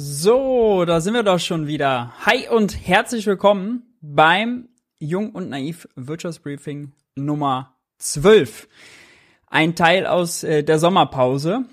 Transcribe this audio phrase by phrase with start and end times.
[0.00, 2.12] So, da sind wir doch schon wieder.
[2.24, 4.68] Hi und herzlich willkommen beim
[5.00, 8.68] Jung und Naiv Wirtschaftsbriefing Nummer 12.
[9.48, 11.64] Ein Teil aus äh, der Sommerpause.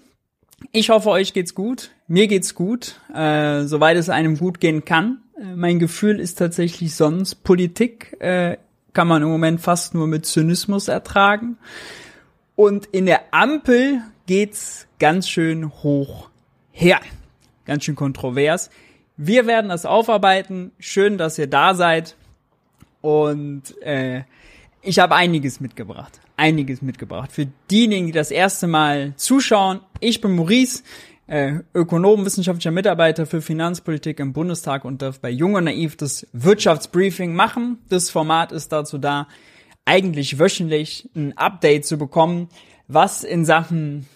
[0.71, 1.91] Ich hoffe, euch geht's gut.
[2.07, 5.21] Mir geht's gut, äh, soweit es einem gut gehen kann.
[5.39, 8.57] Äh, mein Gefühl ist tatsächlich sonst Politik äh,
[8.94, 11.60] kann man im Moment fast nur mit Zynismus ertragen.
[12.55, 16.32] Und in der Ampel geht's ganz schön hoch
[16.71, 17.00] her.
[17.66, 18.70] Ganz schön kontrovers.
[19.18, 20.71] Wir werden das aufarbeiten.
[20.79, 22.15] Schön, dass ihr da seid.
[23.01, 24.24] Und äh,
[24.82, 26.19] ich habe einiges mitgebracht.
[26.38, 27.32] Einiges mitgebracht.
[27.32, 30.83] Für diejenigen, die das erste Mal zuschauen, ich bin Maurice,
[31.28, 36.27] äh, Ökonom, wissenschaftlicher Mitarbeiter für Finanzpolitik im Bundestag und darf bei Jung und Naiv das
[36.33, 37.80] Wirtschaftsbriefing machen.
[37.89, 39.27] Das Format ist dazu da,
[39.86, 42.50] eigentlich wöchentlich ein Update zu bekommen,
[42.88, 44.08] was in Sachen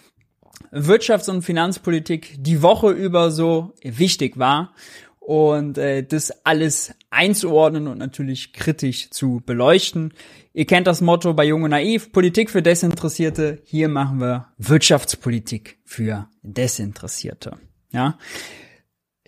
[0.72, 4.72] Wirtschafts- und Finanzpolitik die Woche über so wichtig war
[5.18, 10.12] und äh, das alles einzuordnen und natürlich kritisch zu beleuchten.
[10.52, 13.60] Ihr kennt das Motto bei Junge Naiv, Politik für Desinteressierte.
[13.64, 17.58] Hier machen wir Wirtschaftspolitik für Desinteressierte.
[17.92, 18.18] Ja.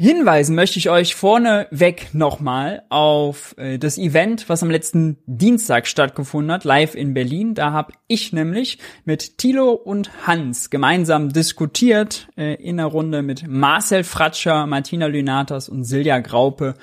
[0.03, 6.50] Hinweisen möchte ich euch vorneweg nochmal auf äh, das Event, was am letzten Dienstag stattgefunden
[6.50, 7.55] hat, live in Berlin.
[7.55, 13.47] Da habe ich nämlich mit Thilo und Hans gemeinsam diskutiert äh, in einer Runde mit
[13.47, 16.75] Marcel Fratscher, Martina Lynatas und Silja Graupe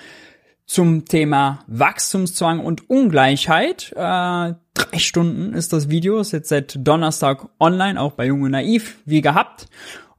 [0.65, 3.91] zum Thema Wachstumszwang und Ungleichheit.
[3.97, 8.99] Äh, drei Stunden ist das Video, ist jetzt seit Donnerstag online, auch bei Junge Naiv,
[9.03, 9.67] wie gehabt.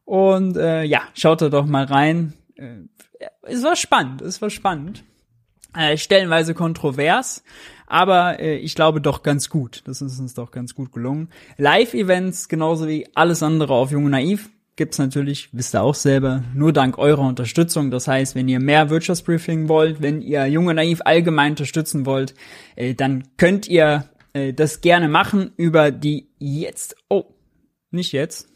[0.04, 2.34] Und äh, ja, schaut da doch mal rein.
[2.60, 2.84] Äh,
[3.42, 5.04] es war spannend, es war spannend.
[5.76, 7.44] Äh, stellenweise kontrovers,
[7.86, 9.82] aber äh, ich glaube doch ganz gut.
[9.84, 11.28] Das ist uns doch ganz gut gelungen.
[11.58, 16.72] Live-Events, genauso wie alles andere auf Junge Naiv, gibt's natürlich, wisst ihr auch selber, nur
[16.72, 17.92] dank eurer Unterstützung.
[17.92, 22.34] Das heißt, wenn ihr mehr Wirtschaftsbriefing wollt, wenn ihr Junge Naiv allgemein unterstützen wollt,
[22.74, 27.26] äh, dann könnt ihr äh, das gerne machen über die jetzt, oh,
[27.92, 28.48] nicht jetzt,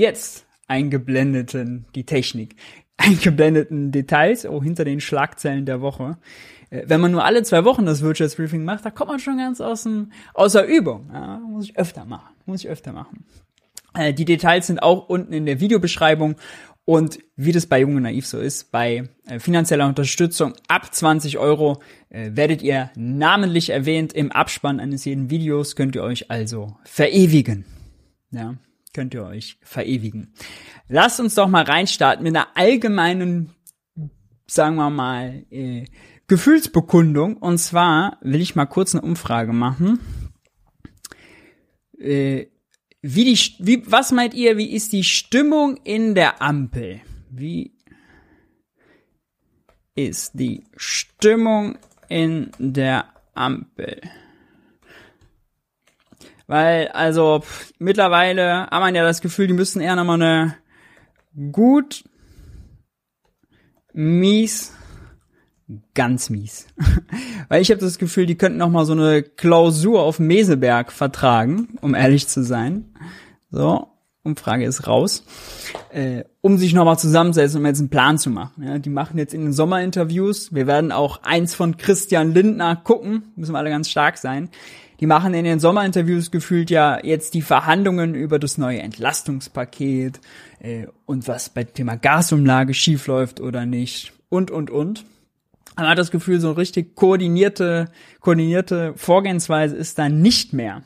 [0.00, 2.56] jetzt eingeblendeten, die Technik,
[2.96, 6.18] eingeblendeten Details, oh, hinter den Schlagzeilen der Woche.
[6.70, 9.60] Äh, wenn man nur alle zwei Wochen das Wirtschaftsbriefing macht, da kommt man schon ganz
[9.60, 11.10] aus dem, außer Übung.
[11.12, 12.34] Ja, muss ich öfter machen.
[12.46, 13.24] Muss ich öfter machen.
[13.94, 16.36] Äh, die Details sind auch unten in der Videobeschreibung.
[16.86, 21.80] Und wie das bei Junge Naiv so ist, bei äh, finanzieller Unterstützung ab 20 Euro
[22.12, 27.64] werdet ihr namentlich erwähnt im Abspann eines jeden Videos, könnt ihr euch also verewigen.
[28.32, 28.56] Ja,
[28.92, 30.34] könnt ihr euch verewigen.
[30.88, 33.54] Lasst uns doch mal reinstarten mit einer allgemeinen,
[34.46, 35.84] sagen wir mal, äh,
[36.26, 37.36] Gefühlsbekundung.
[37.36, 40.00] Und zwar will ich mal kurz eine Umfrage machen.
[41.98, 42.46] Äh,
[43.02, 47.00] wie die, wie, was meint ihr, wie ist die Stimmung in der Ampel?
[47.30, 47.74] Wie
[49.94, 54.00] ist die Stimmung in der Ampel?
[56.50, 60.56] Weil, also, pff, mittlerweile hat man ja das Gefühl, die müssen eher nochmal eine
[61.52, 62.02] gut,
[63.92, 64.72] mies,
[65.94, 66.66] ganz mies.
[67.48, 71.78] Weil ich habe das Gefühl, die könnten noch mal so eine Klausur auf Meseberg vertragen,
[71.82, 72.96] um ehrlich zu sein.
[73.52, 73.86] So,
[74.24, 75.24] Umfrage ist raus.
[75.92, 78.64] Äh, um sich noch mal zusammensetzen, um jetzt einen Plan zu machen.
[78.64, 80.52] Ja, die machen jetzt in den Sommerinterviews.
[80.52, 83.30] Wir werden auch eins von Christian Lindner gucken.
[83.36, 84.50] Müssen wir alle ganz stark sein.
[85.00, 90.20] Die machen in den Sommerinterviews gefühlt ja jetzt die Verhandlungen über das neue Entlastungspaket
[90.60, 95.04] äh, und was bei Thema Gasumlage schiefläuft oder nicht und, und, und
[95.76, 97.90] man hat das Gefühl, so richtig koordinierte,
[98.20, 100.82] koordinierte Vorgehensweise ist da nicht mehr,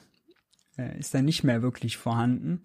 [0.79, 2.63] äh, ist da nicht mehr wirklich vorhanden.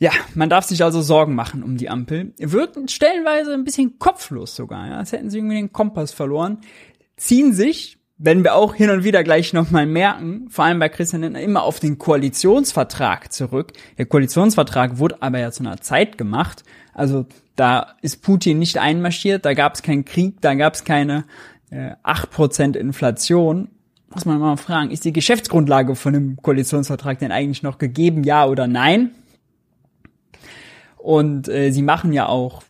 [0.00, 2.34] Ja, man darf sich also Sorgen machen um die Ampel.
[2.38, 6.58] Wirken stellenweise ein bisschen kopflos sogar, ja, als hätten sie irgendwie den Kompass verloren.
[7.16, 11.22] Ziehen sich, werden wir auch hin und wieder gleich nochmal merken, vor allem bei Christian
[11.22, 13.72] Lindner, immer auf den Koalitionsvertrag zurück.
[13.98, 16.62] Der Koalitionsvertrag wurde aber ja zu einer Zeit gemacht,
[16.94, 17.26] also
[17.56, 21.24] da ist Putin nicht einmarschiert, da gab es keinen Krieg, da gab es keine
[21.70, 23.68] äh, 8% Inflation.
[24.14, 28.46] Muss man mal fragen, ist die Geschäftsgrundlage von dem Koalitionsvertrag denn eigentlich noch gegeben, ja
[28.46, 29.10] oder nein?
[30.96, 32.62] Und äh, sie machen ja auch,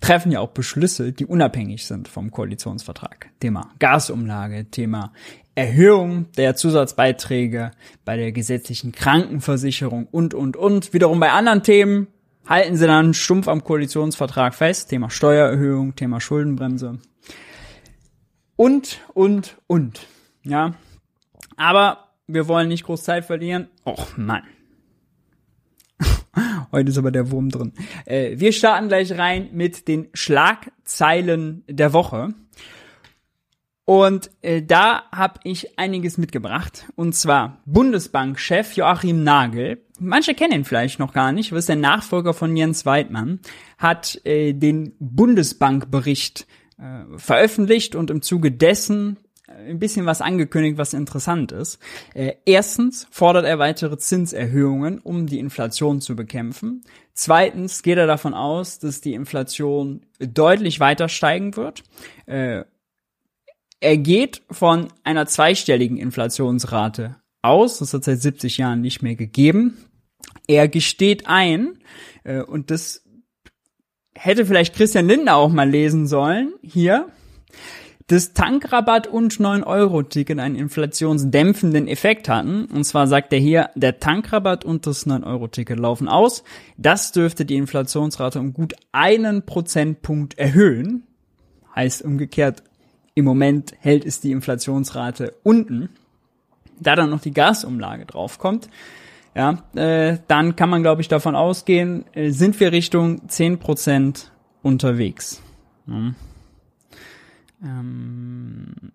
[0.00, 3.30] treffen ja auch Beschlüsse, die unabhängig sind vom Koalitionsvertrag.
[3.40, 5.12] Thema Gasumlage, Thema
[5.54, 7.72] Erhöhung der Zusatzbeiträge
[8.04, 10.92] bei der gesetzlichen Krankenversicherung und, und, und.
[10.92, 12.06] Wiederum bei anderen Themen,
[12.46, 14.90] halten sie dann stumpf am Koalitionsvertrag fest.
[14.90, 16.98] Thema Steuererhöhung, Thema Schuldenbremse.
[18.56, 20.06] Und, und, und.
[20.44, 20.74] Ja.
[21.56, 23.68] Aber wir wollen nicht groß Zeit verlieren.
[23.84, 24.42] Och, Mann.
[26.70, 27.72] Heute ist aber der Wurm drin.
[28.04, 32.34] Äh, wir starten gleich rein mit den Schlagzeilen der Woche.
[33.88, 36.86] Und äh, da habe ich einiges mitgebracht.
[36.94, 39.82] Und zwar Bundesbankchef Joachim Nagel.
[39.98, 43.40] Manche kennen ihn vielleicht noch gar nicht, was der Nachfolger von Jens Weidmann,
[43.78, 49.16] hat äh, den Bundesbankbericht äh, veröffentlicht und im Zuge dessen
[49.48, 51.78] ein bisschen was angekündigt, was interessant ist.
[52.14, 56.84] Äh, erstens fordert er weitere Zinserhöhungen, um die Inflation zu bekämpfen.
[57.14, 61.82] Zweitens geht er davon aus, dass die Inflation deutlich weiter steigen wird.
[62.26, 62.64] Äh,
[63.80, 67.78] er geht von einer zweistelligen Inflationsrate aus.
[67.78, 69.78] Das hat seit 70 Jahren nicht mehr gegeben.
[70.46, 71.78] Er gesteht ein,
[72.24, 73.04] äh, und das
[74.14, 77.08] hätte vielleicht Christian Lindner auch mal lesen sollen, hier,
[78.08, 82.64] dass Tankrabatt und 9-Euro-Ticket einen inflationsdämpfenden Effekt hatten.
[82.64, 86.42] Und zwar sagt er hier, der Tankrabatt und das 9-Euro-Ticket laufen aus.
[86.78, 91.04] Das dürfte die Inflationsrate um gut einen Prozentpunkt erhöhen.
[91.76, 92.62] Heißt umgekehrt,
[93.14, 95.90] im Moment hält es die Inflationsrate unten.
[96.80, 98.68] Da dann noch die Gasumlage draufkommt,
[99.34, 104.30] ja, äh, dann kann man, glaube ich, davon ausgehen, äh, sind wir Richtung 10%
[104.62, 105.42] unterwegs.
[105.86, 106.12] Ja.
[107.62, 108.92] Ähm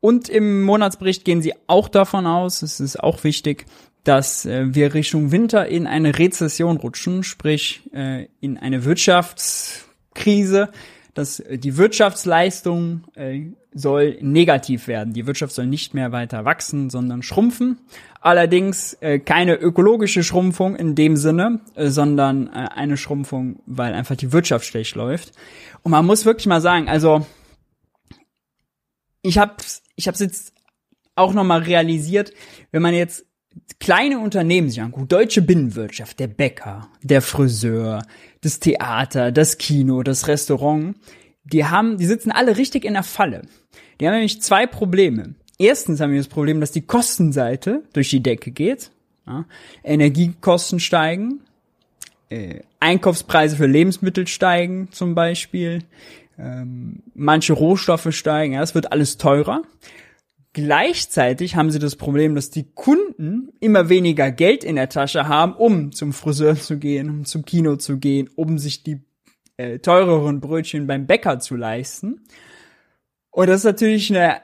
[0.00, 3.66] und im Monatsbericht gehen sie auch davon aus, es ist auch wichtig,
[4.04, 10.70] dass äh, wir Richtung Winter in eine Rezession rutschen, sprich äh, in eine Wirtschaftskrise,
[11.14, 13.42] dass äh, die Wirtschaftsleistung äh,
[13.74, 15.12] soll negativ werden.
[15.14, 17.78] Die Wirtschaft soll nicht mehr weiter wachsen, sondern schrumpfen.
[18.20, 24.16] Allerdings äh, keine ökologische Schrumpfung in dem Sinne, äh, sondern äh, eine Schrumpfung, weil einfach
[24.16, 25.32] die Wirtschaft schlecht läuft.
[25.82, 27.26] Und man muss wirklich mal sagen, also
[29.22, 29.54] ich habe
[29.96, 30.52] ich hab's jetzt
[31.14, 32.32] auch noch mal realisiert,
[32.70, 33.26] wenn man jetzt
[33.80, 38.02] kleine Unternehmen sich anguckt, deutsche Binnenwirtschaft, der Bäcker, der Friseur,
[38.40, 40.96] das Theater, das Kino, das Restaurant,
[41.44, 43.42] die haben, die sitzen alle richtig in der Falle.
[44.00, 45.34] Die haben nämlich zwei Probleme.
[45.58, 48.90] Erstens haben wir das Problem, dass die Kostenseite durch die Decke geht.
[49.26, 49.44] Ja,
[49.84, 51.42] Energiekosten steigen,
[52.32, 55.84] äh, Einkaufspreise für Lebensmittel steigen zum Beispiel,
[56.38, 59.62] ähm, manche Rohstoffe steigen, ja, es wird alles teurer.
[60.54, 65.54] Gleichzeitig haben sie das Problem, dass die Kunden immer weniger Geld in der Tasche haben,
[65.54, 69.00] um zum Friseur zu gehen, um zum Kino zu gehen, um sich die
[69.56, 72.22] äh, teureren Brötchen beim Bäcker zu leisten.
[73.30, 74.42] Und das ist natürlich eine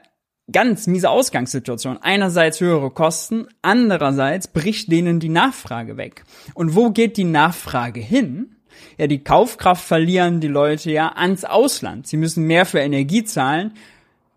[0.51, 1.97] ganz miese Ausgangssituation.
[2.01, 6.23] Einerseits höhere Kosten, andererseits bricht denen die Nachfrage weg.
[6.53, 8.55] Und wo geht die Nachfrage hin?
[8.97, 12.07] Ja, die Kaufkraft verlieren die Leute ja ans Ausland.
[12.07, 13.73] Sie müssen mehr für Energie zahlen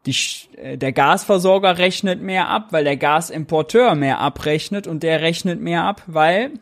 [0.06, 0.17] die,
[0.56, 5.85] äh, der Gasversorger rechnet mehr ab, weil der Gasimporteur mehr abrechnet und der rechnet mehr
[5.85, 6.53] ab, weil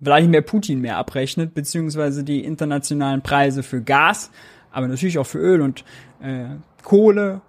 [0.00, 4.30] Wladimir Putin mehr abrechnet, beziehungsweise die internationalen Preise für Gas,
[4.70, 5.84] aber natürlich auch für Öl und
[6.20, 6.46] äh,
[6.82, 7.40] Kohle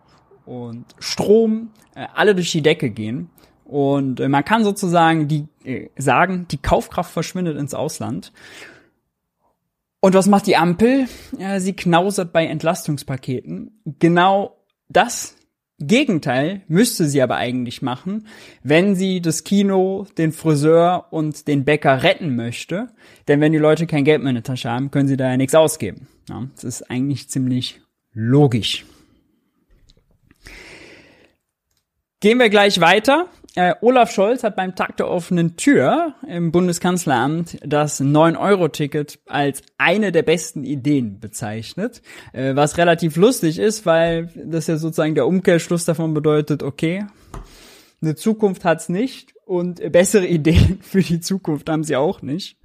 [0.46, 3.30] und Strom äh, alle durch die Decke gehen.
[3.66, 8.32] Und äh, man kann sozusagen die äh, sagen, die Kaufkraft verschwindet ins Ausland.
[10.00, 11.08] Und was macht die Ampel?
[11.40, 13.82] Ja, sie knausert bei Entlastungspaketen.
[13.98, 14.56] Genau
[14.88, 15.36] das
[15.80, 18.28] Gegenteil müsste sie aber eigentlich machen,
[18.64, 22.90] wenn sie das Kino, den Friseur und den Bäcker retten möchte.
[23.28, 25.38] Denn wenn die Leute kein Geld mehr in der Tasche haben, können sie da ja
[25.38, 26.08] nichts ausgeben.
[26.30, 27.82] Ja, das ist eigentlich ziemlich
[28.14, 28.86] logisch.
[32.26, 33.28] Gehen wir gleich weiter.
[33.54, 40.12] Äh, Olaf Scholz hat beim Tag der offenen Tür im Bundeskanzleramt das 9-Euro-Ticket als eine
[40.12, 42.02] der besten Ideen bezeichnet,
[42.34, 47.06] äh, was relativ lustig ist, weil das ja sozusagen der Umkehrschluss davon bedeutet, okay,
[48.02, 52.58] eine Zukunft hat's nicht und bessere Ideen für die Zukunft haben sie auch nicht.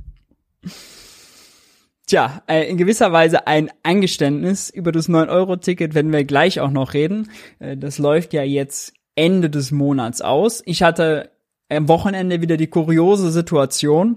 [2.06, 6.94] Tja, äh, in gewisser Weise ein Eingeständnis über das 9-Euro-Ticket werden wir gleich auch noch
[6.94, 7.30] reden.
[7.58, 10.62] Äh, das läuft ja jetzt Ende des Monats aus.
[10.64, 11.30] Ich hatte
[11.68, 14.16] am Wochenende wieder die kuriose Situation.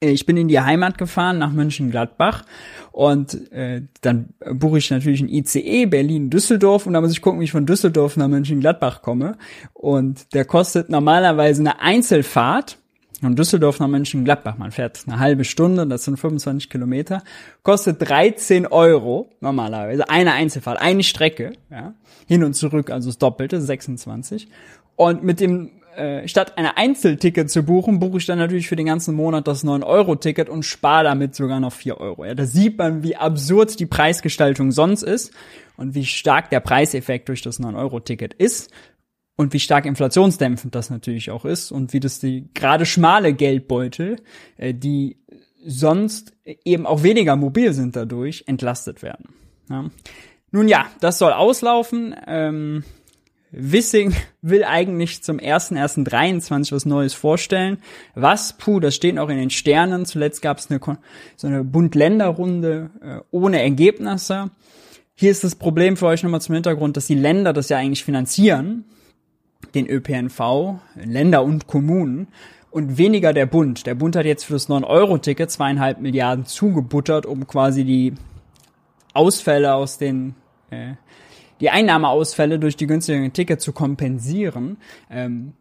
[0.00, 2.46] Ich bin in die Heimat gefahren nach Mönchengladbach
[2.92, 7.44] und äh, dann buche ich natürlich ein ICE Berlin-Düsseldorf und da muss ich gucken, wie
[7.44, 9.36] ich von Düsseldorf nach Mönchengladbach komme.
[9.74, 12.78] Und der kostet normalerweise eine Einzelfahrt
[13.20, 14.58] von Düsseldorf nach Mönchengladbach.
[14.58, 17.22] Man fährt eine halbe Stunde, das sind 25 Kilometer,
[17.62, 21.52] kostet 13 Euro normalerweise eine Einzelfahrt, eine Strecke.
[21.70, 21.94] Ja
[22.30, 24.46] hin und zurück, also das Doppelte, 26.
[24.94, 28.86] Und mit dem äh, statt eine Einzelticket zu buchen, buche ich dann natürlich für den
[28.86, 32.24] ganzen Monat das 9-Euro-Ticket und spare damit sogar noch 4 Euro.
[32.24, 35.32] Ja, da sieht man, wie absurd die Preisgestaltung sonst ist
[35.76, 38.70] und wie stark der Preiseffekt durch das 9-Euro-Ticket ist.
[39.40, 44.16] Und wie stark inflationsdämpfend das natürlich auch ist und wie das die gerade schmale Geldbeutel,
[44.58, 45.16] äh, die
[45.64, 49.30] sonst eben auch weniger mobil sind dadurch, entlastet werden.
[49.70, 49.90] Ja.
[50.50, 52.14] Nun ja, das soll auslaufen.
[52.26, 52.84] Ähm,
[53.50, 57.78] Wissing will eigentlich zum 1.1.23 was Neues vorstellen.
[58.14, 58.58] Was?
[58.58, 60.04] Puh, das steht auch in den Sternen.
[60.04, 60.68] Zuletzt gab es
[61.36, 64.50] so eine Bund-Länder-Runde äh, ohne Ergebnisse.
[65.14, 68.04] Hier ist das Problem für euch nochmal zum Hintergrund, dass die Länder das ja eigentlich
[68.04, 68.84] finanzieren,
[69.74, 72.28] den ÖPNV, Länder und Kommunen,
[72.70, 73.84] und weniger der Bund.
[73.86, 78.14] Der Bund hat jetzt für das 9-Euro-Ticket zweieinhalb Milliarden zugebuttert, um quasi die
[79.12, 80.36] Ausfälle aus den
[80.70, 80.94] äh,
[81.60, 84.78] die Einnahmeausfälle durch die günstigeren Tickets zu kompensieren.
[85.10, 85.52] Ähm,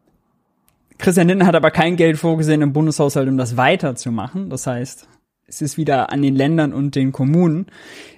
[0.98, 4.50] Christian Lindner hat aber kein Geld vorgesehen im Bundeshaushalt, um das weiterzumachen.
[4.50, 5.08] Das heißt,
[5.50, 7.66] es ist wieder an den Ländern und den Kommunen.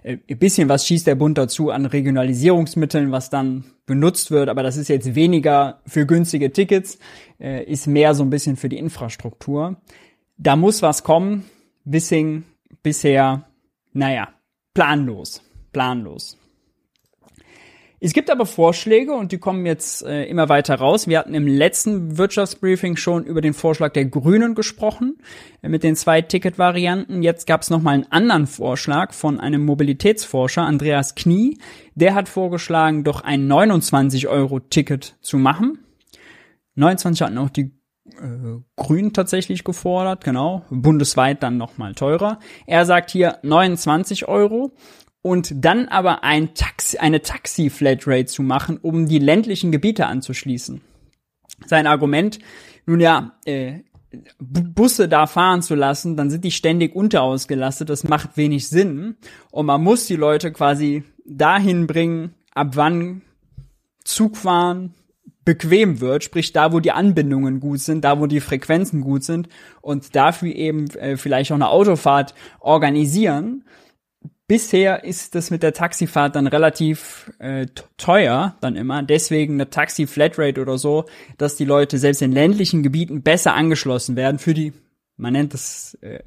[0.04, 4.64] Äh, ein bisschen was schießt der Bund dazu an Regionalisierungsmitteln, was dann benutzt wird, aber
[4.64, 7.00] das ist jetzt weniger für günstige Tickets,
[7.40, 9.78] äh, ist mehr so ein bisschen für die Infrastruktur.
[10.38, 11.46] Da muss was kommen.
[11.84, 12.44] Wissing
[12.84, 13.48] bisher,
[13.94, 14.30] naja,
[14.74, 16.38] planlos, planlos.
[18.04, 21.08] Es gibt aber Vorschläge und die kommen jetzt äh, immer weiter raus.
[21.08, 25.20] Wir hatten im letzten Wirtschaftsbriefing schon über den Vorschlag der Grünen gesprochen
[25.62, 27.22] äh, mit den zwei Ticket-Varianten.
[27.22, 31.60] Jetzt gab es nochmal einen anderen Vorschlag von einem Mobilitätsforscher, Andreas Knie.
[31.94, 35.78] Der hat vorgeschlagen, doch ein 29-Euro-Ticket zu machen.
[36.74, 37.72] 29 hatten auch die
[38.20, 40.66] äh, Grünen tatsächlich gefordert, genau.
[40.72, 42.40] Bundesweit dann nochmal teurer.
[42.66, 44.72] Er sagt hier 29 Euro
[45.22, 50.82] und dann aber ein Taxi, eine Taxi-Flatrate zu machen, um die ländlichen Gebiete anzuschließen.
[51.66, 52.40] Sein Argument,
[52.86, 53.80] nun ja, äh,
[54.40, 59.16] Busse da fahren zu lassen, dann sind die ständig unterausgelastet, das macht wenig Sinn
[59.52, 63.22] und man muss die Leute quasi dahin bringen, ab wann
[64.04, 64.94] Zug fahren
[65.46, 69.48] bequem wird, sprich da, wo die Anbindungen gut sind, da, wo die Frequenzen gut sind
[69.82, 73.64] und dafür eben äh, vielleicht auch eine Autofahrt organisieren
[74.52, 79.02] Bisher ist das mit der Taxifahrt dann relativ äh, teuer, dann immer.
[79.02, 81.06] Deswegen eine Taxi-Flatrate oder so,
[81.38, 84.74] dass die Leute selbst in ländlichen Gebieten besser angeschlossen werden für die,
[85.16, 86.20] man nennt das, äh,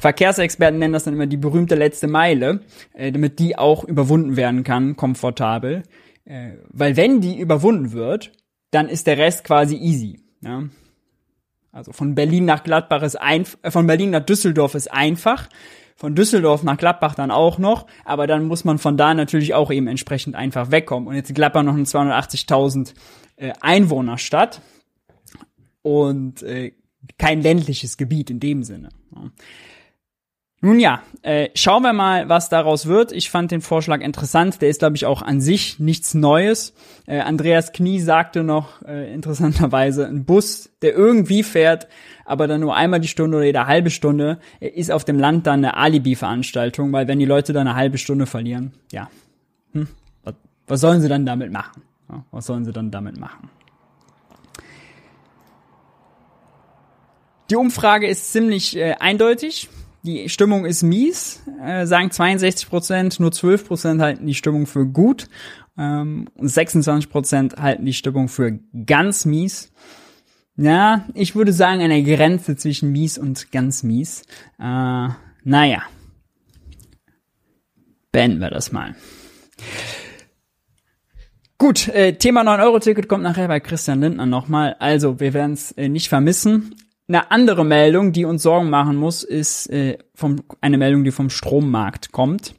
[0.00, 2.62] Verkehrsexperten nennen das dann immer die berühmte letzte Meile,
[2.94, 5.84] äh, damit die auch überwunden werden kann, komfortabel.
[6.24, 8.32] Äh, weil wenn die überwunden wird,
[8.72, 10.18] dann ist der Rest quasi easy.
[10.40, 10.64] Ja?
[11.70, 15.48] Also von Berlin nach Gladbach ist einfach, äh, von Berlin nach Düsseldorf ist einfach
[15.98, 19.72] von Düsseldorf nach Gladbach dann auch noch, aber dann muss man von da natürlich auch
[19.72, 21.08] eben entsprechend einfach wegkommen.
[21.08, 22.94] Und jetzt Gladbach noch eine 280.000
[23.34, 24.60] äh, Einwohnerstadt
[25.82, 26.72] und äh,
[27.18, 28.90] kein ländliches Gebiet in dem Sinne.
[30.60, 33.12] Nun ja, äh, schauen wir mal, was daraus wird.
[33.12, 34.60] Ich fand den Vorschlag interessant.
[34.60, 36.74] Der ist, glaube ich, auch an sich nichts Neues.
[37.06, 41.86] Äh, Andreas Knie sagte noch äh, interessanterweise, ein Bus, der irgendwie fährt,
[42.24, 45.46] aber dann nur einmal die Stunde oder jede halbe Stunde, äh, ist auf dem Land
[45.46, 49.08] dann eine Alibi-Veranstaltung, weil wenn die Leute dann eine halbe Stunde verlieren, ja,
[49.74, 49.86] hm,
[50.24, 50.34] was,
[50.66, 51.82] was sollen sie dann damit machen?
[52.08, 53.48] Ja, was sollen sie dann damit machen?
[57.48, 59.68] Die Umfrage ist ziemlich äh, eindeutig
[60.08, 64.86] die Stimmung ist mies, äh, sagen 62 Prozent, nur 12 Prozent halten die Stimmung für
[64.86, 65.28] gut
[65.76, 69.70] ähm, und 26 Prozent halten die Stimmung für ganz mies.
[70.56, 74.22] Ja, ich würde sagen eine Grenze zwischen mies und ganz mies.
[74.58, 75.08] Äh,
[75.44, 75.82] naja,
[78.10, 78.96] beenden wir das mal.
[81.58, 84.76] Gut, äh, Thema 9-Euro-Ticket kommt nachher bei Christian Lindner nochmal.
[84.78, 86.74] Also, wir werden es äh, nicht vermissen.
[87.10, 91.30] Eine andere Meldung, die uns Sorgen machen muss, ist äh, vom, eine Meldung, die vom
[91.30, 92.54] Strommarkt kommt.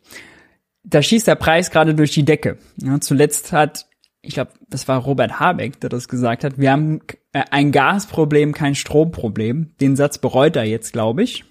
[0.83, 2.57] Da schießt der Preis gerade durch die Decke.
[2.77, 3.87] Ja, zuletzt hat,
[4.23, 7.01] ich glaube, das war Robert Habeck, der das gesagt hat, wir haben
[7.31, 9.75] äh, ein Gasproblem, kein Stromproblem.
[9.79, 11.45] Den Satz bereut er jetzt, glaube ich.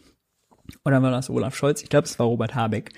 [0.85, 1.83] Oder war das Olaf Scholz?
[1.83, 2.90] Ich glaube, es war Robert Habeck.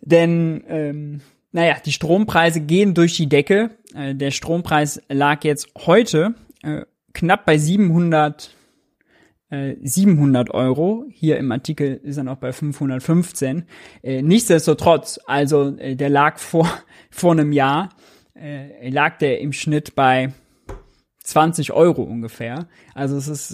[0.00, 1.20] Denn, ähm,
[1.52, 3.72] naja, die Strompreise gehen durch die Decke.
[3.94, 8.54] Äh, der Strompreis lag jetzt heute äh, knapp bei 700
[9.50, 11.04] 700 äh, Euro.
[11.10, 13.64] Hier im Artikel ist er noch bei 515.
[14.02, 16.68] Äh, nichtsdestotrotz, also äh, der lag vor,
[17.10, 17.90] vor einem Jahr,
[18.82, 20.32] lag der im Schnitt bei
[21.24, 22.68] 20 Euro ungefähr.
[22.94, 23.52] Also es ist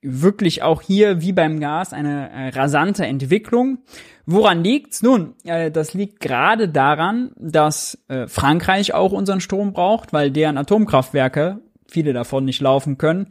[0.00, 3.80] wirklich auch hier wie beim Gas eine rasante Entwicklung.
[4.24, 5.02] Woran liegt's?
[5.02, 12.14] Nun, das liegt gerade daran, dass Frankreich auch unseren Strom braucht, weil deren Atomkraftwerke, viele
[12.14, 13.28] davon nicht laufen können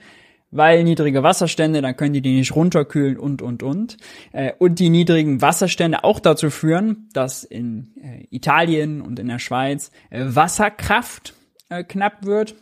[0.55, 3.98] weil niedrige Wasserstände, dann können die die nicht runterkühlen und, und, und.
[4.31, 9.39] Äh, und die niedrigen Wasserstände auch dazu führen, dass in äh, Italien und in der
[9.39, 11.33] Schweiz äh, Wasserkraft
[11.69, 12.55] äh, knapp wird.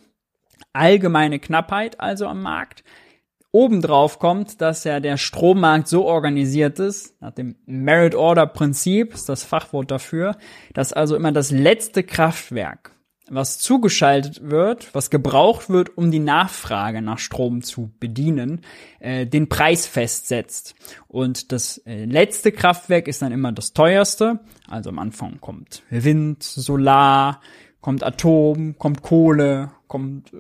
[0.74, 2.84] allgemeine Knappheit also am Markt.
[3.52, 9.28] Obendrauf kommt, dass ja der Strommarkt so organisiert ist, nach dem Merit Order Prinzip ist
[9.28, 10.38] das Fachwort dafür,
[10.74, 12.92] dass also immer das letzte Kraftwerk,
[13.32, 18.62] was zugeschaltet wird, was gebraucht wird, um die Nachfrage nach Strom zu bedienen,
[19.00, 20.76] äh, den Preis festsetzt.
[21.08, 24.42] Und das äh, letzte Kraftwerk ist dann immer das teuerste.
[24.68, 27.40] Also am Anfang kommt Wind, Solar,
[27.80, 30.38] kommt Atom, kommt Kohle, kommt äh,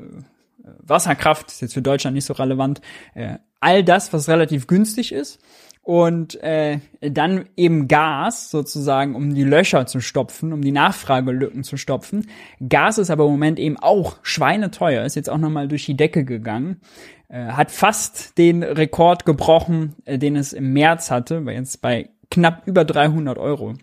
[0.79, 2.81] Wasserkraft, ist jetzt für Deutschland nicht so relevant,
[3.15, 5.39] äh, all das, was relativ günstig ist.
[5.83, 11.75] Und äh, dann eben Gas sozusagen, um die Löcher zu stopfen, um die Nachfragelücken zu
[11.75, 12.27] stopfen.
[12.67, 16.23] Gas ist aber im Moment eben auch schweineteuer, ist jetzt auch nochmal durch die Decke
[16.23, 16.81] gegangen.
[17.29, 22.09] Äh, hat fast den Rekord gebrochen, äh, den es im März hatte, weil jetzt bei
[22.29, 23.73] knapp über 300 Euro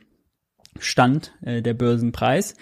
[0.79, 2.55] stand äh, der Börsenpreis.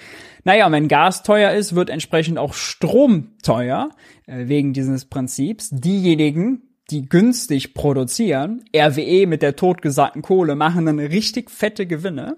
[0.45, 3.91] Naja, und wenn Gas teuer ist, wird entsprechend auch Strom teuer,
[4.27, 5.71] äh, wegen dieses Prinzips.
[5.71, 12.37] Diejenigen, die günstig produzieren, RWE mit der totgesagten Kohle, machen dann richtig fette Gewinne.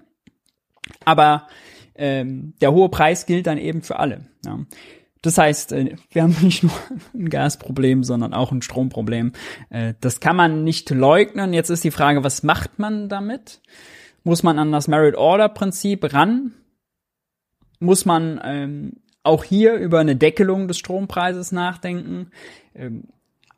[1.05, 1.47] Aber
[1.95, 4.25] ähm, der hohe Preis gilt dann eben für alle.
[4.45, 4.59] Ja.
[5.21, 6.71] Das heißt, äh, wir haben nicht nur
[7.13, 9.33] ein Gasproblem, sondern auch ein Stromproblem.
[9.69, 11.53] Äh, das kann man nicht leugnen.
[11.53, 13.61] Jetzt ist die Frage, was macht man damit?
[14.23, 16.53] Muss man an das Merit Order Prinzip ran?
[17.79, 22.31] Muss man ähm, auch hier über eine Deckelung des Strompreises nachdenken?
[22.73, 23.05] Ähm,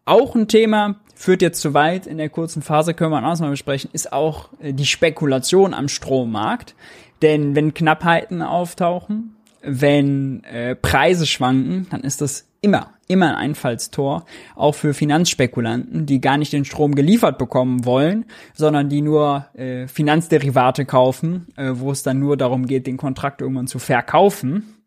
[0.06, 3.50] auch ein Thema, führt jetzt zu weit, in der kurzen Phase können wir auch mal
[3.52, 6.76] besprechen, ist auch äh, die Spekulation am Strommarkt.
[7.22, 14.26] Denn wenn Knappheiten auftauchen, wenn äh, Preise schwanken, dann ist das immer, immer ein Einfallstor,
[14.56, 19.88] auch für Finanzspekulanten, die gar nicht den Strom geliefert bekommen wollen, sondern die nur äh,
[19.88, 24.78] Finanzderivate kaufen, äh, wo es dann nur darum geht, den Kontrakt irgendwann zu verkaufen.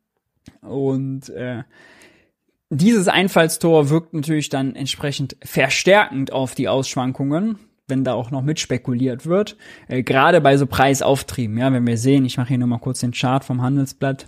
[0.60, 1.62] Und äh,
[2.74, 9.26] dieses Einfallstor wirkt natürlich dann entsprechend verstärkend auf die Ausschwankungen, wenn da auch noch mitspekuliert
[9.26, 9.56] wird.
[9.88, 13.00] Äh, Gerade bei so Preisauftrieben, ja, wenn wir sehen, ich mache hier nur mal kurz
[13.00, 14.26] den Chart vom Handelsblatt,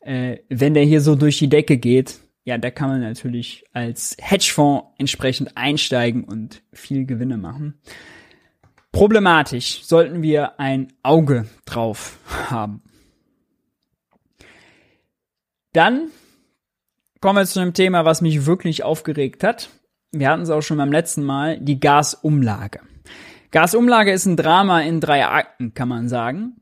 [0.00, 4.16] äh, wenn der hier so durch die Decke geht, ja, da kann man natürlich als
[4.20, 7.80] Hedgefonds entsprechend einsteigen und viel Gewinne machen.
[8.92, 12.82] Problematisch sollten wir ein Auge drauf haben.
[15.72, 16.08] Dann
[17.20, 19.70] kommen wir zu einem Thema, was mich wirklich aufgeregt hat.
[20.12, 22.80] Wir hatten es auch schon beim letzten Mal, die Gasumlage.
[23.50, 26.56] Gasumlage ist ein Drama in drei Akten, kann man sagen.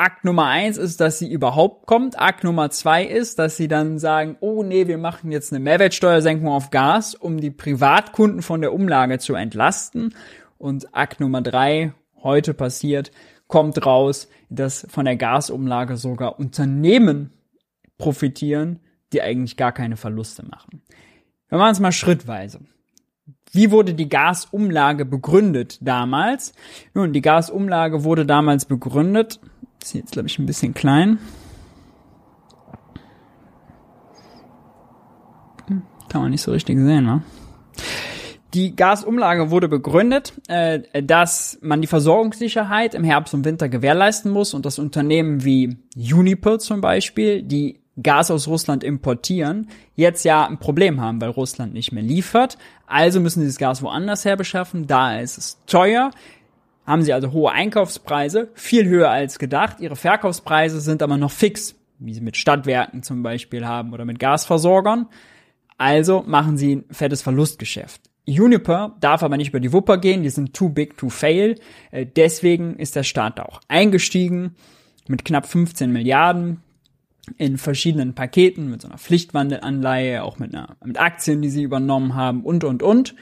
[0.00, 2.18] Akt Nummer eins ist, dass sie überhaupt kommt.
[2.18, 6.48] Akt Nummer zwei ist, dass sie dann sagen, oh nee, wir machen jetzt eine Mehrwertsteuersenkung
[6.48, 10.14] auf Gas, um die Privatkunden von der Umlage zu entlasten.
[10.56, 13.10] Und Akt Nummer drei, heute passiert,
[13.46, 17.34] kommt raus, dass von der Gasumlage sogar Unternehmen
[17.98, 18.80] profitieren,
[19.12, 20.82] die eigentlich gar keine Verluste machen.
[21.48, 22.60] Wir machen es mal schrittweise.
[23.52, 26.52] Wie wurde die Gasumlage begründet damals?
[26.94, 29.40] Nun, die Gasumlage wurde damals begründet
[29.82, 31.18] ist jetzt, glaube ich, ein bisschen klein.
[36.08, 37.22] Kann man nicht so richtig sehen, ne?
[38.52, 44.54] Die Gasumlage wurde begründet, äh, dass man die Versorgungssicherheit im Herbst und Winter gewährleisten muss
[44.54, 50.58] und dass Unternehmen wie Uniper zum Beispiel, die Gas aus Russland importieren, jetzt ja ein
[50.58, 52.58] Problem haben, weil Russland nicht mehr liefert.
[52.86, 54.86] Also müssen sie das Gas woanders her beschaffen.
[54.86, 56.10] Da ist es teuer
[56.90, 59.76] haben sie also hohe Einkaufspreise, viel höher als gedacht.
[59.78, 64.18] Ihre Verkaufspreise sind aber noch fix, wie sie mit Stadtwerken zum Beispiel haben oder mit
[64.18, 65.06] Gasversorgern.
[65.78, 68.02] Also machen sie ein fettes Verlustgeschäft.
[68.26, 71.54] Uniper darf aber nicht über die Wupper gehen, die sind too big to fail.
[71.92, 74.56] Äh, deswegen ist der Staat da auch eingestiegen
[75.08, 76.60] mit knapp 15 Milliarden
[77.36, 82.14] in verschiedenen Paketen, mit so einer Pflichtwandelanleihe, auch mit, einer, mit Aktien, die sie übernommen
[82.14, 83.14] haben und, und, und,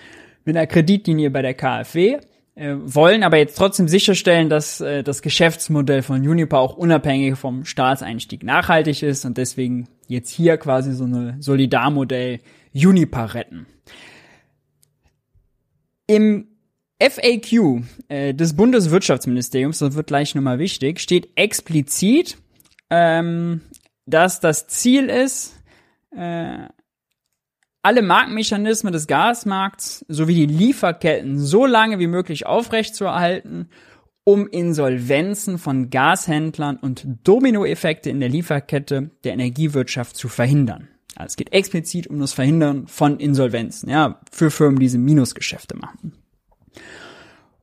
[0.44, 2.18] mit einer Kreditlinie bei der KfW
[2.58, 7.64] äh, wollen aber jetzt trotzdem sicherstellen, dass äh, das Geschäftsmodell von Uniper auch unabhängig vom
[7.64, 12.40] Staatseinstieg nachhaltig ist und deswegen jetzt hier quasi so eine Solidarmodell
[12.74, 13.66] Uniper retten.
[16.08, 16.48] Im
[17.00, 22.38] FAQ äh, des Bundeswirtschaftsministeriums, das wird gleich nochmal wichtig, steht explizit,
[22.90, 23.60] ähm,
[24.08, 25.54] dass das Ziel ist,
[26.16, 26.66] äh,
[27.82, 33.70] alle Marktmechanismen des Gasmarkts sowie die Lieferketten so lange wie möglich aufrechtzuerhalten,
[34.24, 40.88] um Insolvenzen von Gashändlern und Dominoeffekte in der Lieferkette der Energiewirtschaft zu verhindern.
[41.14, 45.76] Also es geht explizit um das Verhindern von Insolvenzen, ja, für Firmen, die diese Minusgeschäfte
[45.76, 46.12] machen.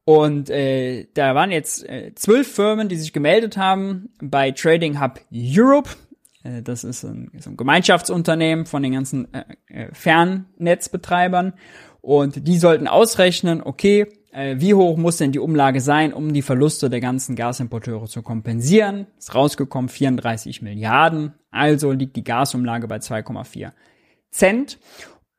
[0.06, 5.20] Und äh, da waren jetzt äh, zwölf Firmen, die sich gemeldet haben bei Trading Hub
[5.32, 5.90] Europe.
[6.46, 11.54] Äh, das ist ein, so ein Gemeinschaftsunternehmen von den ganzen äh, äh, Fernnetzbetreibern.
[12.02, 16.44] Und die sollten ausrechnen, okay, äh, wie hoch muss denn die Umlage sein, um die
[16.44, 19.08] Verluste der ganzen Gasimporteure zu kompensieren?
[19.18, 21.34] Ist rausgekommen 34 Milliarden.
[21.52, 23.72] Also liegt die Gasumlage bei 2,4
[24.30, 24.78] Cent.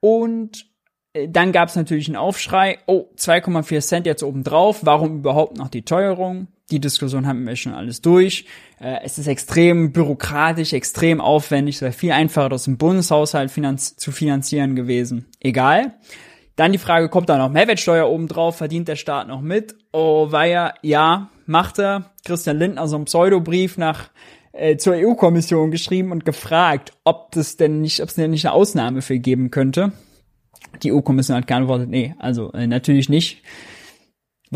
[0.00, 0.66] Und
[1.12, 5.68] äh, dann gab es natürlich einen Aufschrei, oh, 2,4 Cent jetzt obendrauf, warum überhaupt noch
[5.68, 6.48] die Teuerung?
[6.70, 8.46] Die Diskussion haben wir schon alles durch.
[8.81, 13.96] Äh, es ist extrem bürokratisch, extrem aufwendig, es wäre viel einfacher, das im Bundeshaushalt finanz
[13.96, 15.26] zu finanzieren gewesen.
[15.40, 15.94] Egal.
[16.57, 19.76] Dann die Frage, kommt da noch Mehrwertsteuer obendrauf, verdient der Staat noch mit?
[19.92, 22.11] Oh, ja, ja, macht er.
[22.24, 24.11] Christian Lindner so einen Pseudobrief nach
[24.52, 28.55] äh, zur EU-Kommission geschrieben und gefragt, ob das denn nicht, ob es denn nicht eine
[28.55, 29.92] Ausnahme für geben könnte.
[30.83, 33.42] Die EU-Kommission hat geantwortet, nee, also äh, natürlich nicht.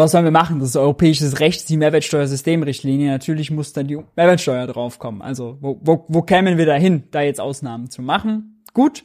[0.01, 0.61] Was sollen wir machen?
[0.61, 3.11] Das ist europäisches Recht, die Mehrwertsteuersystemrichtlinie.
[3.11, 5.21] Natürlich muss dann die Mehrwertsteuer draufkommen.
[5.21, 8.65] Also wo, wo, wo kämen wir da hin, da jetzt Ausnahmen zu machen?
[8.73, 9.05] Gut.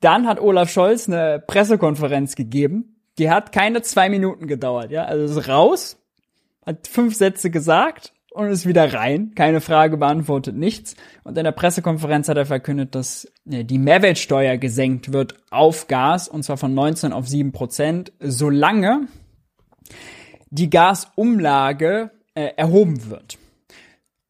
[0.00, 2.96] Dann hat Olaf Scholz eine Pressekonferenz gegeben.
[3.18, 4.90] Die hat keine zwei Minuten gedauert.
[4.90, 5.98] Ja, also ist raus,
[6.64, 9.32] hat fünf Sätze gesagt und ist wieder rein.
[9.34, 10.96] Keine Frage beantwortet, nichts.
[11.24, 16.26] Und in der Pressekonferenz hat er verkündet, dass äh, die Mehrwertsteuer gesenkt wird auf Gas
[16.26, 19.08] und zwar von 19 auf 7 Prozent, solange
[20.50, 23.38] die Gasumlage äh, erhoben wird.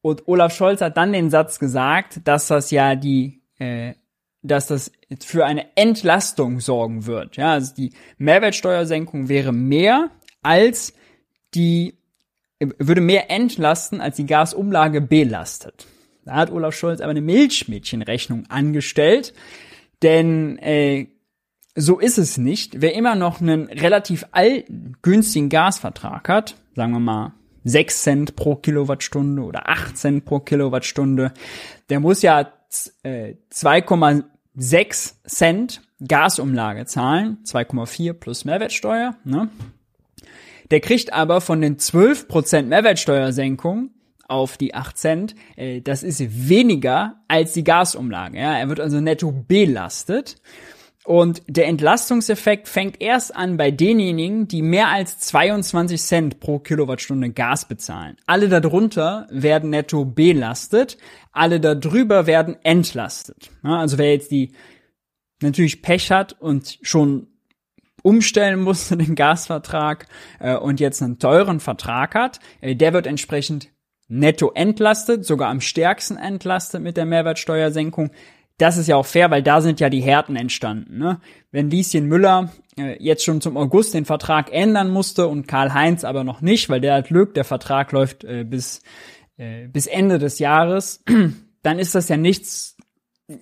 [0.01, 3.93] Und Olaf Scholz hat dann den Satz gesagt, dass das ja die, äh,
[4.41, 7.37] dass das für eine Entlastung sorgen wird.
[7.37, 10.09] Ja, also die Mehrwertsteuersenkung wäre mehr
[10.41, 10.93] als
[11.53, 11.95] die
[12.77, 15.87] würde mehr entlasten, als die Gasumlage belastet.
[16.25, 19.33] Da hat Olaf Scholz aber eine Milchmädchenrechnung angestellt,
[20.03, 21.07] denn äh,
[21.81, 22.81] so ist es nicht.
[22.81, 28.55] Wer immer noch einen relativ alten, günstigen Gasvertrag hat, sagen wir mal 6 Cent pro
[28.55, 31.33] Kilowattstunde oder 8 Cent pro Kilowattstunde,
[31.89, 32.51] der muss ja
[33.03, 39.15] äh, 2,6 Cent Gasumlage zahlen, 2,4 plus Mehrwertsteuer.
[39.23, 39.49] Ne?
[40.71, 43.91] Der kriegt aber von den 12% Mehrwertsteuersenkung
[44.27, 48.39] auf die 8 Cent, äh, das ist weniger als die Gasumlage.
[48.39, 48.57] Ja?
[48.57, 50.37] Er wird also netto belastet.
[51.03, 57.31] Und der Entlastungseffekt fängt erst an bei denjenigen, die mehr als 22 Cent pro Kilowattstunde
[57.31, 58.17] Gas bezahlen.
[58.27, 60.97] Alle darunter werden netto belastet,
[61.31, 63.49] alle darüber werden entlastet.
[63.63, 64.51] Also wer jetzt die
[65.41, 67.27] natürlich Pech hat und schon
[68.03, 70.05] umstellen musste den Gasvertrag
[70.39, 73.69] äh, und jetzt einen teuren Vertrag hat, äh, der wird entsprechend
[74.07, 78.11] netto entlastet, sogar am stärksten entlastet mit der Mehrwertsteuersenkung.
[78.61, 80.99] Das ist ja auch fair, weil da sind ja die Härten entstanden.
[80.99, 81.19] Ne?
[81.51, 86.23] Wenn Lieschen Müller äh, jetzt schon zum August den Vertrag ändern musste und Karl-Heinz aber
[86.23, 88.83] noch nicht, weil der hat Glück, der Vertrag läuft äh, bis,
[89.37, 91.03] äh, bis Ende des Jahres,
[91.63, 92.77] dann ist das ja nichts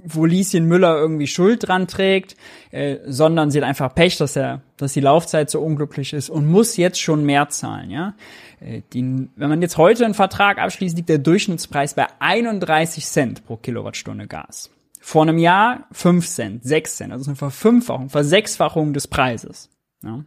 [0.06, 2.36] wo Lieschen Müller irgendwie Schuld dran trägt,
[2.70, 6.48] äh, sondern sie hat einfach Pech, dass er, dass die Laufzeit so unglücklich ist und
[6.48, 8.14] muss jetzt schon mehr zahlen, ja.
[8.60, 13.46] Äh, die, wenn man jetzt heute einen Vertrag abschließt, liegt der Durchschnittspreis bei 31 Cent
[13.46, 14.70] pro Kilowattstunde Gas.
[15.00, 19.70] Vor einem Jahr 5 Cent, 6 Cent, also eine Verfünffachung, Versechsfachung des Preises.
[20.04, 20.24] Ja.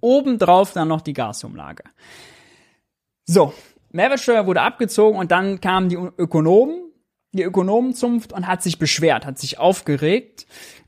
[0.00, 1.84] Obendrauf dann noch die Gasumlage.
[3.24, 3.54] So,
[3.90, 6.92] Mehrwertsteuer wurde abgezogen und dann kamen die Ökonomen
[7.32, 10.46] die Ökonomenzunft und hat sich beschwert, hat sich aufgeregt.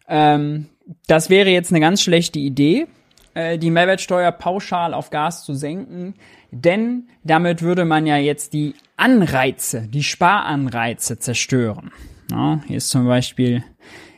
[0.09, 0.68] Ähm,
[1.07, 2.87] das wäre jetzt eine ganz schlechte Idee,
[3.33, 6.14] äh, die Mehrwertsteuer pauschal auf Gas zu senken,
[6.50, 11.90] denn damit würde man ja jetzt die Anreize, die Sparanreize zerstören.
[12.30, 13.62] Ja, hier ist zum Beispiel,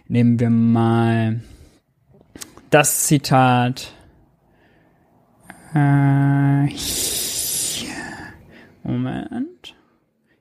[0.07, 1.41] nehmen wir mal
[2.71, 3.93] das Zitat.
[5.75, 6.69] Äh,
[8.83, 9.75] Moment.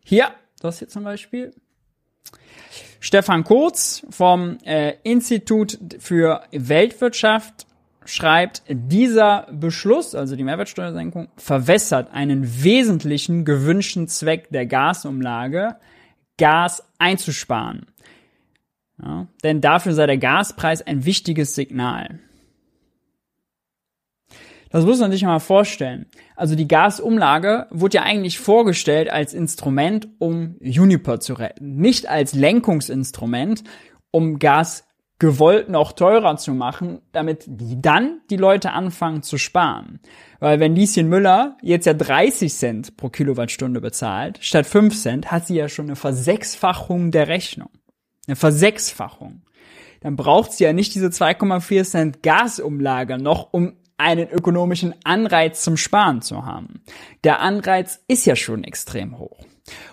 [0.03, 1.53] Hier, das hier zum Beispiel.
[2.99, 7.67] Stefan Kurz vom äh, Institut für Weltwirtschaft
[8.05, 15.75] schreibt, dieser Beschluss, also die Mehrwertsteuersenkung, verwässert einen wesentlichen gewünschten Zweck der Gasumlage,
[16.37, 17.87] Gas einzusparen.
[19.01, 22.19] Ja, denn dafür sei der Gaspreis ein wichtiges Signal.
[24.69, 26.05] Das muss man sich mal vorstellen.
[26.35, 31.77] Also die Gasumlage wurde ja eigentlich vorgestellt als Instrument, um Juniper zu retten.
[31.77, 33.63] Nicht als Lenkungsinstrument,
[34.11, 34.84] um Gas
[35.19, 39.99] gewollt noch teurer zu machen, damit die dann die Leute anfangen zu sparen.
[40.39, 45.47] Weil wenn Lieschen Müller jetzt ja 30 Cent pro Kilowattstunde bezahlt, statt 5 Cent, hat
[45.47, 47.69] sie ja schon eine Versechsfachung der Rechnung.
[48.27, 49.43] Eine Versechsfachung.
[50.01, 55.77] Dann braucht sie ja nicht diese 2,4 Cent Gasumlage noch, um einen ökonomischen Anreiz zum
[55.77, 56.81] Sparen zu haben.
[57.23, 59.45] Der Anreiz ist ja schon extrem hoch.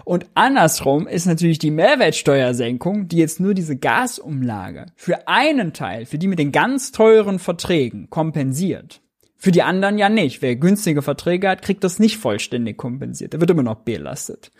[0.04, 6.18] Und andersrum ist natürlich die Mehrwertsteuersenkung, die jetzt nur diese Gasumlage für einen Teil, für
[6.18, 9.00] die mit den ganz teuren Verträgen kompensiert.
[9.36, 10.40] Für die anderen ja nicht.
[10.42, 13.32] Wer günstige Verträge hat, kriegt das nicht vollständig kompensiert.
[13.32, 14.52] Der wird immer noch belastet.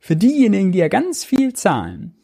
[0.00, 2.16] Für diejenigen, die ja ganz viel zahlen,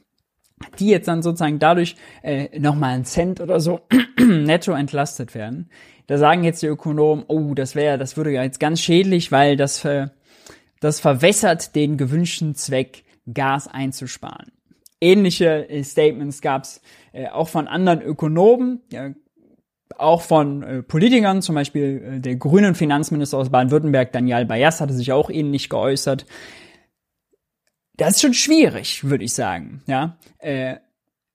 [0.78, 3.80] die jetzt dann sozusagen dadurch äh, nochmal einen Cent oder so
[4.18, 5.70] netto entlastet werden,
[6.08, 9.56] da sagen jetzt die Ökonomen, oh, das wäre, das würde ja jetzt ganz schädlich, weil
[9.56, 10.08] das äh,
[10.82, 14.50] das verwässert den gewünschten Zweck, Gas einzusparen.
[15.00, 18.80] Ähnliche äh, Statements gab es äh, auch von anderen Ökonomen,
[19.96, 25.12] auch von äh, Politikern, zum Beispiel der grünen Finanzminister aus Baden-Württemberg, Daniel Bayas, hatte sich
[25.12, 26.26] auch ähnlich geäußert.
[27.96, 29.82] Das ist schon schwierig, würde ich sagen.
[29.86, 30.16] Ja,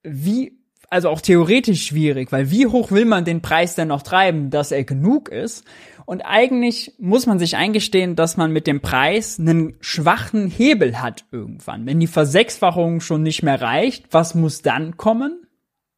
[0.02, 0.57] wie
[0.90, 4.72] also auch theoretisch schwierig, weil wie hoch will man den Preis denn noch treiben, dass
[4.72, 5.64] er genug ist?
[6.06, 11.26] Und eigentlich muss man sich eingestehen, dass man mit dem Preis einen schwachen Hebel hat
[11.30, 11.84] irgendwann.
[11.84, 15.46] Wenn die Versechsfachung schon nicht mehr reicht, was muss dann kommen?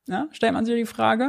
[0.09, 1.29] Ja, stellt man sich die Frage.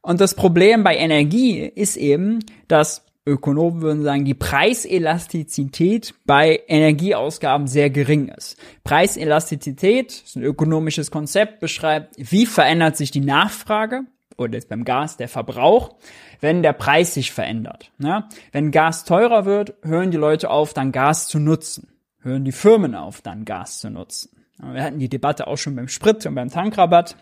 [0.00, 7.68] Und das Problem bei Energie ist eben, dass Ökonomen würden sagen, die Preiselastizität bei Energieausgaben
[7.68, 8.58] sehr gering ist.
[8.82, 14.02] Preiselastizität ist ein ökonomisches Konzept, beschreibt, wie verändert sich die Nachfrage
[14.36, 15.94] oder jetzt beim Gas der Verbrauch,
[16.40, 17.92] wenn der Preis sich verändert.
[17.98, 18.28] Ja?
[18.50, 21.88] Wenn Gas teurer wird, hören die Leute auf, dann Gas zu nutzen.
[22.22, 24.30] Hören die Firmen auf, dann Gas zu nutzen.
[24.58, 27.16] Wir hatten die Debatte auch schon beim Sprit und beim Tankrabatt.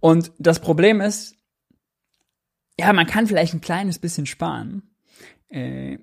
[0.00, 1.35] Und das Problem ist,
[2.78, 4.82] ja, man kann vielleicht ein kleines bisschen sparen.
[5.48, 5.98] Äh,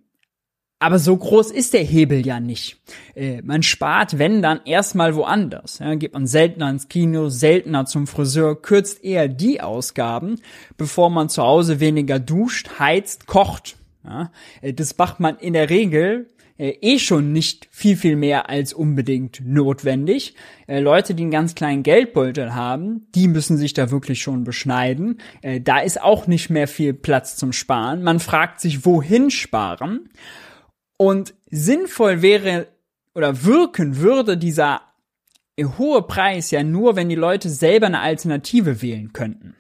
[0.84, 2.78] aber so groß ist der Hebel ja nicht.
[3.16, 5.80] Äh, man spart, wenn dann erstmal woanders.
[5.80, 10.42] Ja, geht man seltener ins Kino, seltener zum Friseur, kürzt eher die Ausgaben,
[10.76, 13.78] bevor man zu Hause weniger duscht, heizt, kocht.
[14.04, 14.32] Ja,
[14.62, 16.28] äh, das macht man in der Regel
[16.64, 20.34] äh, eh schon nicht viel, viel mehr als unbedingt notwendig.
[20.66, 25.20] Äh, Leute, die einen ganz kleinen Geldbeutel haben, die müssen sich da wirklich schon beschneiden.
[25.42, 28.02] Äh, da ist auch nicht mehr viel Platz zum Sparen.
[28.02, 30.10] Man fragt sich, wohin sparen?
[30.96, 32.68] Und sinnvoll wäre
[33.14, 34.82] oder wirken würde dieser
[35.60, 39.56] hohe Preis ja nur, wenn die Leute selber eine Alternative wählen könnten.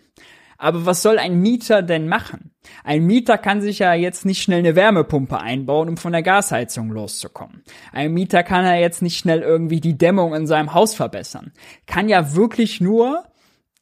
[0.63, 2.52] Aber was soll ein Mieter denn machen?
[2.86, 6.89] Ein Mieter kann sich ja jetzt nicht schnell eine Wärmepumpe einbauen, um von der Gasheizung
[6.89, 7.63] loszukommen.
[7.91, 11.52] Ein Mieter kann ja jetzt nicht schnell irgendwie die Dämmung in seinem Haus verbessern.
[11.86, 13.26] Kann ja wirklich nur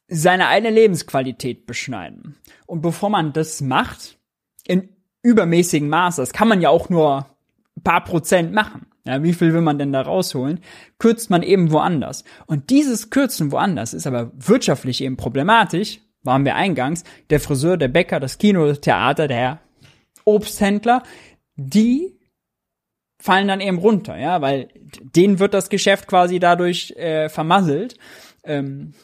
[0.08, 2.34] seine eigene Lebensqualität beschneiden.
[2.66, 4.18] Und bevor man das macht,
[4.66, 4.88] in
[5.22, 7.26] übermäßigem Maß, das kann man ja auch nur
[7.84, 8.86] paar Prozent machen.
[9.04, 10.58] Ja, wie viel will man denn da rausholen?
[10.98, 12.24] Kürzt man eben woanders.
[12.46, 17.88] Und dieses Kürzen woanders ist aber wirtschaftlich eben problematisch, waren wir eingangs, der Friseur, der
[17.88, 19.60] Bäcker, das Kino, das Theater, der
[20.24, 21.02] Obsthändler,
[21.56, 22.18] die
[23.20, 24.68] fallen dann eben runter, ja, weil
[25.00, 27.96] denen wird das Geschäft quasi dadurch äh, vermasselt.
[28.44, 28.94] Ähm,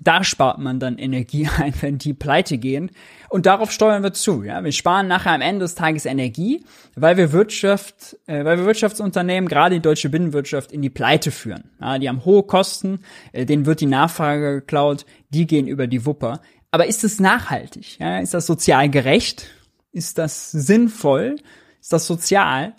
[0.00, 2.90] da spart man dann Energie ein, wenn die pleite gehen.
[3.28, 4.42] Und darauf steuern wir zu.
[4.42, 4.64] Ja?
[4.64, 6.64] Wir sparen nachher am Ende des Tages Energie,
[6.96, 11.70] weil wir Wirtschaft, äh, weil wir Wirtschaftsunternehmen, gerade die deutsche Binnenwirtschaft, in die Pleite führen.
[11.80, 11.98] Ja?
[11.98, 13.00] Die haben hohe Kosten,
[13.32, 16.40] äh, denen wird die Nachfrage geklaut, die gehen über die Wupper.
[16.70, 17.98] Aber ist es nachhaltig?
[17.98, 18.18] Ja?
[18.18, 19.46] Ist das sozial gerecht?
[19.92, 21.36] Ist das sinnvoll?
[21.80, 22.74] Ist das sozial?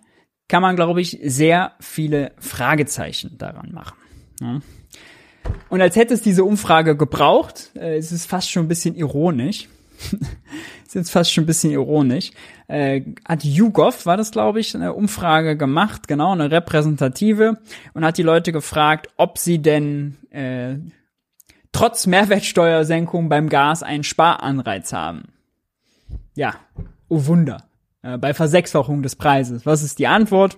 [0.47, 3.97] Kann man, glaube ich, sehr viele Fragezeichen daran machen.
[4.39, 4.61] Ja?
[5.69, 9.67] Und als hätte es diese Umfrage gebraucht, äh, es ist fast schon ein bisschen ironisch.
[10.85, 12.31] ist jetzt fast schon ein bisschen ironisch.
[12.67, 17.59] Äh, hat YouGov, war das glaube ich, eine Umfrage gemacht, genau, eine repräsentative,
[17.93, 20.75] und hat die Leute gefragt, ob sie denn äh,
[21.71, 25.33] trotz Mehrwertsteuersenkung beim Gas einen Sparanreiz haben.
[26.35, 26.55] Ja,
[27.09, 27.69] oh Wunder.
[28.01, 29.65] Äh, bei Versechsfachung des Preises.
[29.65, 30.57] Was ist die Antwort?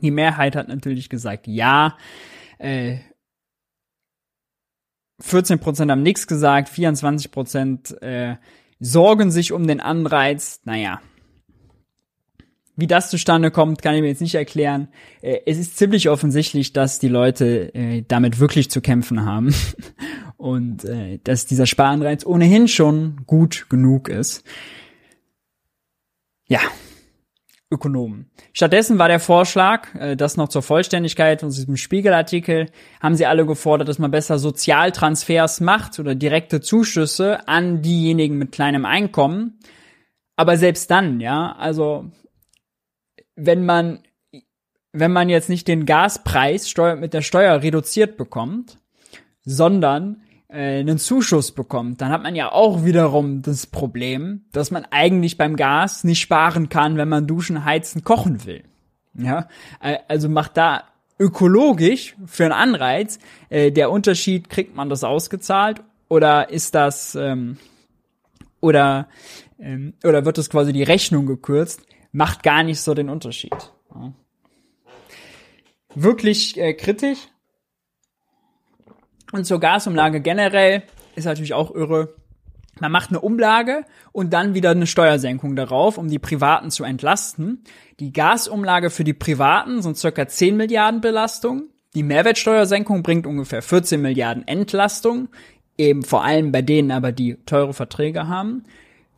[0.00, 1.96] Die Mehrheit hat natürlich gesagt, ja.
[2.58, 2.98] Äh,
[5.20, 8.36] 14 Prozent haben nichts gesagt, 24 Prozent äh,
[8.80, 10.60] sorgen sich um den Anreiz.
[10.64, 11.00] Naja,
[12.76, 14.88] wie das zustande kommt, kann ich mir jetzt nicht erklären.
[15.22, 19.54] Äh, es ist ziemlich offensichtlich, dass die Leute äh, damit wirklich zu kämpfen haben
[20.36, 24.44] und äh, dass dieser Sparanreiz ohnehin schon gut genug ist.
[26.48, 26.60] Ja,
[27.68, 28.30] Ökonomen.
[28.52, 32.70] Stattdessen war der Vorschlag, das noch zur Vollständigkeit aus diesem Spiegelartikel,
[33.02, 38.52] haben sie alle gefordert, dass man besser Sozialtransfers macht oder direkte Zuschüsse an diejenigen mit
[38.52, 39.58] kleinem Einkommen.
[40.36, 42.12] Aber selbst dann, ja, also
[43.36, 44.00] wenn man
[44.98, 48.78] wenn man jetzt nicht den Gaspreis Steuer, mit der Steuer reduziert bekommt,
[49.44, 54.86] sondern äh, einen Zuschuss bekommt, dann hat man ja auch wiederum das Problem, dass man
[54.90, 58.64] eigentlich beim Gas nicht sparen kann, wenn man duschen, heizen, kochen will.
[59.14, 59.48] Ja,
[59.82, 60.84] äh, also macht da
[61.18, 63.18] ökologisch für einen Anreiz
[63.48, 67.58] äh, der Unterschied, kriegt man das ausgezahlt oder ist das ähm,
[68.60, 69.08] oder
[69.58, 71.82] ähm, oder wird das quasi die Rechnung gekürzt,
[72.16, 73.52] macht gar nicht so den Unterschied.
[73.94, 74.12] Ja.
[75.94, 77.18] Wirklich äh, kritisch.
[79.32, 80.82] Und zur Gasumlage generell
[81.14, 82.14] ist natürlich auch irre.
[82.80, 87.64] Man macht eine Umlage und dann wieder eine Steuersenkung darauf, um die Privaten zu entlasten.
[88.00, 91.68] Die Gasumlage für die Privaten sind circa 10 Milliarden Belastung.
[91.94, 95.28] Die Mehrwertsteuersenkung bringt ungefähr 14 Milliarden Entlastung,
[95.76, 98.64] eben vor allem bei denen aber, die teure Verträge haben.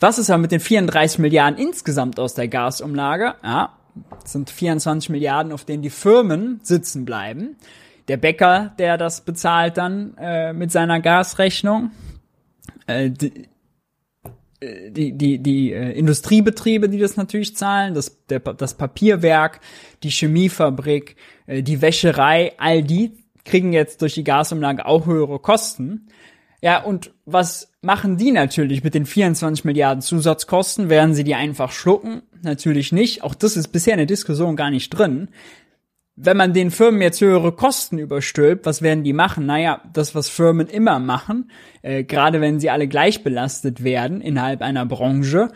[0.01, 3.35] Was ist aber mit den 34 Milliarden insgesamt aus der Gasumlage?
[3.43, 3.77] Ja,
[4.25, 7.57] sind 24 Milliarden, auf denen die Firmen sitzen bleiben.
[8.07, 11.91] Der Bäcker, der das bezahlt dann äh, mit seiner Gasrechnung.
[12.87, 13.49] Äh, die,
[14.61, 19.61] äh, die, die, die äh, Industriebetriebe, die das natürlich zahlen, das, der, das Papierwerk,
[20.03, 23.13] die Chemiefabrik, äh, die Wäscherei, all die
[23.45, 26.09] kriegen jetzt durch die Gasumlage auch höhere Kosten.
[26.61, 30.89] Ja, und was machen die natürlich mit den 24 Milliarden Zusatzkosten?
[30.89, 32.23] Werden sie die einfach schlucken?
[32.43, 33.23] Natürlich nicht.
[33.23, 35.29] Auch das ist bisher in der Diskussion gar nicht drin.
[36.21, 39.47] Wenn man den Firmen jetzt höhere Kosten überstülpt, was werden die machen?
[39.47, 41.51] Naja, das, was Firmen immer machen,
[41.83, 45.51] äh, gerade wenn sie alle gleich belastet werden innerhalb einer Branche,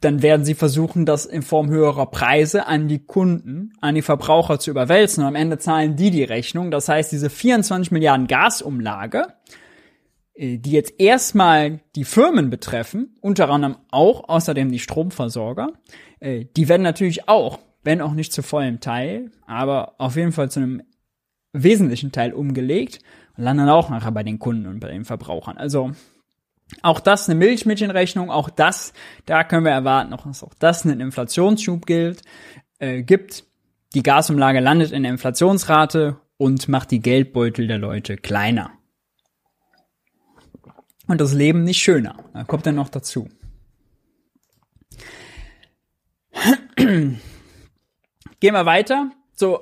[0.00, 4.58] dann werden sie versuchen, das in Form höherer Preise an die Kunden, an die Verbraucher
[4.58, 5.22] zu überwälzen.
[5.22, 6.72] Und am Ende zahlen die die Rechnung.
[6.72, 9.26] Das heißt, diese 24 Milliarden Gasumlage,
[10.40, 15.74] die jetzt erstmal die Firmen betreffen, unter anderem auch außerdem die Stromversorger,
[16.20, 20.50] äh, die werden natürlich auch, wenn auch nicht zu vollem Teil, aber auf jeden Fall
[20.50, 20.82] zu einem
[21.52, 23.00] wesentlichen Teil umgelegt
[23.36, 25.58] und landen auch nachher bei den Kunden und bei den Verbrauchern.
[25.58, 25.92] Also
[26.82, 28.94] auch das eine Milchmädchenrechnung, auch das,
[29.26, 32.22] da können wir erwarten, dass auch das einen Inflationsschub gilt,
[32.78, 33.44] äh, gibt.
[33.94, 38.70] Die Gasumlage landet in der Inflationsrate und macht die Geldbeutel der Leute kleiner
[41.10, 42.14] und das Leben nicht schöner.
[42.32, 43.28] Da kommt dann noch dazu.
[46.76, 47.18] Gehen
[48.40, 49.10] wir weiter.
[49.34, 49.60] So,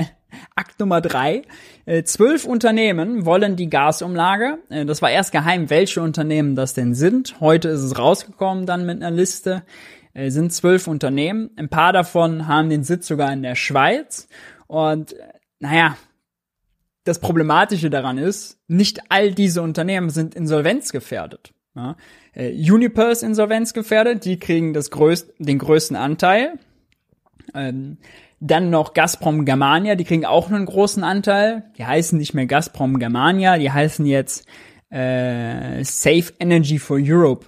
[0.54, 1.42] Akt Nummer drei.
[1.84, 4.58] Äh, zwölf Unternehmen wollen die Gasumlage.
[4.70, 7.40] Äh, das war erst geheim, welche Unternehmen das denn sind.
[7.40, 9.64] Heute ist es rausgekommen dann mit einer Liste.
[10.14, 11.50] Äh, sind zwölf Unternehmen.
[11.56, 14.28] Ein paar davon haben den Sitz sogar in der Schweiz.
[14.66, 15.14] Und
[15.58, 15.96] naja,
[17.06, 21.54] das Problematische daran ist, nicht all diese Unternehmen sind insolvenzgefährdet.
[21.74, 21.96] Ja.
[22.32, 26.58] Äh, Uniper ist insolvenzgefährdet, die kriegen das größt, den größten Anteil.
[27.54, 27.98] Ähm,
[28.40, 31.70] dann noch Gazprom Germania, die kriegen auch einen großen Anteil.
[31.78, 34.46] Die heißen nicht mehr Gazprom Germania, die heißen jetzt
[34.90, 37.46] äh, Safe Energy for Europe.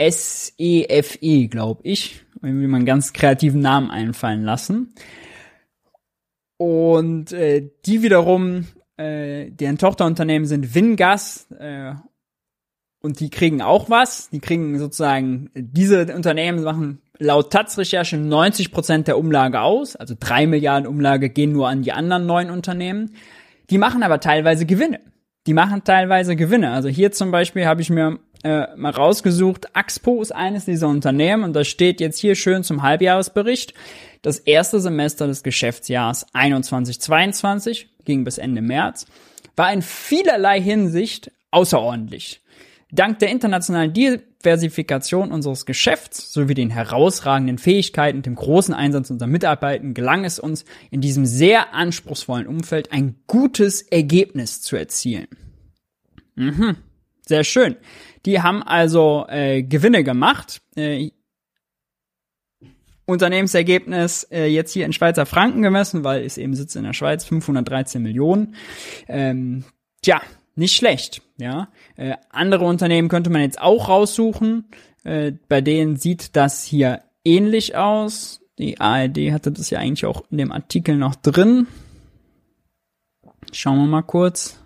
[0.00, 2.24] SEFE, glaube ich.
[2.42, 4.94] Irgendwie mal einen ganz kreativen Namen einfallen lassen.
[6.56, 8.66] Und äh, die wiederum
[9.00, 11.94] äh, deren Tochterunternehmen sind Wingas äh,
[13.00, 14.28] und die kriegen auch was.
[14.28, 20.46] Die kriegen sozusagen, diese Unternehmen machen laut Taz-Recherche 90 Prozent der Umlage aus, also drei
[20.46, 23.14] Milliarden Umlage gehen nur an die anderen neun Unternehmen.
[23.70, 25.00] Die machen aber teilweise Gewinne.
[25.46, 26.72] Die machen teilweise Gewinne.
[26.72, 31.44] Also hier zum Beispiel habe ich mir äh, mal rausgesucht, Axpo ist eines dieser Unternehmen
[31.44, 33.74] und das steht jetzt hier schön zum Halbjahresbericht.
[34.22, 39.06] Das erste Semester des Geschäftsjahres 21-22 ging bis Ende März,
[39.56, 42.42] war in vielerlei Hinsicht außerordentlich.
[42.92, 49.28] Dank der internationalen Diversifikation unseres Geschäfts sowie den herausragenden Fähigkeiten und dem großen Einsatz unserer
[49.28, 55.28] Mitarbeiter gelang es uns, in diesem sehr anspruchsvollen Umfeld ein gutes Ergebnis zu erzielen.
[56.34, 56.76] Mhm.
[57.26, 57.76] Sehr schön.
[58.26, 60.60] Die haben also äh, Gewinne gemacht.
[60.76, 61.10] Äh,
[63.06, 67.24] Unternehmensergebnis äh, jetzt hier in Schweizer Franken gemessen, weil es eben sitzt in der Schweiz,
[67.24, 68.54] 513 Millionen.
[69.08, 69.64] Ähm,
[70.02, 70.20] tja,
[70.54, 71.68] nicht schlecht, ja.
[71.96, 74.66] Äh, andere Unternehmen könnte man jetzt auch raussuchen.
[75.04, 78.42] Äh, bei denen sieht das hier ähnlich aus.
[78.58, 81.66] Die ARD hatte das ja eigentlich auch in dem Artikel noch drin.
[83.52, 84.60] Schauen wir mal kurz.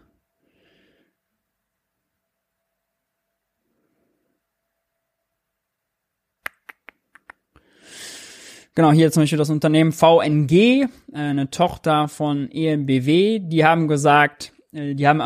[8.76, 14.52] Genau, hier zum Beispiel das Unternehmen VNG, äh, eine Tochter von EMBW, die haben gesagt,
[14.72, 15.22] äh, die haben,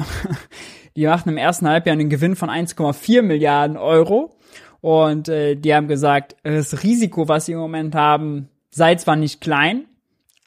[0.97, 4.37] die machten im ersten Halbjahr einen Gewinn von 1,4 Milliarden Euro
[4.83, 9.41] und äh, die haben gesagt, das Risiko, was sie im Moment haben, sei zwar nicht
[9.41, 9.87] klein,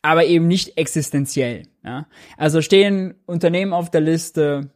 [0.04, 1.64] aber eben nicht existenziell.
[1.84, 2.06] Ja?
[2.38, 4.70] Also stehen Unternehmen auf der Liste,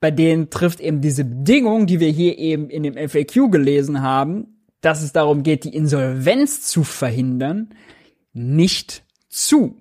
[0.00, 4.55] bei denen trifft eben diese Bedingung, die wir hier eben in dem FAQ gelesen haben,
[4.86, 7.74] dass es darum geht, die Insolvenz zu verhindern,
[8.32, 9.80] nicht zu.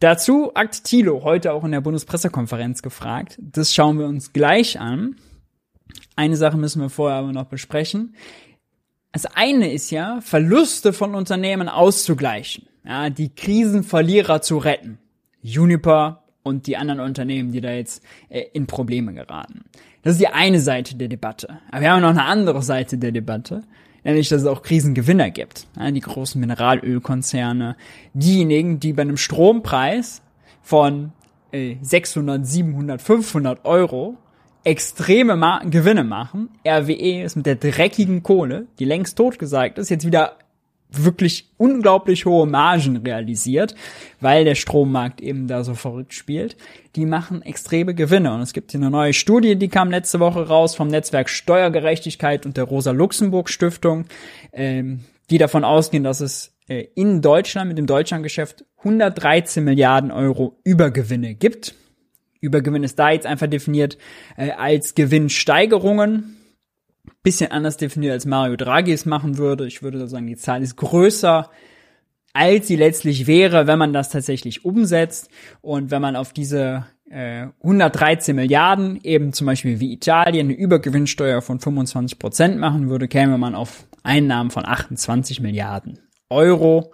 [0.00, 3.38] Dazu Akt Thilo heute auch in der Bundespressekonferenz gefragt.
[3.40, 5.14] Das schauen wir uns gleich an.
[6.16, 8.16] Eine Sache müssen wir vorher aber noch besprechen.
[9.12, 14.98] Das eine ist ja, Verluste von Unternehmen auszugleichen, ja, die Krisenverlierer zu retten.
[15.40, 19.66] Juniper und die anderen Unternehmen, die da jetzt äh, in Probleme geraten.
[20.02, 21.58] Das ist die eine Seite der Debatte.
[21.70, 23.62] Aber wir haben noch eine andere Seite der Debatte,
[24.04, 25.66] nämlich dass es auch Krisengewinner gibt.
[25.76, 27.76] Die großen Mineralölkonzerne,
[28.14, 30.22] diejenigen, die bei einem Strompreis
[30.62, 31.12] von
[31.52, 34.16] äh, 600, 700, 500 Euro
[34.64, 36.50] extreme Gewinne machen.
[36.66, 40.36] RWE ist mit der dreckigen Kohle, die längst totgesagt ist, jetzt wieder
[40.90, 43.74] wirklich unglaublich hohe Margen realisiert,
[44.20, 46.56] weil der Strommarkt eben da so verrückt spielt.
[46.96, 48.32] Die machen extreme Gewinne.
[48.32, 52.46] Und es gibt hier eine neue Studie, die kam letzte Woche raus vom Netzwerk Steuergerechtigkeit
[52.46, 54.06] und der Rosa-Luxemburg-Stiftung,
[54.52, 60.58] ähm, die davon ausgehen, dass es äh, in Deutschland mit dem Deutschlandgeschäft 113 Milliarden Euro
[60.64, 61.74] Übergewinne gibt.
[62.40, 63.98] Übergewinn ist da jetzt einfach definiert
[64.36, 66.37] äh, als Gewinnsteigerungen
[67.22, 69.66] bisschen anders definiert, als Mario Draghi es machen würde.
[69.66, 71.50] Ich würde sagen, die Zahl ist größer,
[72.32, 75.30] als sie letztlich wäre, wenn man das tatsächlich umsetzt
[75.60, 81.42] und wenn man auf diese äh, 113 Milliarden eben zum Beispiel wie Italien eine Übergewinnsteuer
[81.42, 85.98] von 25 Prozent machen würde, käme man auf Einnahmen von 28 Milliarden
[86.30, 86.92] Euro.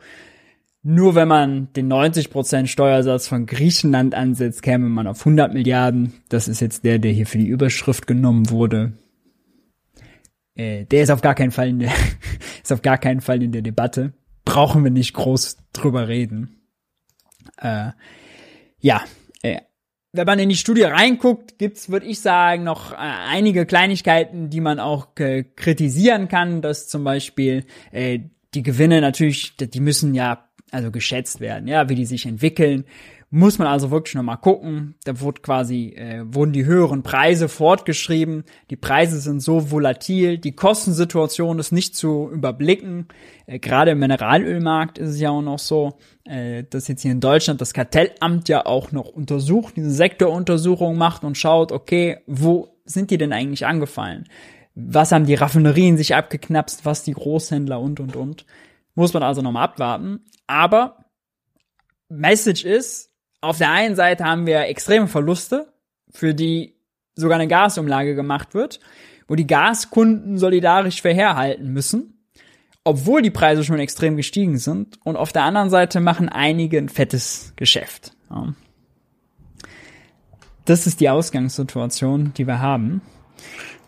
[0.82, 6.12] Nur wenn man den 90% Steuersatz von Griechenland ansetzt, käme man auf 100 Milliarden.
[6.28, 8.92] Das ist jetzt der, der hier für die Überschrift genommen wurde
[10.54, 11.92] äh, der ist auf gar keinen Fall in der,
[12.62, 14.12] ist auf gar keinen Fall in der Debatte.
[14.44, 16.60] Brauchen wir nicht groß drüber reden.
[17.58, 17.90] Äh,
[18.78, 19.02] ja,
[19.42, 19.60] äh,
[20.12, 24.60] wenn man in die Studie reinguckt, gibt's, würde ich sagen, noch äh, einige Kleinigkeiten, die
[24.60, 28.20] man auch äh, kritisieren kann, dass zum Beispiel äh,
[28.54, 32.84] die Gewinne natürlich, die müssen ja also geschätzt werden, ja, wie die sich entwickeln.
[33.36, 34.94] Muss man also wirklich nochmal gucken.
[35.02, 38.44] Da wurde quasi, äh, wurden die höheren Preise fortgeschrieben.
[38.70, 40.38] Die Preise sind so volatil.
[40.38, 43.08] Die Kostensituation ist nicht zu überblicken.
[43.46, 47.18] Äh, Gerade im Mineralölmarkt ist es ja auch noch so, äh, dass jetzt hier in
[47.18, 53.10] Deutschland das Kartellamt ja auch noch untersucht, diese Sektoruntersuchung macht und schaut, okay, wo sind
[53.10, 54.28] die denn eigentlich angefallen?
[54.76, 56.84] Was haben die Raffinerien sich abgeknapst?
[56.84, 58.46] Was die Großhändler und, und, und.
[58.94, 60.20] Muss man also nochmal abwarten.
[60.46, 60.98] Aber
[62.08, 63.10] Message ist,
[63.44, 65.72] auf der einen Seite haben wir extreme Verluste,
[66.10, 66.74] für die
[67.14, 68.80] sogar eine Gasumlage gemacht wird,
[69.28, 72.26] wo die Gaskunden solidarisch verherhalten müssen,
[72.82, 74.98] obwohl die Preise schon extrem gestiegen sind.
[75.04, 78.12] Und auf der anderen Seite machen einige ein fettes Geschäft.
[80.64, 83.02] Das ist die Ausgangssituation, die wir haben.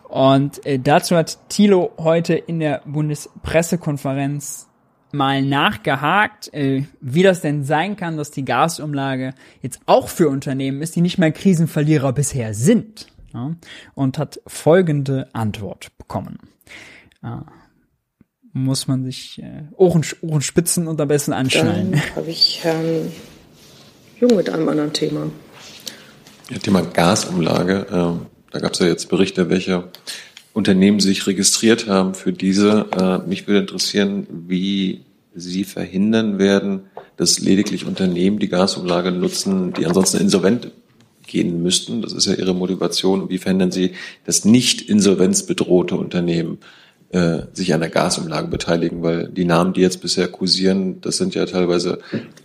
[0.07, 4.67] Und äh, dazu hat Thilo heute in der Bundespressekonferenz
[5.11, 10.81] mal nachgehakt, äh, wie das denn sein kann, dass die Gasumlage jetzt auch für Unternehmen
[10.81, 13.07] ist, die nicht mehr Krisenverlierer bisher sind.
[13.33, 13.55] Ja,
[13.93, 16.39] und hat folgende Antwort bekommen.
[17.21, 17.45] Ja,
[18.53, 21.91] muss man sich äh, Ohren, Ohren spitzen und am besten anschnallen.
[21.91, 23.11] Dann habe ich Herrn
[24.19, 25.29] Jung mit einem anderen Thema.
[26.49, 27.85] Ja, Thema Gasumlage.
[27.89, 29.89] Äh, da gab es ja jetzt Berichte, welche
[30.57, 32.87] Unternehmen sich registriert haben für diese.
[32.99, 35.01] Äh, mich würde interessieren, wie
[35.35, 36.85] Sie verhindern werden,
[37.15, 40.71] dass lediglich Unternehmen die Gasumlage nutzen, die ansonsten insolvent
[41.27, 42.01] gehen müssten.
[42.01, 43.29] Das ist ja Ihre Motivation.
[43.29, 43.91] Wie verhindern Sie,
[44.25, 46.57] dass nicht insolvenzbedrohte Unternehmen
[47.11, 49.03] äh, sich an der Gasumlage beteiligen?
[49.03, 51.99] Weil die Namen, die jetzt bisher kursieren, das sind ja teilweise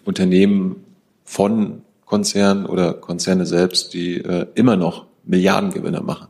[0.05, 0.85] Unternehmen
[1.25, 6.29] von Konzernen oder Konzerne selbst, die äh, immer noch Milliardengewinne machen.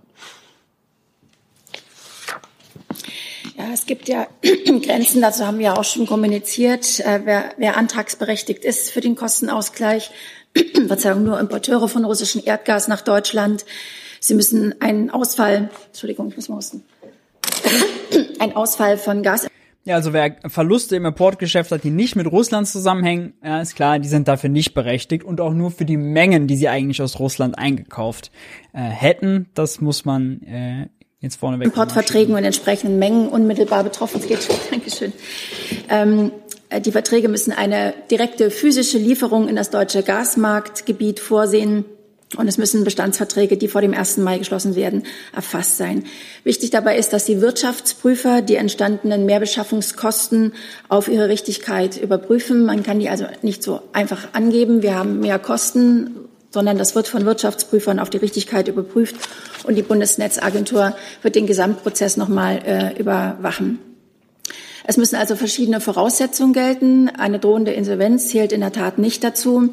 [3.57, 4.27] Ja, es gibt ja
[4.85, 7.01] Grenzen, dazu haben wir auch schon kommuniziert.
[7.01, 10.11] Äh, wer, wer antragsberechtigt ist für den Kostenausgleich,
[10.87, 13.65] Verzeihung, nur Importeure von russischem Erdgas nach Deutschland.
[14.21, 16.85] Sie müssen einen Ausfall, Entschuldigung, ich muss mal husten,
[18.39, 19.47] ein Ausfall von Gas.
[19.85, 23.99] Ja, also wer Verluste im Importgeschäft hat, die nicht mit Russland zusammenhängen, ja, ist klar,
[23.99, 27.19] die sind dafür nicht berechtigt und auch nur für die Mengen, die sie eigentlich aus
[27.19, 28.31] Russland eingekauft
[28.75, 29.49] äh, hätten.
[29.55, 30.89] Das muss man äh,
[31.23, 31.67] jetzt vorneweg.
[31.67, 34.21] Importverträgen und entsprechenden Mengen unmittelbar betroffen.
[34.21, 34.57] Schon.
[34.71, 35.13] Dankeschön.
[35.89, 36.33] Ähm,
[36.69, 41.85] äh, die Verträge müssen eine direkte physische Lieferung in das deutsche Gasmarktgebiet vorsehen.
[42.37, 44.17] Und es müssen Bestandsverträge, die vor dem 1.
[44.19, 45.05] Mai geschlossen werden,
[45.35, 46.05] erfasst sein.
[46.45, 50.55] Wichtig dabei ist, dass die Wirtschaftsprüfer die entstandenen Mehrbeschaffungskosten
[50.89, 52.65] auf ihre Richtigkeit überprüfen.
[52.65, 54.81] Man kann die also nicht so einfach angeben.
[54.81, 59.17] Wir haben mehr Kosten sondern das wird von Wirtschaftsprüfern auf die Richtigkeit überprüft
[59.65, 63.79] und die Bundesnetzagentur wird den Gesamtprozess nochmal äh, überwachen.
[64.85, 67.09] Es müssen also verschiedene Voraussetzungen gelten.
[67.09, 69.71] Eine drohende Insolvenz zählt in der Tat nicht dazu.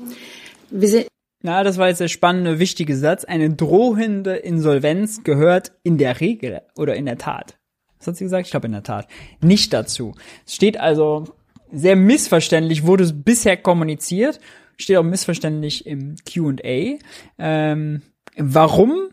[1.42, 3.26] Ja, das war jetzt der spannende, wichtige Satz.
[3.26, 7.58] Eine drohende Insolvenz gehört in der Regel oder in der Tat.
[7.98, 8.46] Was hat sie gesagt?
[8.46, 9.08] Ich glaube in der Tat.
[9.42, 10.14] Nicht dazu.
[10.46, 11.26] Es steht also
[11.72, 14.40] sehr missverständlich, wurde es bisher kommuniziert.
[14.80, 16.98] Steht auch missverständlich im Q&A.
[17.38, 18.02] Ähm,
[18.38, 19.10] warum?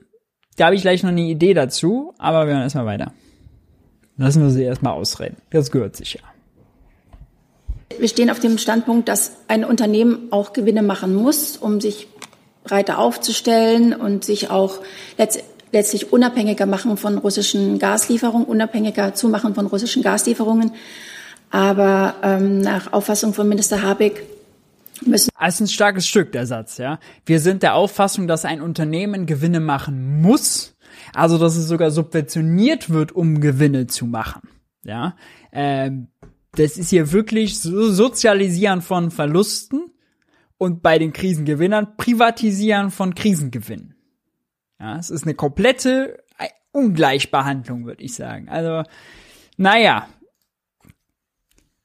[0.56, 3.12] Da habe ich gleich noch eine Idee dazu, aber wir hören erstmal weiter.
[4.16, 5.36] Lassen wir sie erstmal ausreden.
[5.50, 6.20] Das gehört sich ja.
[7.98, 12.08] Wir stehen auf dem Standpunkt, dass ein Unternehmen auch Gewinne machen muss, um sich
[12.64, 14.80] breiter aufzustellen und sich auch
[15.18, 15.42] letzt
[15.72, 20.72] letztlich unabhängiger machen von russischen Gaslieferungen, unabhängiger zu machen von russischen Gaslieferungen.
[21.50, 24.22] Aber ähm, nach Auffassung von Minister Habeck
[25.02, 25.30] müssen.
[25.38, 26.98] Das ist ein starkes Stück, der Satz, ja.
[27.24, 30.76] Wir sind der Auffassung, dass ein Unternehmen Gewinne machen muss,
[31.14, 34.42] also dass es sogar subventioniert wird, um Gewinne zu machen.
[34.84, 35.16] Ja,
[35.52, 36.08] ähm,
[36.52, 39.90] das ist hier wirklich so Sozialisieren von Verlusten
[40.58, 43.94] und bei den Krisengewinnern Privatisieren von Krisengewinnen.
[44.78, 46.18] Ja, es ist eine komplette
[46.76, 48.48] Ungleichbehandlung, würde ich sagen.
[48.48, 48.88] Also,
[49.56, 50.08] naja.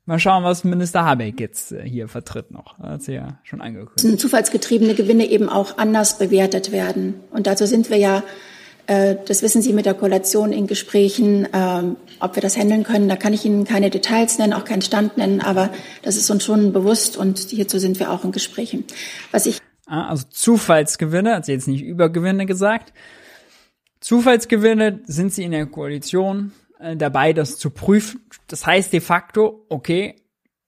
[0.06, 2.80] Mal schauen, was Minister Habeck jetzt äh, hier vertritt noch.
[2.80, 4.20] Hat sie ja schon angekündigt.
[4.20, 7.22] Zufallsgetriebene Gewinne eben auch anders bewertet werden.
[7.32, 8.24] Und dazu sind wir ja
[8.88, 13.08] äh, das wissen Sie mit der Koalition in Gesprächen, ähm, ob wir das handeln können.
[13.08, 15.70] Da kann ich Ihnen keine Details nennen, auch keinen Stand nennen, aber
[16.02, 18.84] das ist uns schon bewusst und hierzu sind wir auch in Gesprächen.
[19.32, 22.91] Was ich ah, also Zufallsgewinne, hat sie jetzt nicht Übergewinne gesagt.
[23.99, 28.22] Zufallsgewinne sind sie in der Koalition äh, dabei, das zu prüfen.
[28.52, 30.16] Das heißt de facto, okay,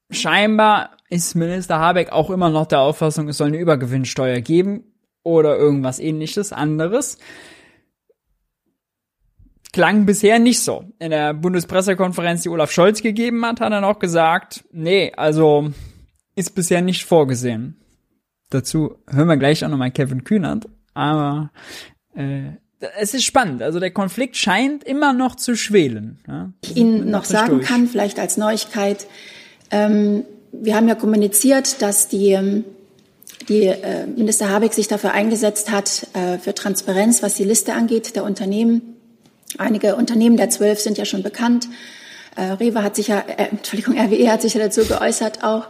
[0.10, 4.84] scheinbar ist Minister Habeck auch immer noch der Auffassung, es soll eine Übergewinnsteuer geben
[5.24, 7.18] oder irgendwas ähnliches anderes
[9.74, 10.86] klang bisher nicht so.
[11.00, 15.72] In der Bundespressekonferenz, die Olaf Scholz gegeben hat, hat er noch gesagt, nee, also
[16.36, 17.82] ist bisher nicht vorgesehen.
[18.50, 21.52] Dazu hören wir gleich auch nochmal Kevin Kühnert, aber
[22.16, 22.52] äh,
[23.00, 23.62] es ist spannend.
[23.62, 26.20] Also der Konflikt scheint immer noch zu schwelen.
[26.28, 26.52] Ja?
[26.62, 27.68] Ich Ihnen noch sagen durch.
[27.68, 29.08] kann, vielleicht als Neuigkeit,
[29.72, 32.66] ähm, wir haben ja kommuniziert, dass die ähm,
[33.50, 38.16] die äh, Minister Habeck sich dafür eingesetzt hat, äh, für Transparenz, was die Liste angeht,
[38.16, 38.94] der Unternehmen
[39.58, 41.68] Einige Unternehmen der zwölf sind ja schon bekannt.
[42.36, 45.68] Äh, Rewe hat sich ja, äh, Entschuldigung, RWE hat sich ja dazu geäußert auch.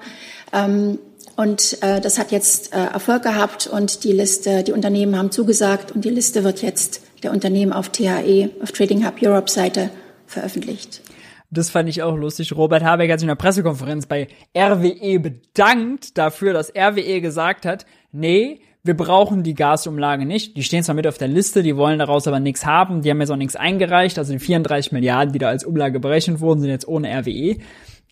[0.51, 0.99] Ähm,
[1.35, 5.91] und äh, das hat jetzt äh, Erfolg gehabt und die Liste, die Unternehmen haben zugesagt
[5.91, 9.89] und die Liste wird jetzt der Unternehmen auf THE, auf Trading Hub Europe Seite
[10.27, 11.01] veröffentlicht.
[11.49, 12.55] Das fand ich auch lustig.
[12.55, 14.27] Robert Habeck hat sich in der Pressekonferenz bei
[14.57, 20.57] RWE bedankt dafür, dass RWE gesagt hat, nee, wir brauchen die Gasumlage nicht.
[20.57, 23.01] Die stehen zwar mit auf der Liste, die wollen daraus aber nichts haben.
[23.01, 24.17] Die haben jetzt auch nichts eingereicht.
[24.17, 27.57] Also die 34 Milliarden, die da als Umlage berechnet wurden, sind jetzt ohne RWE.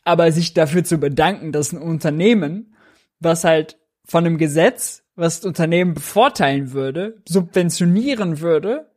[0.05, 2.74] Aber sich dafür zu bedanken, dass ein Unternehmen,
[3.22, 8.91] was halt von einem Gesetz, was das Unternehmen bevorteilen würde, subventionieren würde,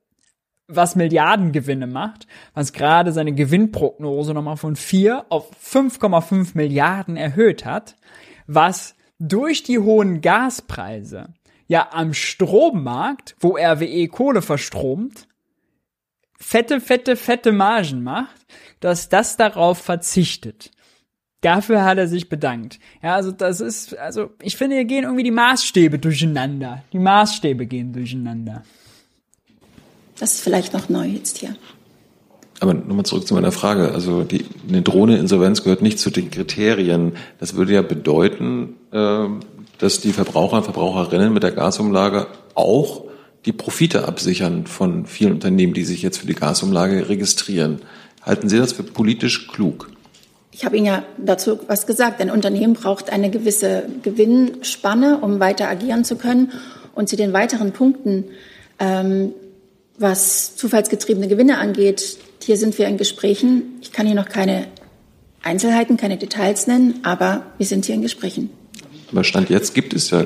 [0.66, 7.96] was Milliardengewinne macht, was gerade seine Gewinnprognose nochmal von 4 auf 5,5 Milliarden erhöht hat,
[8.46, 11.34] was durch die hohen Gaspreise
[11.66, 15.28] ja am Strommarkt, wo RWE Kohle verstromt,
[16.38, 18.46] fette, fette, fette Margen macht,
[18.80, 20.70] dass das darauf verzichtet.
[21.44, 22.78] Dafür hat er sich bedankt.
[23.02, 26.82] Ja, also das ist, also ich finde, hier gehen irgendwie die Maßstäbe durcheinander.
[26.94, 28.62] Die Maßstäbe gehen durcheinander.
[30.18, 31.54] Das ist vielleicht noch neu jetzt hier.
[32.60, 33.92] Aber nochmal zurück zu meiner Frage.
[33.92, 37.12] Also die, eine Drohne-Insolvenz gehört nicht zu den Kriterien.
[37.38, 39.26] Das würde ja bedeuten, äh,
[39.76, 43.04] dass die Verbraucher und Verbraucherinnen mit der Gasumlage auch
[43.44, 47.82] die Profite absichern von vielen Unternehmen, die sich jetzt für die Gasumlage registrieren.
[48.22, 49.90] Halten Sie das für politisch klug?
[50.56, 52.20] Ich habe Ihnen ja dazu was gesagt.
[52.20, 56.52] Ein Unternehmen braucht eine gewisse Gewinnspanne, um weiter agieren zu können.
[56.94, 58.26] Und zu den weiteren Punkten,
[58.78, 59.32] ähm,
[59.98, 63.80] was zufallsgetriebene Gewinne angeht, hier sind wir in Gesprächen.
[63.80, 64.68] Ich kann hier noch keine
[65.42, 68.50] Einzelheiten, keine Details nennen, aber wir sind hier in Gesprächen.
[69.10, 70.24] Aber Stand jetzt gibt es ja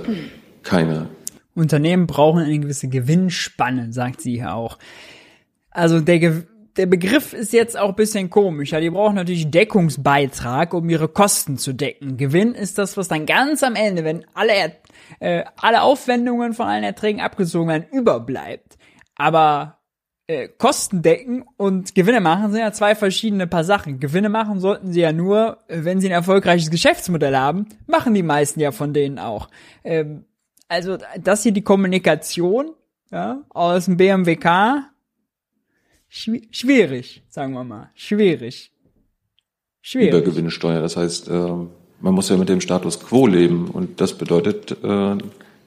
[0.63, 1.09] keine.
[1.55, 4.79] Unternehmen brauchen eine gewisse Gewinnspanne, sagt sie hier auch.
[5.71, 6.43] Also der, Ge
[6.79, 8.71] der Begriff ist jetzt auch bisschen komisch.
[8.71, 12.17] Ja, die brauchen natürlich Deckungsbeitrag, um ihre Kosten zu decken.
[12.17, 14.73] Gewinn ist das, was dann ganz am Ende, wenn alle,
[15.19, 18.79] äh, alle Aufwendungen von allen Erträgen abgezogen werden, überbleibt.
[19.17, 19.79] Aber
[20.29, 23.99] äh, Kosten decken und Gewinne machen sind ja zwei verschiedene Paar Sachen.
[23.99, 28.23] Gewinne machen sollten sie ja nur, äh, wenn sie ein erfolgreiches Geschäftsmodell haben, machen die
[28.23, 29.49] meisten ja von denen auch.
[29.83, 30.27] Ähm,
[30.69, 32.75] also das hier die Kommunikation
[33.11, 34.85] ja, aus dem BMWK.
[36.09, 37.91] Schwierig, sagen wir mal.
[37.95, 38.73] Schwierig.
[39.83, 40.09] Schwierig.
[40.09, 44.73] Übergewinnsteuer, das heißt, ähm, man muss ja mit dem Status quo leben und das bedeutet,
[44.83, 45.19] äh,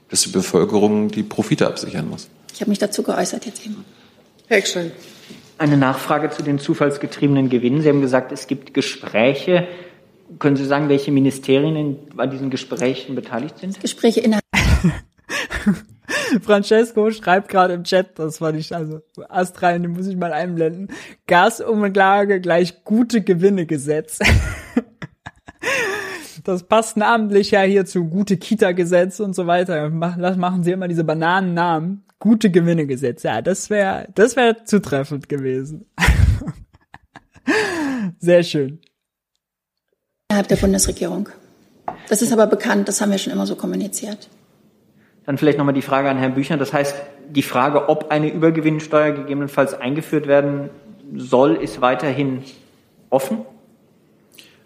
[0.10, 2.30] dass die Bevölkerung die Profite absichern muss.
[2.54, 3.86] Ich habe mich dazu geäußert jetzt eben.
[4.48, 4.92] Herr Eckstein.
[5.58, 7.82] Eine Nachfrage zu den zufallsgetriebenen Gewinnen.
[7.82, 9.68] Sie haben gesagt, es gibt Gespräche.
[10.40, 13.80] Können Sie sagen, welche Ministerien an diesen Gesprächen beteiligt sind?
[13.80, 14.44] Gespräche innerhalb.
[16.42, 20.90] Francesco schreibt gerade im Chat, das war nicht, also astrein, den muss ich mal einblenden.
[21.28, 24.20] Gasumlage gleich gute Gewinne Gesetz.
[26.44, 29.90] das passt namentlich ja hier zu gute Kita-Gesetz und so weiter.
[30.18, 32.04] Das machen sie immer diese Bananennamen.
[32.20, 33.24] Gute Gewinne Gesetz.
[33.24, 35.86] Ja, das wäre, das wäre zutreffend gewesen.
[38.20, 38.80] Sehr schön.
[40.30, 41.30] Innerhalb der Bundesregierung.
[42.08, 44.30] Das ist aber bekannt, das haben wir schon immer so kommuniziert.
[45.32, 46.58] Dann vielleicht nochmal die Frage an Herrn Büchner.
[46.58, 46.94] Das heißt,
[47.30, 50.70] die Frage, ob eine Übergewinnsteuer gegebenenfalls eingeführt werden
[51.16, 52.44] soll, ist weiterhin
[53.10, 53.38] offen?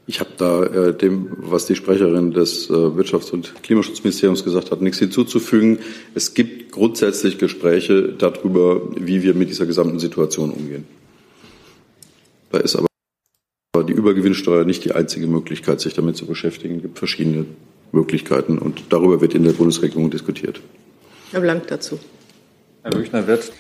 [0.08, 4.82] Ich habe da äh, dem, was die Sprecherin des äh, Wirtschafts- und Klimaschutzministeriums gesagt hat,
[4.82, 5.78] nichts hinzuzufügen.
[6.16, 10.88] Es gibt grundsätzlich Gespräche darüber, wie wir mit dieser gesamten Situation umgehen.
[12.52, 12.88] Da ist aber
[13.84, 16.78] die Übergewinnsteuer nicht die einzige Möglichkeit, sich damit zu beschäftigen.
[16.78, 17.46] Es gibt verschiedene
[17.96, 20.62] Möglichkeiten und darüber wird in der Bundesregierung diskutiert.
[21.32, 22.00] Herr Blank dazu.
[22.84, 23.52] Herr Büchner wird.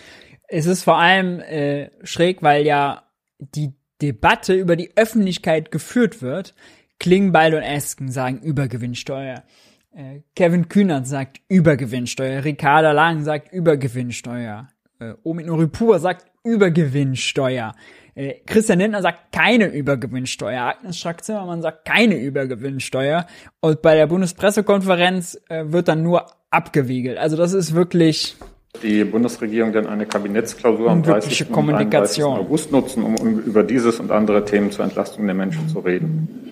[0.47, 3.03] Es ist vor allem äh, schräg, weil ja
[3.39, 6.53] die Debatte über die Öffentlichkeit geführt wird.
[6.99, 9.43] Klingbeil und Esken sagen Übergewinnsteuer.
[9.91, 12.43] Äh, Kevin Kühnert sagt Übergewinnsteuer.
[12.43, 14.69] Ricarda Lang sagt Übergewinnsteuer.
[14.99, 17.73] Äh, Omid Noripur sagt Übergewinnsteuer.
[18.15, 20.61] Äh, Christian Lindner sagt keine Übergewinnsteuer.
[20.61, 23.27] Agnes Strack-Zimmermann sagt keine Übergewinnsteuer.
[23.59, 27.17] Und bei der Bundespressekonferenz äh, wird dann nur abgewiegelt.
[27.17, 28.37] Also das ist wirklich
[28.83, 31.51] die Bundesregierung denn eine Kabinettsklausur am 30.
[31.51, 32.33] Kommunikation.
[32.33, 35.79] Und August nutzen, um, um über dieses und andere Themen zur Entlastung der Menschen zu
[35.79, 36.51] reden.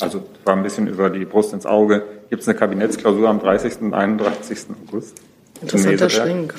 [0.00, 2.04] Also war ein bisschen über die Brust ins Auge.
[2.30, 3.80] Gibt es eine Kabinettsklausur am 30.
[3.80, 4.58] und 31.
[4.86, 5.20] August?
[5.60, 6.54] Interessanter Schwenk.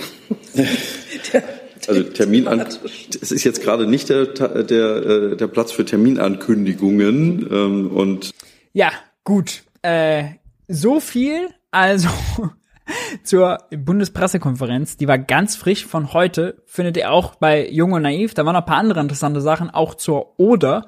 [1.87, 7.47] Also Termin an, es ist jetzt gerade nicht der, der, äh, der Platz für Terminankündigungen
[7.51, 8.31] ähm, und
[8.73, 8.91] ja
[9.23, 10.25] gut äh,
[10.67, 12.09] so viel also
[13.23, 18.33] zur Bundespressekonferenz, die war ganz frisch von heute, findet ihr auch bei Jung und Naiv.
[18.33, 20.85] Da waren noch ein paar andere interessante Sachen, auch zur Oder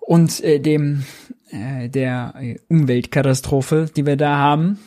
[0.00, 1.04] und äh, dem
[1.50, 4.78] äh, der äh, Umweltkatastrophe, die wir da haben.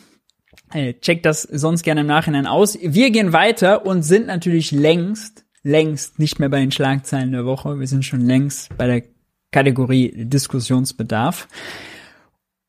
[0.72, 2.78] Äh, checkt das sonst gerne im Nachhinein aus.
[2.80, 7.78] Wir gehen weiter und sind natürlich längst, längst nicht mehr bei den Schlagzeilen der Woche.
[7.78, 9.02] Wir sind schon längst bei der
[9.50, 11.48] Kategorie Diskussionsbedarf.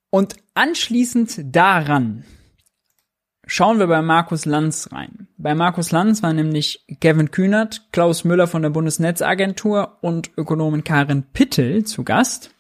[0.09, 2.23] Und anschließend daran
[3.45, 5.27] Schauen wir bei Markus Lanz rein.
[5.37, 11.23] Bei Markus Lanz war nämlich Kevin Kühnert, Klaus Müller von der Bundesnetzagentur und Ökonomin Karin
[11.33, 12.51] Pittel zu Gast.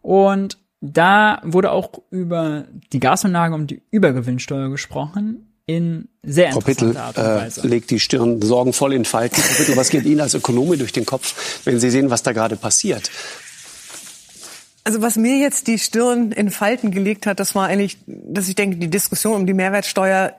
[0.00, 0.58] Und
[0.92, 7.18] da wurde auch über die Gasanlage und die Übergewinnsteuer gesprochen in sehr Frau Pittel Art
[7.18, 7.62] und äh, Weise.
[7.62, 9.40] Äh, legt die Stirn sorgenvoll in Falten.
[9.40, 12.32] Frau Pittel, was geht Ihnen als Ökonomin durch den Kopf, wenn Sie sehen, was da
[12.32, 13.10] gerade passiert?
[14.84, 18.54] Also was mir jetzt die Stirn in Falten gelegt hat, das war eigentlich, dass ich
[18.54, 20.34] denke, die Diskussion um die Mehrwertsteuer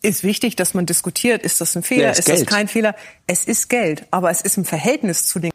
[0.00, 1.42] ist wichtig, dass man diskutiert.
[1.42, 2.04] Ist das ein Fehler?
[2.04, 2.94] Ja, ist, ist das kein Fehler?
[3.26, 5.50] Es ist Geld, aber es ist im Verhältnis zu den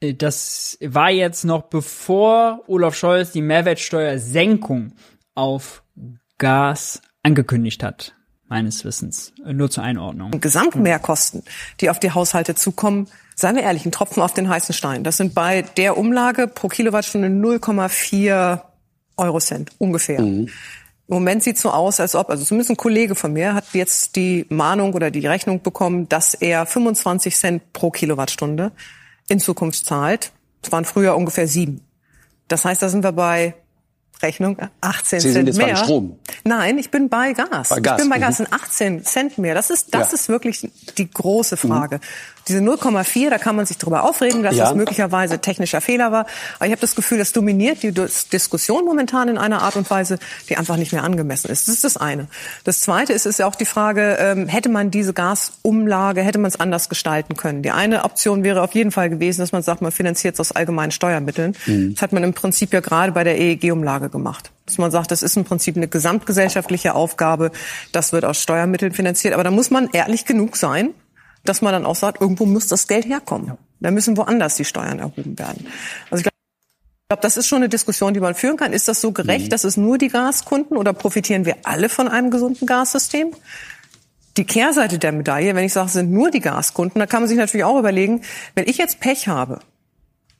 [0.00, 4.92] das war jetzt noch bevor Olaf Scholz die Mehrwertsteuersenkung
[5.34, 5.82] auf
[6.38, 8.14] Gas angekündigt hat,
[8.48, 9.32] meines Wissens.
[9.44, 10.32] Nur zur Einordnung.
[10.40, 11.42] Gesamtmehrkosten,
[11.80, 15.02] die auf die Haushalte zukommen, seien wir ehrlich, ein Tropfen auf den heißen Stein.
[15.02, 18.60] Das sind bei der Umlage pro Kilowattstunde 0,4
[19.16, 20.20] Euro Cent ungefähr.
[20.20, 20.48] Mhm.
[21.08, 24.16] Im Moment sieht so aus, als ob, also zumindest ein Kollege von mir hat jetzt
[24.16, 28.72] die Mahnung oder die Rechnung bekommen, dass er 25 Cent pro Kilowattstunde
[29.28, 30.32] in Zukunft zahlt.
[30.62, 31.82] Es waren früher ungefähr sieben.
[32.48, 33.54] Das heißt, da sind wir bei
[34.22, 35.74] Rechnung 18 Sie Cent sind jetzt mehr.
[35.74, 36.18] Bei Strom.
[36.44, 37.68] Nein, ich bin bei Gas.
[37.68, 37.98] Bei Gas.
[37.98, 38.46] Ich bin bei Gas, mhm.
[38.50, 39.54] 18 Cent mehr.
[39.54, 40.14] Das ist, das ja.
[40.14, 41.96] ist wirklich die große Frage.
[41.96, 42.00] Mhm.
[42.48, 44.64] Diese 0,4, da kann man sich darüber aufregen, dass ja.
[44.64, 46.26] das möglicherweise technischer Fehler war.
[46.56, 50.18] Aber ich habe das Gefühl, das dominiert die Diskussion momentan in einer Art und Weise,
[50.48, 51.66] die einfach nicht mehr angemessen ist.
[51.66, 52.28] Das ist das eine.
[52.64, 56.48] Das zweite ist, ist ja auch die Frage, ähm, hätte man diese Gasumlage, hätte man
[56.48, 57.62] es anders gestalten können?
[57.62, 60.52] Die eine Option wäre auf jeden Fall gewesen, dass man sagt, man finanziert es aus
[60.52, 61.56] allgemeinen Steuermitteln.
[61.66, 61.94] Mhm.
[61.94, 64.52] Das hat man im Prinzip ja gerade bei der EEG-Umlage gemacht.
[64.66, 67.50] Dass man sagt, das ist im Prinzip eine gesamtgesellschaftliche Aufgabe,
[67.92, 69.34] das wird aus Steuermitteln finanziert.
[69.34, 70.94] Aber da muss man ehrlich genug sein,
[71.48, 73.46] dass man dann auch sagt, irgendwo muss das Geld herkommen.
[73.48, 73.58] Ja.
[73.80, 75.66] Da müssen woanders die Steuern erhoben werden.
[76.10, 78.72] Also ich Ich glaube, das ist schon eine Diskussion, die man führen kann.
[78.72, 79.50] Ist das so gerecht, mhm.
[79.50, 83.32] dass es nur die Gaskunden oder profitieren wir alle von einem gesunden Gassystem?
[84.36, 87.38] Die Kehrseite der Medaille, wenn ich sage, sind nur die Gaskunden, da kann man sich
[87.38, 88.22] natürlich auch überlegen,
[88.54, 89.60] wenn ich jetzt Pech habe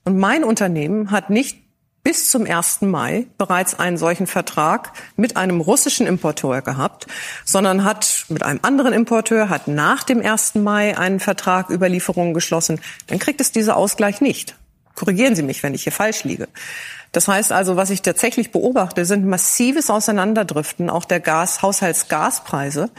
[0.03, 1.66] und mein Unternehmen hat nicht
[2.03, 2.81] bis zum 1.
[2.81, 7.07] Mai bereits einen solchen Vertrag mit einem russischen Importeur gehabt,
[7.43, 10.55] sondern hat mit einem anderen Importeur, hat nach dem 1.
[10.55, 14.55] Mai einen Vertrag über Lieferungen geschlossen, dann kriegt es dieser Ausgleich nicht.
[14.95, 16.47] Korrigieren Sie mich, wenn ich hier falsch liege.
[17.11, 22.89] Das heißt also, was ich tatsächlich beobachte, sind massives Auseinanderdriften auch der Gas, Haushaltsgaspreise.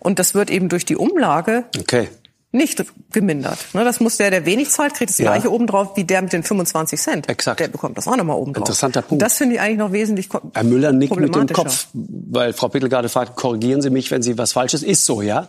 [0.00, 2.08] Und das wird eben durch die Umlage okay.
[2.54, 3.58] Nicht gemindert.
[3.74, 5.32] Ne, das muss der, der wenig zahlt, kriegt das ja.
[5.32, 7.28] gleiche obendrauf wie der mit den 25 Cent.
[7.28, 7.60] Exakt.
[7.60, 8.62] Der bekommt das auch nochmal obendrauf.
[8.62, 9.12] Interessanter Punkt.
[9.12, 12.68] Und das finde ich eigentlich noch wesentlich Herr Müller nickt mit dem Kopf, weil Frau
[12.68, 14.82] Pittel gerade fragt, korrigieren Sie mich, wenn Sie was Falsches.
[14.82, 15.48] Ist so, ja?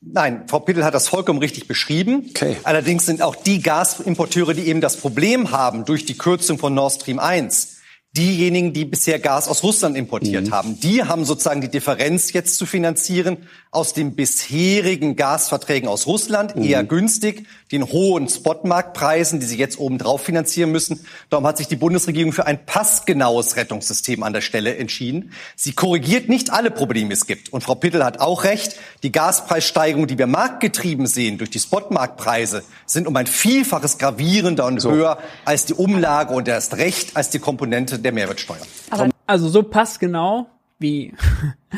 [0.00, 2.26] Nein, Frau Pittel hat das vollkommen richtig beschrieben.
[2.30, 2.56] Okay.
[2.64, 6.92] Allerdings sind auch die Gasimporteure, die eben das Problem haben durch die Kürzung von Nord
[6.92, 7.73] Stream 1,
[8.16, 10.52] diejenigen, die bisher Gas aus Russland importiert mhm.
[10.52, 10.80] haben.
[10.80, 13.38] Die haben sozusagen die Differenz jetzt zu finanzieren
[13.72, 16.62] aus den bisherigen Gasverträgen aus Russland, mhm.
[16.62, 21.00] eher günstig, den hohen Spotmarktpreisen, die sie jetzt obendrauf finanzieren müssen.
[21.28, 25.32] Darum hat sich die Bundesregierung für ein passgenaues Rettungssystem an der Stelle entschieden.
[25.56, 27.52] Sie korrigiert nicht alle Probleme, die es gibt.
[27.52, 32.62] Und Frau Pittel hat auch recht, die Gaspreissteigerungen, die wir marktgetrieben sehen durch die Spotmarktpreise,
[32.86, 34.92] sind um ein Vielfaches gravierender und so.
[34.92, 38.60] höher als die Umlage und erst recht als die Komponente der Mehrwertsteuer.
[38.90, 40.46] Aber also so passgenau
[40.78, 41.14] wie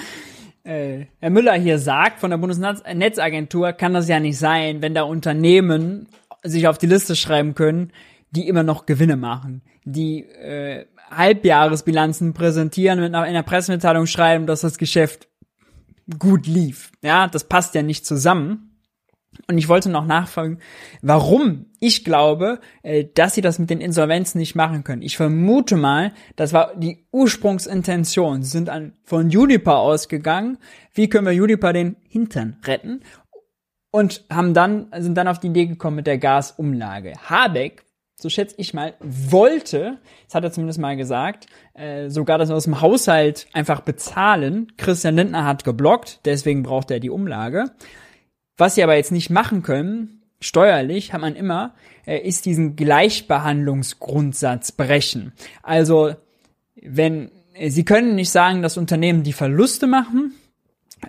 [0.65, 5.03] äh, Herr Müller hier sagt von der Bundesnetzagentur, kann das ja nicht sein, wenn da
[5.03, 6.09] Unternehmen
[6.43, 7.93] sich auf die Liste schreiben können,
[8.31, 14.79] die immer noch Gewinne machen, die äh, Halbjahresbilanzen präsentieren, mit einer Pressemitteilung schreiben, dass das
[14.79, 15.29] Geschäft
[16.19, 16.91] gut lief.
[17.03, 18.66] Ja, das passt ja nicht zusammen.
[19.49, 20.59] Und ich wollte noch nachfragen,
[21.03, 25.03] warum ich glaube, äh, dass sie das mit den Insolvenzen nicht machen können.
[25.03, 28.43] Ich vermute mal, das war die Ursprungsintention.
[28.43, 30.59] Sie sind an, von Juniper ausgegangen.
[30.93, 33.03] Wie können wir Juniper den Hintern retten?
[33.91, 37.15] Und haben dann, sind dann auf die Idee gekommen mit der Gasumlage.
[37.29, 37.85] Habeck,
[38.19, 42.65] so schätze ich mal, wollte, das hat er zumindest mal gesagt, äh, sogar das aus
[42.65, 44.73] dem Haushalt einfach bezahlen.
[44.77, 47.67] Christian Lindner hat geblockt, deswegen braucht er die Umlage.
[48.57, 51.75] Was sie aber jetzt nicht machen können, steuerlich, hat man immer,
[52.07, 55.33] äh, ist diesen Gleichbehandlungsgrundsatz brechen.
[55.63, 56.15] Also,
[56.81, 60.33] wenn, äh, sie können nicht sagen, dass Unternehmen, die Verluste machen,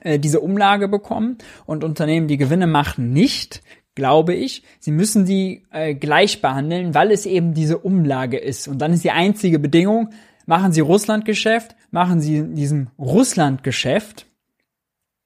[0.02, 3.62] äh, diese Umlage bekommen und Unternehmen, die Gewinne machen, nicht,
[3.95, 4.64] glaube ich.
[4.80, 5.64] Sie müssen die
[6.00, 8.68] gleich behandeln, weil es eben diese Umlage ist.
[8.68, 10.12] Und dann ist die einzige Bedingung,
[10.45, 14.27] machen Sie Russlandgeschäft, machen Sie in diesem Russlandgeschäft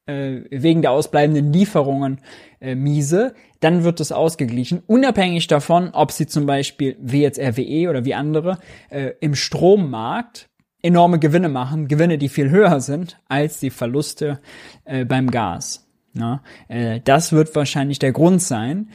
[0.07, 2.19] wegen der ausbleibenden Lieferungen
[2.59, 7.89] äh, miese, dann wird es ausgeglichen, unabhängig davon, ob sie zum Beispiel wie jetzt RWE
[7.89, 10.49] oder wie andere äh, im Strommarkt
[10.81, 14.39] enorme Gewinne machen, Gewinne, die viel höher sind als die Verluste
[14.85, 15.87] äh, beim Gas.
[16.13, 18.89] Ja, äh, das wird wahrscheinlich der Grund sein.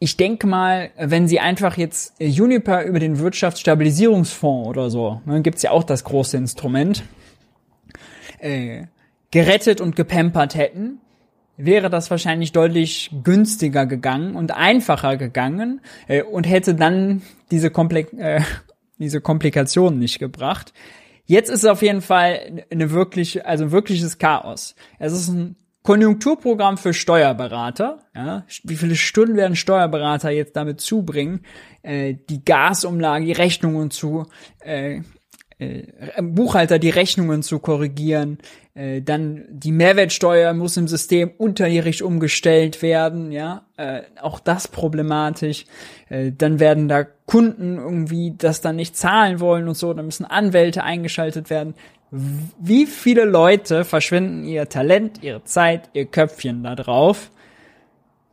[0.00, 5.42] Ich denke mal, wenn Sie einfach jetzt äh, Juniper über den Wirtschaftsstabilisierungsfonds oder so, dann
[5.42, 7.04] gibt's ja auch das große Instrument,
[8.38, 8.86] äh,
[9.34, 11.00] gerettet und gepampert hätten,
[11.56, 17.20] wäre das wahrscheinlich deutlich günstiger gegangen und einfacher gegangen äh, und hätte dann
[17.50, 18.42] diese, Komplik äh,
[18.98, 20.72] diese Komplikationen nicht gebracht.
[21.26, 24.76] Jetzt ist es auf jeden Fall eine wirklich, also wirkliches Chaos.
[25.00, 28.06] Es ist ein Konjunkturprogramm für Steuerberater.
[28.14, 31.40] Ja, wie viele Stunden werden Steuerberater jetzt damit zubringen,
[31.82, 34.26] äh, die Gasumlage, die Rechnungen zu
[34.60, 35.00] äh,
[36.20, 38.38] Buchhalter die Rechnungen zu korrigieren,
[38.74, 45.64] äh, dann die Mehrwertsteuer muss im System unterjährig umgestellt werden, ja, äh, auch das problematisch.
[46.08, 50.24] Äh, dann werden da Kunden irgendwie das dann nicht zahlen wollen und so, dann müssen
[50.24, 51.74] Anwälte eingeschaltet werden.
[52.10, 57.30] Wie viele Leute verschwinden ihr Talent, ihre Zeit, ihr Köpfchen da drauf,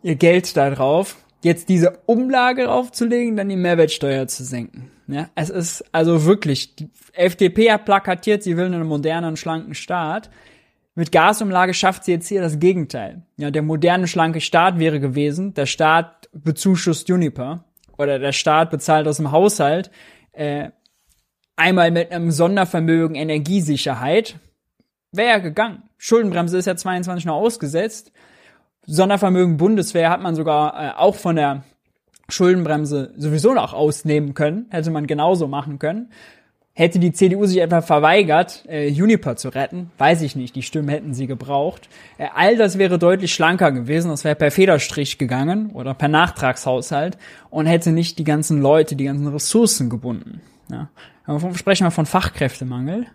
[0.04, 4.92] ihr Geld da drauf, jetzt diese Umlage aufzulegen, dann die Mehrwertsteuer zu senken.
[5.12, 10.30] Ja, es ist also wirklich, die FDP hat plakatiert, sie will einen modernen, schlanken Staat.
[10.96, 13.24] Mit Gasumlage schafft sie jetzt hier das Gegenteil.
[13.36, 17.66] Ja, der moderne, schlanke Staat wäre gewesen, der Staat bezuschusst Juniper
[17.98, 19.92] oder der Staat bezahlt aus dem Haushalt
[20.32, 20.70] äh,
[21.58, 24.40] einmal mit einem Sondervermögen Energiesicherheit.
[25.12, 25.84] Wäre ja gegangen.
[25.98, 28.14] Schuldenbremse ist ja 22 noch ausgesetzt.
[28.86, 31.64] Sondervermögen Bundeswehr hat man sogar äh, auch von der
[32.32, 36.10] Schuldenbremse sowieso noch ausnehmen können, hätte man genauso machen können.
[36.74, 40.88] Hätte die CDU sich etwa verweigert, äh, Juniper zu retten, weiß ich nicht, die Stimmen
[40.88, 41.90] hätten sie gebraucht.
[42.18, 47.18] Äh, all das wäre deutlich schlanker gewesen, das wäre per Federstrich gegangen oder per Nachtragshaushalt
[47.50, 50.40] und hätte nicht die ganzen Leute, die ganzen Ressourcen gebunden.
[50.72, 50.90] Ja.
[51.26, 53.06] Aber sprechen wir von Fachkräftemangel.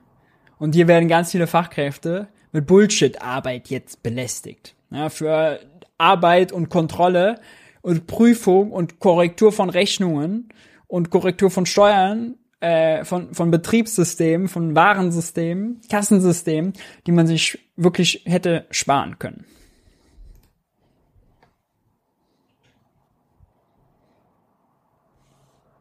[0.58, 4.74] Und hier werden ganz viele Fachkräfte mit Bullshit-Arbeit jetzt belästigt.
[4.90, 5.60] Ja, für
[5.98, 7.40] Arbeit und Kontrolle
[7.86, 10.48] und Prüfung und Korrektur von Rechnungen
[10.88, 16.72] und Korrektur von Steuern äh, von, von Betriebssystemen, von Warensystemen, Kassensystemen,
[17.06, 19.44] die man sich wirklich hätte sparen können.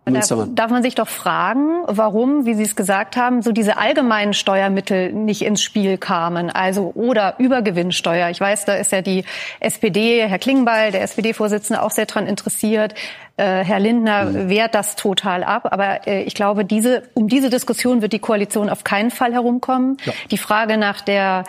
[0.06, 4.34] Da darf man sich doch fragen, warum, wie Sie es gesagt haben, so diese allgemeinen
[4.34, 6.52] Steuermittel nicht ins Spiel kamen.
[6.52, 8.30] Also oder Übergewinnsteuer.
[8.30, 9.26] Ich weiß, da ist ja die
[9.60, 12.94] SPD, Herr Klingbeil, der SPD-Vorsitzende, auch sehr dran interessiert.
[13.38, 14.50] Äh, Herr Lindner mhm.
[14.50, 15.68] wehrt das total ab.
[15.72, 19.98] Aber äh, ich glaube, diese, um diese Diskussion wird die Koalition auf keinen Fall herumkommen.
[20.06, 20.14] Ja.
[20.32, 21.44] Die Frage nach der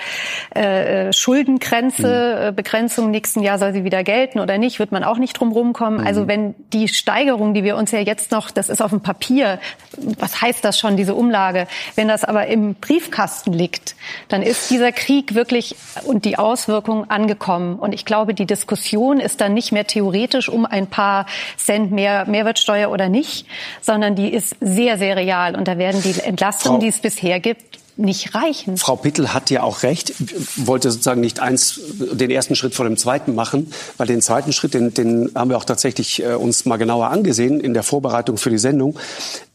[0.51, 2.49] äh, Schuldengrenze, mhm.
[2.49, 5.53] Äh, Begrenzung nächsten Jahr soll sie wieder gelten oder nicht, wird man auch nicht drum
[5.53, 6.01] rumkommen.
[6.01, 6.07] Mhm.
[6.07, 9.61] Also wenn die Steigerung, die wir uns ja jetzt noch, das ist auf dem Papier,
[10.18, 13.95] was heißt das schon, diese Umlage, wenn das aber im Briefkasten liegt,
[14.26, 17.78] dann ist dieser Krieg wirklich und die Auswirkungen angekommen.
[17.78, 21.26] Und ich glaube, die Diskussion ist dann nicht mehr theoretisch um ein paar
[21.57, 23.47] Cent Prozent mehr Mehrwertsteuer oder nicht,
[23.81, 25.57] sondern die ist sehr, sehr real.
[25.57, 28.77] Und da werden die Entlastungen, die es bisher gibt, nicht reichen.
[28.77, 30.12] Frau Pittel hat ja auch recht,
[30.57, 31.81] wollte sozusagen nicht eins,
[32.12, 35.57] den ersten Schritt vor dem zweiten machen, weil den zweiten Schritt, den, den haben wir
[35.57, 38.99] auch tatsächlich äh, uns mal genauer angesehen in der Vorbereitung für die Sendung.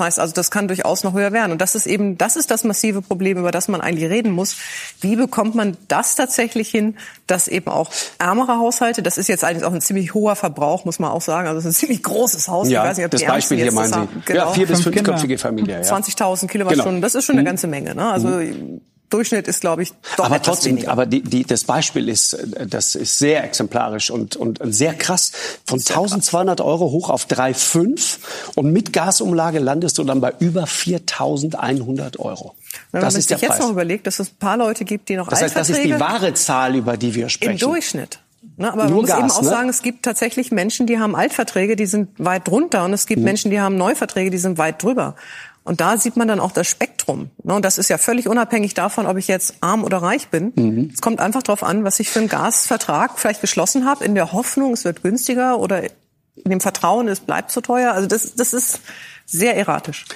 [0.00, 1.52] heißt also, das kann durchaus noch höher werden.
[1.52, 4.56] Und das ist eben, das ist das massive Problem, über das man eigentlich reden muss.
[5.00, 6.96] Wie bekommt man das tatsächlich hin,
[7.26, 10.98] dass eben auch ärmere Haushalte, das ist jetzt eigentlich auch ein ziemlich hoher Verbrauch, muss
[10.98, 11.46] man auch sagen.
[11.46, 12.68] Also es ist ein ziemlich großes Haus.
[12.68, 14.08] Ja, ich weiß nicht, ob das Beispiel hier meinen Sie.
[14.24, 14.46] Genau.
[14.46, 15.82] Ja, vier bis fünfköpfige Familie.
[15.82, 15.96] Ja.
[15.96, 17.04] 20.000 Kilowattstunden, genau.
[17.04, 17.46] das ist schon eine mhm.
[17.46, 17.94] ganze Menge.
[17.94, 18.10] Ne?
[18.10, 18.80] Also mhm.
[19.10, 20.92] Durchschnitt ist, glaube ich, doch aber trotzdem, weniger.
[20.92, 22.36] aber die, die, das Beispiel ist,
[22.66, 25.32] das ist sehr exemplarisch und, und sehr krass.
[25.66, 26.66] Von sehr 1200 krass.
[26.66, 28.18] Euro hoch auf 3,5
[28.54, 32.54] und mit Gasumlage landest du dann bei über 4.100 Euro.
[32.92, 33.58] Wenn das man sich jetzt Preis.
[33.58, 35.98] noch überlegt, dass es ein paar Leute gibt, die noch Das heißt, das ist die
[35.98, 37.52] wahre Zahl, über die wir sprechen.
[37.52, 38.20] Im Durchschnitt.
[38.56, 39.48] Ne, aber Nur man muss Gas, eben auch ne?
[39.48, 43.18] sagen, es gibt tatsächlich Menschen, die haben Altverträge, die sind weit drunter und es gibt
[43.18, 43.24] hm.
[43.24, 45.14] Menschen, die haben Neuverträge, die sind weit drüber.
[45.62, 47.30] Und da sieht man dann auch das Spektrum.
[47.42, 47.54] Ne?
[47.54, 50.52] Und das ist ja völlig unabhängig davon, ob ich jetzt arm oder reich bin.
[50.56, 50.90] Mhm.
[50.92, 54.32] Es kommt einfach darauf an, was ich für einen Gasvertrag vielleicht geschlossen habe, in der
[54.32, 57.92] Hoffnung, es wird günstiger oder in dem Vertrauen, es bleibt zu teuer.
[57.92, 58.80] Also das, das ist
[59.26, 60.06] sehr erratisch.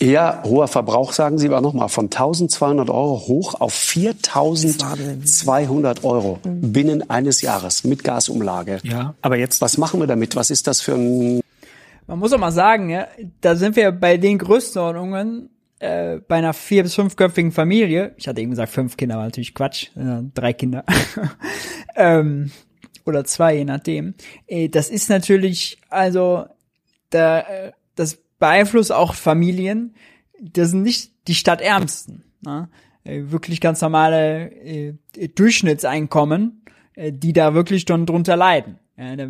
[0.00, 6.72] Eher hoher Verbrauch, sagen Sie aber nochmal, von 1200 Euro hoch auf 4200 Euro mhm.
[6.72, 8.80] binnen eines Jahres mit Gasumlage.
[8.82, 9.60] Ja, aber jetzt.
[9.60, 10.34] Was machen wir damit?
[10.34, 11.42] Was ist das für ein
[12.06, 13.06] man muss auch mal sagen, ja,
[13.40, 18.14] da sind wir bei den Größenordnungen äh, bei einer vier- bis fünfköpfigen Familie.
[18.16, 19.88] Ich hatte eben gesagt fünf Kinder, war natürlich Quatsch.
[19.96, 20.84] Äh, drei Kinder.
[21.96, 22.50] ähm,
[23.04, 24.14] oder zwei, je nachdem.
[24.46, 26.46] Äh, das ist natürlich, also,
[27.10, 29.94] da, äh, das beeinflusst auch Familien.
[30.40, 32.24] Das sind nicht die Stadtärmsten.
[32.40, 32.68] Ne?
[33.04, 34.94] Äh, wirklich ganz normale äh,
[35.34, 36.62] Durchschnittseinkommen,
[36.94, 38.78] äh, die da wirklich schon drunter leiden.
[38.96, 39.28] Ja, da,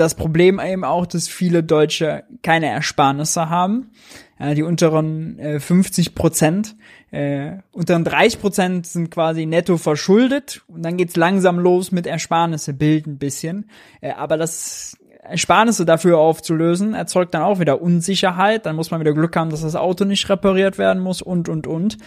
[0.00, 3.90] das Problem eben auch, dass viele Deutsche keine Ersparnisse haben.
[4.38, 6.74] Ja, die unteren äh, 50 Prozent,
[7.10, 12.72] äh, unteren 30 Prozent sind quasi netto verschuldet und dann geht's langsam los mit Ersparnisse
[12.72, 13.68] bilden ein bisschen.
[14.00, 18.64] Äh, aber das Ersparnisse dafür aufzulösen, erzeugt dann auch wieder Unsicherheit.
[18.64, 21.66] Dann muss man wieder Glück haben, dass das Auto nicht repariert werden muss und, und,
[21.66, 21.98] und.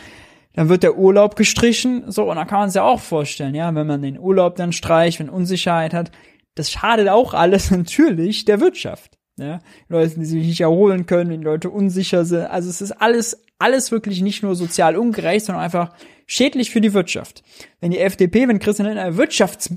[0.55, 3.73] Dann wird der Urlaub gestrichen, so, und dann kann man sich ja auch vorstellen, ja,
[3.73, 6.11] wenn man den Urlaub dann streicht, wenn Unsicherheit hat,
[6.55, 9.17] das schadet auch alles natürlich der Wirtschaft.
[9.37, 12.45] Ja, Leute, die sich nicht erholen können, die Leute unsicher sind.
[12.45, 15.91] Also es ist alles, alles wirklich nicht nur sozial ungerecht, sondern einfach
[16.27, 17.43] schädlich für die Wirtschaft.
[17.79, 19.73] Wenn die FDP, wenn Christian Lindner Wirtschafts,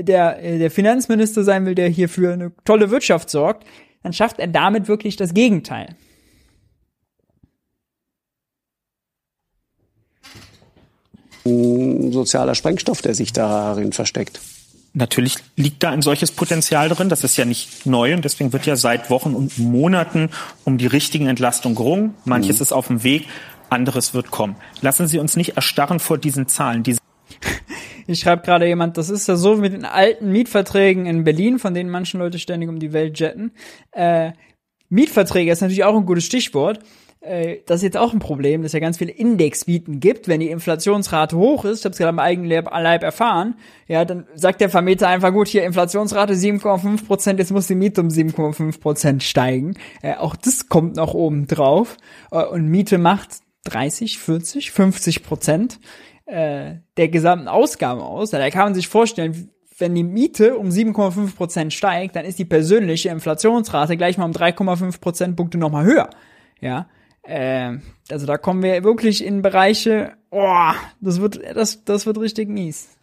[0.00, 3.66] der, der Finanzminister sein will, der hier für eine tolle Wirtschaft sorgt,
[4.02, 5.96] dann schafft er damit wirklich das Gegenteil.
[11.46, 14.40] Ein sozialer Sprengstoff, der sich darin versteckt.
[14.92, 17.08] Natürlich liegt da ein solches Potenzial drin.
[17.08, 20.30] Das ist ja nicht neu und deswegen wird ja seit Wochen und Monaten
[20.64, 22.14] um die richtigen Entlastungen gerungen.
[22.24, 22.62] Manches mhm.
[22.62, 23.26] ist auf dem Weg,
[23.68, 24.56] anderes wird kommen.
[24.80, 26.82] Lassen Sie uns nicht erstarren vor diesen Zahlen.
[26.82, 26.98] Diese
[28.08, 31.74] ich schreibe gerade jemand, das ist ja so mit den alten Mietverträgen in Berlin, von
[31.74, 33.52] denen manche Leute ständig um die Welt jetten.
[33.92, 34.32] Äh,
[34.88, 36.80] Mietverträge ist natürlich auch ein gutes Stichwort.
[37.20, 40.28] Äh, das ist jetzt auch ein Problem, dass es ja ganz viele Indexmieten gibt.
[40.28, 43.56] Wenn die Inflationsrate hoch ist, ich habe es gerade am eigenen Leib erfahren,
[43.86, 48.00] ja, dann sagt der Vermieter einfach, gut, hier Inflationsrate 7,5 Prozent, jetzt muss die Miete
[48.00, 49.74] um 7,5 Prozent steigen.
[50.02, 51.96] Äh, auch das kommt noch oben drauf.
[52.30, 55.80] Äh, und Miete macht 30, 40, 50 Prozent
[56.24, 58.30] äh, der gesamten Ausgaben aus.
[58.30, 62.44] Da kann man sich vorstellen, wenn die Miete um 7,5 Prozent steigt, dann ist die
[62.44, 66.10] persönliche Inflationsrate gleich mal um 3,5 Prozentpunkte nochmal höher.
[66.60, 66.88] Ja,
[67.30, 67.78] äh,
[68.10, 72.96] also da kommen wir wirklich in Bereiche, oh, das wird, das, das wird richtig mies.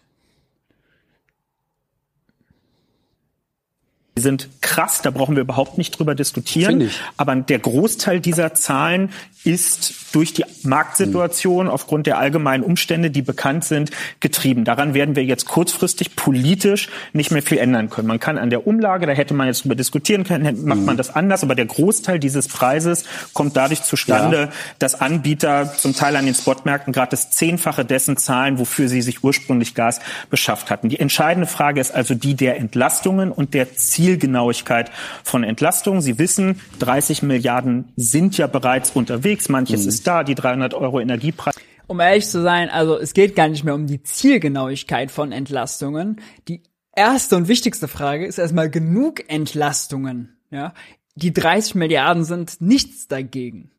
[4.17, 6.89] Die sind krass, da brauchen wir überhaupt nicht drüber diskutieren.
[7.17, 9.11] Aber der Großteil dieser Zahlen
[9.43, 14.63] ist durch die Marktsituation aufgrund der allgemeinen Umstände, die bekannt sind, getrieben.
[14.63, 18.07] Daran werden wir jetzt kurzfristig politisch nicht mehr viel ändern können.
[18.07, 21.15] Man kann an der Umlage, da hätte man jetzt drüber diskutieren können, macht man das
[21.15, 24.49] anders, aber der Großteil dieses Preises kommt dadurch zustande, ja.
[24.79, 29.23] dass Anbieter zum Teil an den Spotmärkten gerade das Zehnfache dessen zahlen, wofür sie sich
[29.23, 29.99] ursprünglich Gas
[30.29, 30.89] beschafft hatten.
[30.89, 34.89] Die entscheidende Frage ist also die der Entlastungen und der Ziel Zielgenauigkeit
[35.25, 36.01] von Entlastungen.
[36.01, 39.49] Sie wissen, 30 Milliarden sind ja bereits unterwegs.
[39.49, 39.89] Manches mhm.
[39.89, 41.55] ist da, die 300 Euro Energiepreis.
[41.87, 46.21] Um ehrlich zu sein, also es geht gar nicht mehr um die Zielgenauigkeit von Entlastungen.
[46.47, 46.63] Die
[46.95, 50.37] erste und wichtigste Frage ist erstmal genug Entlastungen.
[50.51, 50.73] Ja,
[51.15, 53.71] die 30 Milliarden sind nichts dagegen.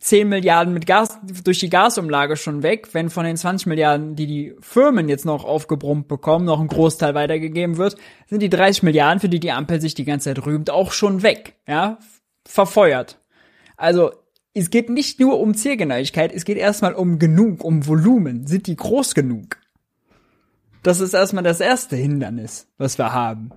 [0.00, 4.26] 10 Milliarden mit Gas, durch die Gasumlage schon weg, wenn von den 20 Milliarden, die
[4.26, 7.96] die Firmen jetzt noch aufgebrummt bekommen, noch ein Großteil weitergegeben wird,
[8.26, 11.22] sind die 30 Milliarden, für die die Ampel sich die ganze Zeit rühmt, auch schon
[11.22, 11.98] weg, ja,
[12.46, 13.18] verfeuert.
[13.76, 14.12] Also,
[14.54, 18.46] es geht nicht nur um Zielgenauigkeit, es geht erstmal um genug, um Volumen.
[18.46, 19.58] Sind die groß genug?
[20.82, 23.50] Das ist erstmal das erste Hindernis, was wir haben.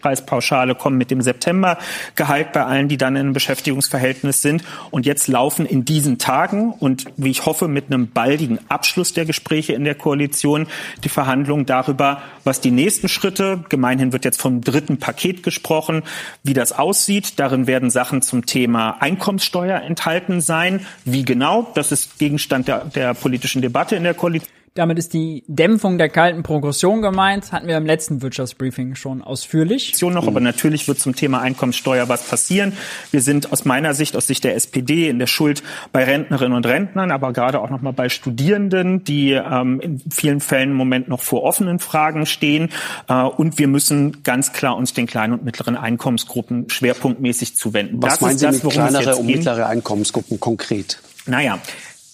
[0.00, 4.64] Preispauschale kommen mit dem Septembergehalt bei allen, die dann in einem Beschäftigungsverhältnis sind.
[4.90, 9.24] Und jetzt laufen in diesen Tagen und wie ich hoffe mit einem baldigen Abschluss der
[9.24, 10.66] Gespräche in der Koalition
[11.04, 16.02] die Verhandlungen darüber, was die nächsten Schritte, gemeinhin wird jetzt vom dritten Paket gesprochen,
[16.42, 17.38] wie das aussieht.
[17.38, 20.86] Darin werden Sachen zum Thema Einkommenssteuer enthalten sein.
[21.04, 21.70] Wie genau?
[21.74, 24.59] Das ist Gegenstand der, der politischen Debatte in der Koalition.
[24.74, 30.00] Damit ist die Dämpfung der kalten Progression gemeint, hatten wir im letzten Wirtschaftsbriefing schon ausführlich.
[30.00, 32.72] Noch, aber natürlich wird zum Thema Einkommenssteuer was passieren.
[33.10, 36.66] Wir sind aus meiner Sicht, aus Sicht der SPD, in der Schuld bei Rentnerinnen und
[36.66, 41.20] Rentnern, aber gerade auch nochmal bei Studierenden, die ähm, in vielen Fällen im Moment noch
[41.20, 42.70] vor offenen Fragen stehen.
[43.08, 48.00] Äh, und wir müssen ganz klar uns den kleinen und mittleren Einkommensgruppen schwerpunktmäßig zuwenden.
[48.00, 51.00] Was das meinen Sie das, mit kleinere und mittlere Einkommensgruppen konkret?
[51.26, 51.58] Naja,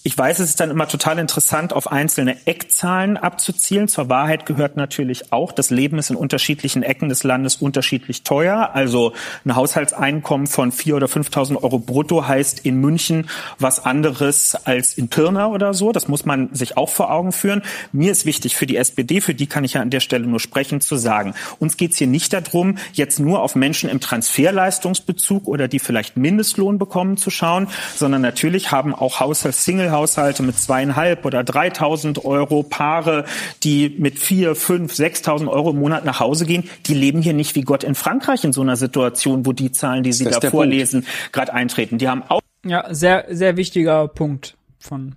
[0.07, 3.89] ich weiß, es ist dann immer total interessant, auf einzelne Eckzahlen abzuzielen.
[3.89, 8.71] Zur Wahrheit gehört natürlich auch, das Leben ist in unterschiedlichen Ecken des Landes unterschiedlich teuer.
[8.73, 13.29] Also ein Haushaltseinkommen von 4.000 oder 5.000 Euro brutto heißt in München
[13.59, 15.91] was anderes als in Pirna oder so.
[15.91, 17.63] Das muss man sich auch vor Augen führen.
[17.91, 20.39] Mir ist wichtig für die SPD, für die kann ich ja an der Stelle nur
[20.39, 25.49] sprechen, zu sagen, uns geht es hier nicht darum, jetzt nur auf Menschen im Transferleistungsbezug
[25.49, 31.25] oder die vielleicht Mindestlohn bekommen zu schauen, sondern natürlich haben auch Haushalts-Single Haushalte mit zweieinhalb
[31.25, 33.25] oder 3.000 Euro, Paare,
[33.65, 37.55] die mit vier, fünf, 6.000 Euro im Monat nach Hause gehen, die leben hier nicht
[37.55, 41.07] wie Gott in Frankreich in so einer Situation, wo die Zahlen, die Sie da vorlesen,
[41.33, 41.99] gerade eintreten.
[41.99, 45.17] Die haben auch ja, sehr, sehr wichtiger Punkt von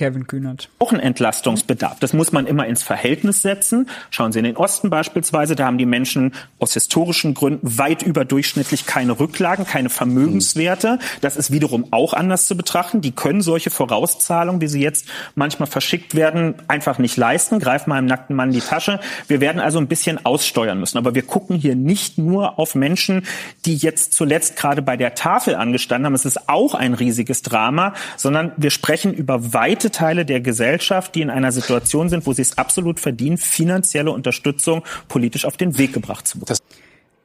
[0.00, 0.70] Kevin Kühnert.
[0.78, 1.98] Auch ein Entlastungsbedarf.
[2.00, 3.86] Das muss man immer ins Verhältnis setzen.
[4.08, 8.86] Schauen Sie in den Osten beispielsweise, da haben die Menschen aus historischen Gründen weit überdurchschnittlich
[8.86, 11.00] keine Rücklagen, keine Vermögenswerte.
[11.20, 13.02] Das ist wiederum auch anders zu betrachten.
[13.02, 17.58] Die können solche Vorauszahlungen, wie sie jetzt manchmal verschickt werden, einfach nicht leisten.
[17.58, 19.00] Greif mal im nackten Mann die Tasche.
[19.28, 20.96] Wir werden also ein bisschen aussteuern müssen.
[20.96, 23.26] Aber wir gucken hier nicht nur auf Menschen,
[23.66, 26.14] die jetzt zuletzt gerade bei der Tafel angestanden haben.
[26.14, 31.22] Es ist auch ein riesiges Drama, sondern wir sprechen über weite Teile der Gesellschaft, die
[31.22, 35.92] in einer Situation sind, wo sie es absolut verdienen, finanzielle Unterstützung politisch auf den Weg
[35.92, 36.58] gebracht zu bekommen.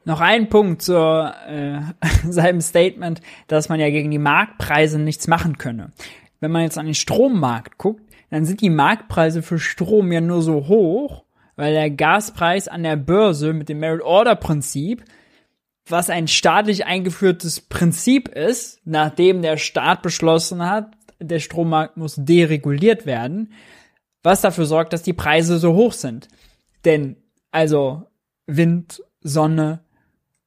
[0.04, 1.80] Noch ein Punkt zu äh,
[2.30, 5.90] seinem Statement, dass man ja gegen die Marktpreise nichts machen könne.
[6.40, 10.42] Wenn man jetzt an den Strommarkt guckt, dann sind die Marktpreise für Strom ja nur
[10.42, 11.24] so hoch,
[11.56, 15.04] weil der Gaspreis an der Börse mit dem Merit Order Prinzip,
[15.88, 23.06] was ein staatlich eingeführtes Prinzip ist, nachdem der Staat beschlossen hat, der Strommarkt muss dereguliert
[23.06, 23.52] werden,
[24.22, 26.28] was dafür sorgt, dass die Preise so hoch sind.
[26.84, 27.16] Denn
[27.50, 28.06] also
[28.46, 29.80] Wind, Sonne,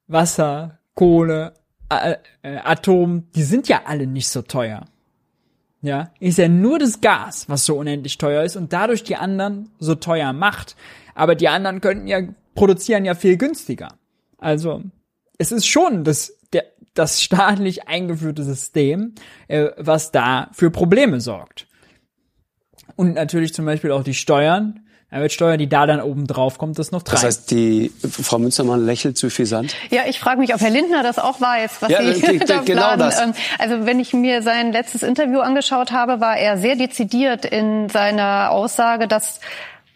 [0.08, 1.54] Wasser, Kohle,
[1.90, 4.86] äh, Atom, die sind ja alle nicht so teuer.
[5.82, 9.72] Ja, ist ja nur das Gas, was so unendlich teuer ist und dadurch die anderen
[9.80, 10.76] so teuer macht.
[11.16, 12.22] Aber die anderen könnten ja
[12.54, 13.98] produzieren ja viel günstiger.
[14.38, 14.84] Also
[15.38, 16.38] es ist schon das
[17.00, 19.16] das staatlich eingeführte System,
[19.48, 21.68] äh, was da für Probleme sorgt.
[22.96, 24.82] Und natürlich zum Beispiel auch die Steuern.
[25.12, 27.18] Mehrwertsteuer, die da dann oben drauf kommt, das noch treibt.
[27.18, 29.76] Das heißt, die Frau Münstermann lächelt suffisant.
[29.90, 32.82] Ja, ich frage mich, ob Herr Lindner das auch weiß, was ja, Sie da genau
[32.82, 33.00] planen.
[33.00, 33.20] Das.
[33.20, 37.90] Ähm, also wenn ich mir sein letztes Interview angeschaut habe, war er sehr dezidiert in
[37.90, 39.40] seiner Aussage, dass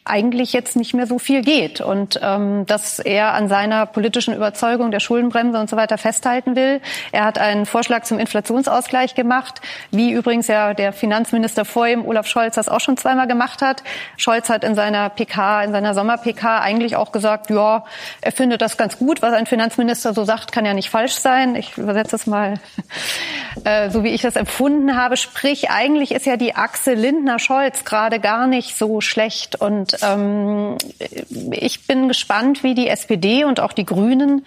[0.05, 4.91] eigentlich jetzt nicht mehr so viel geht und ähm, dass er an seiner politischen Überzeugung
[4.91, 6.81] der Schuldenbremse und so weiter festhalten will.
[7.13, 12.27] Er hat einen Vorschlag zum Inflationsausgleich gemacht, wie übrigens ja der Finanzminister vor ihm, Olaf
[12.27, 13.81] Scholz, das auch schon zweimal gemacht hat.
[14.17, 17.85] Scholz hat in seiner PK, in seiner Sommer-PK eigentlich auch gesagt, ja,
[18.19, 21.55] er findet das ganz gut, was ein Finanzminister so sagt, kann ja nicht falsch sein.
[21.55, 22.55] Ich übersetze es mal
[23.63, 25.15] äh, so, wie ich das empfunden habe.
[25.15, 30.77] Sprich, eigentlich ist ja die Achse Lindner-Scholz gerade gar nicht so schlecht und ähm,
[31.51, 34.45] ich bin gespannt, wie die SPD und auch die Grünen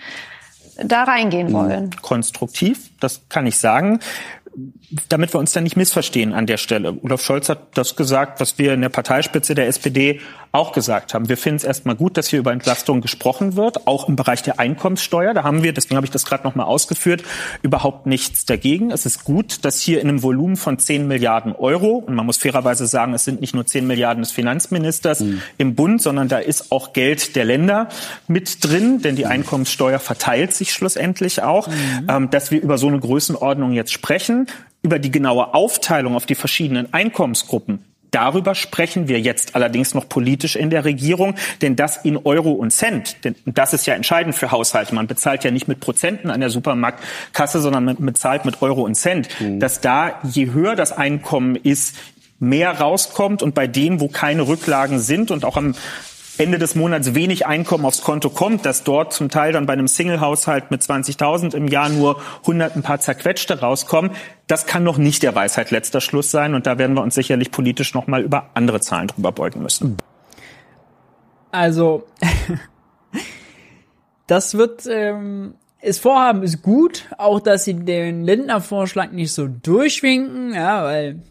[0.83, 1.91] da reingehen wollen.
[2.03, 4.01] Konstruktiv, das kann ich sagen
[5.09, 6.97] damit wir uns da nicht missverstehen an der Stelle.
[7.03, 10.21] Olaf Scholz hat das gesagt, was wir in der Parteispitze der SPD
[10.57, 11.29] auch gesagt haben.
[11.29, 14.59] Wir finden es erstmal gut, dass hier über Entlastung gesprochen wird, auch im Bereich der
[14.59, 15.35] Einkommenssteuer.
[15.35, 17.23] Da haben wir, deswegen habe ich das gerade noch mal ausgeführt,
[17.63, 18.91] überhaupt nichts dagegen.
[18.91, 22.39] Es ist gut, dass hier in einem Volumen von 10 Milliarden Euro, und man muss
[22.39, 25.43] fairerweise sagen, es sind nicht nur 10 Milliarden des Finanzministers mhm.
[25.59, 27.89] im Bund, sondern da ist auch Geld der Länder
[28.27, 31.75] mit drin, denn die Einkommenssteuer verteilt sich schlussendlich auch, mhm.
[32.09, 34.47] ähm, dass wir über so eine Größenordnung jetzt sprechen
[34.83, 40.57] über die genaue Aufteilung auf die verschiedenen Einkommensgruppen Darüber sprechen wir jetzt allerdings noch politisch
[40.57, 44.51] in der Regierung, denn das in Euro und Cent, denn das ist ja entscheidend für
[44.51, 44.95] Haushalte.
[44.95, 48.95] Man bezahlt ja nicht mit Prozenten an der Supermarktkasse, sondern man bezahlt mit Euro und
[48.95, 49.29] Cent.
[49.41, 49.61] Mhm.
[49.61, 51.97] Dass da, je höher das Einkommen ist,
[52.39, 55.75] mehr rauskommt und bei denen, wo keine Rücklagen sind und auch am
[56.39, 59.89] Ende des Monats wenig Einkommen aufs Konto kommt, dass dort zum Teil dann bei einem
[59.89, 64.11] Single-Haushalt mit 20.000 im Jahr nur 100 ein paar zerquetschte rauskommen,
[64.47, 66.55] das kann noch nicht der Weisheit letzter Schluss sein.
[66.55, 69.97] Und da werden wir uns sicherlich politisch noch mal über andere Zahlen drüber beugen müssen.
[71.53, 72.05] Also,
[74.26, 80.53] das wird, ähm, das Vorhaben ist gut, auch dass sie den Lindner-Vorschlag nicht so durchwinken,
[80.53, 81.22] ja, weil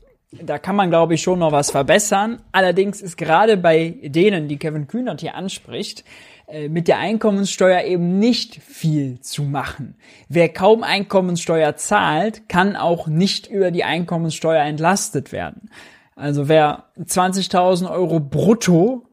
[0.43, 2.41] da kann man, glaube ich, schon noch was verbessern.
[2.51, 6.03] Allerdings ist gerade bei denen, die Kevin Kühnert hier anspricht,
[6.47, 9.95] äh, mit der Einkommenssteuer eben nicht viel zu machen.
[10.29, 15.69] Wer kaum Einkommenssteuer zahlt, kann auch nicht über die Einkommenssteuer entlastet werden.
[16.15, 19.07] Also wer 20.000 Euro brutto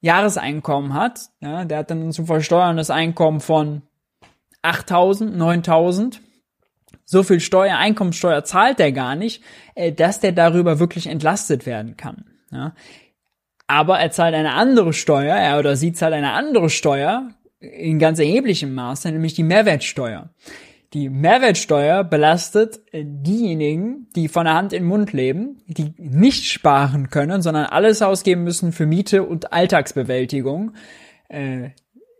[0.00, 3.82] Jahreseinkommen hat, ja, der hat dann ein zu versteuerndes Einkommen von
[4.62, 6.20] 8.000, 9.000
[7.12, 9.42] so viel Steuer, Einkommensteuer zahlt der gar nicht,
[9.74, 12.24] äh, dass der darüber wirklich entlastet werden kann.
[12.50, 12.74] Ja.
[13.66, 17.28] Aber er zahlt eine andere Steuer, er oder sie zahlt eine andere Steuer
[17.60, 20.30] in ganz erheblichem Maße, nämlich die Mehrwertsteuer.
[20.94, 26.46] Die Mehrwertsteuer belastet äh, diejenigen, die von der Hand in den Mund leben, die nicht
[26.46, 30.72] sparen können, sondern alles ausgeben müssen für Miete und Alltagsbewältigung.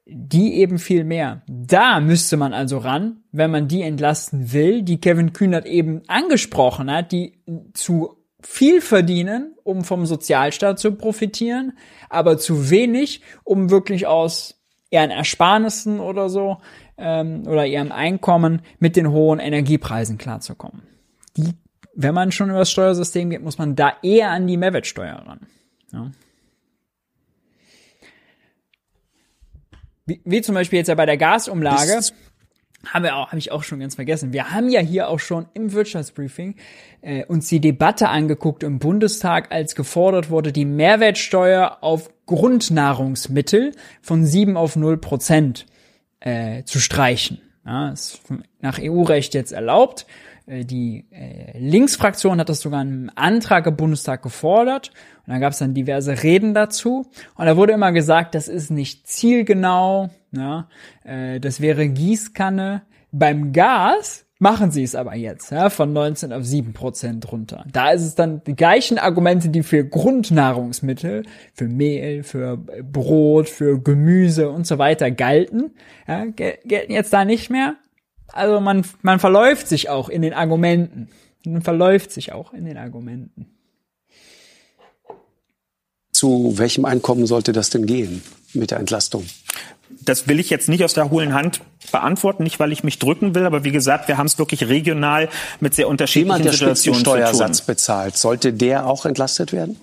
[0.05, 1.42] Die eben viel mehr.
[1.46, 6.90] Da müsste man also ran, wenn man die entlasten will, die Kevin Kühnert eben angesprochen
[6.90, 7.38] hat, die
[7.72, 14.61] zu viel verdienen, um vom Sozialstaat zu profitieren, aber zu wenig, um wirklich aus
[14.91, 16.58] ihren Ersparnissen oder so
[16.99, 20.83] ähm, oder ihrem Einkommen mit den hohen Energiepreisen klarzukommen.
[21.37, 21.54] Die,
[21.95, 25.41] wenn man schon über das Steuersystem geht, muss man da eher an die Mehrwertsteuer ran.
[25.92, 26.11] Ja.
[30.07, 32.00] Wie, wie zum Beispiel jetzt ja bei der Gasumlage,
[32.87, 34.33] haben wir auch, habe ich auch schon ganz vergessen.
[34.33, 36.57] Wir haben ja hier auch schon im Wirtschaftsbriefing
[37.00, 44.26] äh, uns die Debatte angeguckt im Bundestag, als gefordert wurde, die Mehrwertsteuer auf Grundnahrungsmittel von
[44.26, 45.66] 7 auf 0 Prozent
[46.20, 47.41] äh, zu streichen.
[47.64, 48.20] Ja, ist
[48.61, 50.07] nach EU-Recht jetzt erlaubt.
[50.46, 54.90] Äh, die äh, Linksfraktion hat das sogar im Antrag im Bundestag gefordert.
[55.26, 57.06] Und dann gab es dann diverse Reden dazu.
[57.36, 60.68] Und da wurde immer gesagt, das ist nicht zielgenau, Ja,
[61.04, 62.82] äh, das wäre Gießkanne.
[63.12, 67.64] Beim Gas machen sie es aber jetzt, ja, von 19 auf 7 Prozent runter.
[67.70, 71.22] Da ist es dann die gleichen Argumente, die für Grundnahrungsmittel,
[71.54, 75.70] für Mehl, für Brot, für Gemüse und so weiter galten,
[76.08, 77.76] ja, gelten jetzt da nicht mehr.
[78.28, 81.08] Also man, man verläuft sich auch in den Argumenten.
[81.44, 83.46] Man verläuft sich auch in den Argumenten.
[86.12, 88.22] Zu welchem Einkommen sollte das denn gehen
[88.54, 89.24] mit der Entlastung?
[90.04, 93.34] das will ich jetzt nicht aus der hohlen Hand beantworten, nicht weil ich mich drücken
[93.34, 95.28] will, aber wie gesagt, wir haben es wirklich regional
[95.61, 99.76] mit sehr unterschiedlichen Jemand, der Situationen Spitzensteuersatz bezahlt, sollte der auch entlastet werden?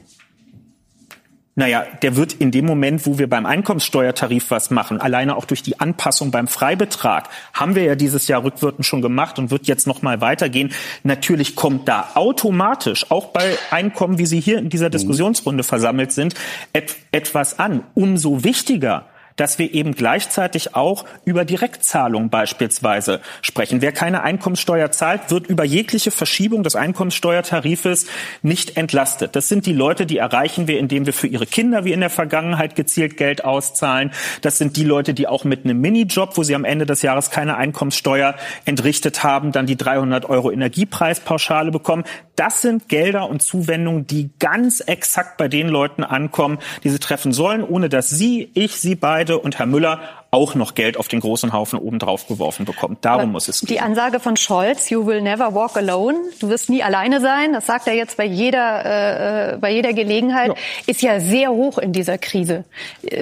[1.59, 5.61] Naja, der wird in dem Moment, wo wir beim Einkommenssteuertarif was machen, alleine auch durch
[5.61, 9.85] die Anpassung beim Freibetrag, haben wir ja dieses Jahr rückwirkend schon gemacht und wird jetzt
[9.85, 10.71] noch mal weitergehen.
[11.03, 14.91] Natürlich kommt da automatisch, auch bei Einkommen, wie sie hier in dieser mhm.
[14.91, 16.33] Diskussionsrunde versammelt sind,
[16.71, 17.83] et etwas an.
[17.93, 19.08] Umso wichtiger
[19.39, 23.81] dass wir eben gleichzeitig auch über Direktzahlungen beispielsweise sprechen.
[23.81, 28.07] Wer keine Einkommenssteuer zahlt, wird über jegliche Verschiebung des Einkommenssteuertarifes
[28.41, 29.35] nicht entlastet.
[29.35, 32.09] Das sind die Leute, die erreichen wir, indem wir für ihre Kinder wie in der
[32.09, 34.11] Vergangenheit gezielt Geld auszahlen.
[34.41, 37.31] Das sind die Leute, die auch mit einem Minijob, wo sie am Ende des Jahres
[37.31, 38.35] keine Einkommenssteuer
[38.65, 42.03] entrichtet haben, dann die 300 Euro Energiepreispauschale bekommen.
[42.35, 47.31] Das sind Gelder und Zuwendungen, die ganz exakt bei den Leuten ankommen, die sie treffen
[47.31, 49.99] sollen, ohne dass Sie, ich, Sie beide Seite und Herr Müller
[50.31, 53.03] auch noch Geld auf den großen Haufen obendrauf geworfen bekommt.
[53.03, 53.67] Darum Aber muss es gehen.
[53.67, 57.65] Die Ansage von Scholz, you will never walk alone, du wirst nie alleine sein, das
[57.65, 60.55] sagt er jetzt bei jeder, äh, bei jeder Gelegenheit, ja.
[60.85, 62.63] ist ja sehr hoch in dieser Krise.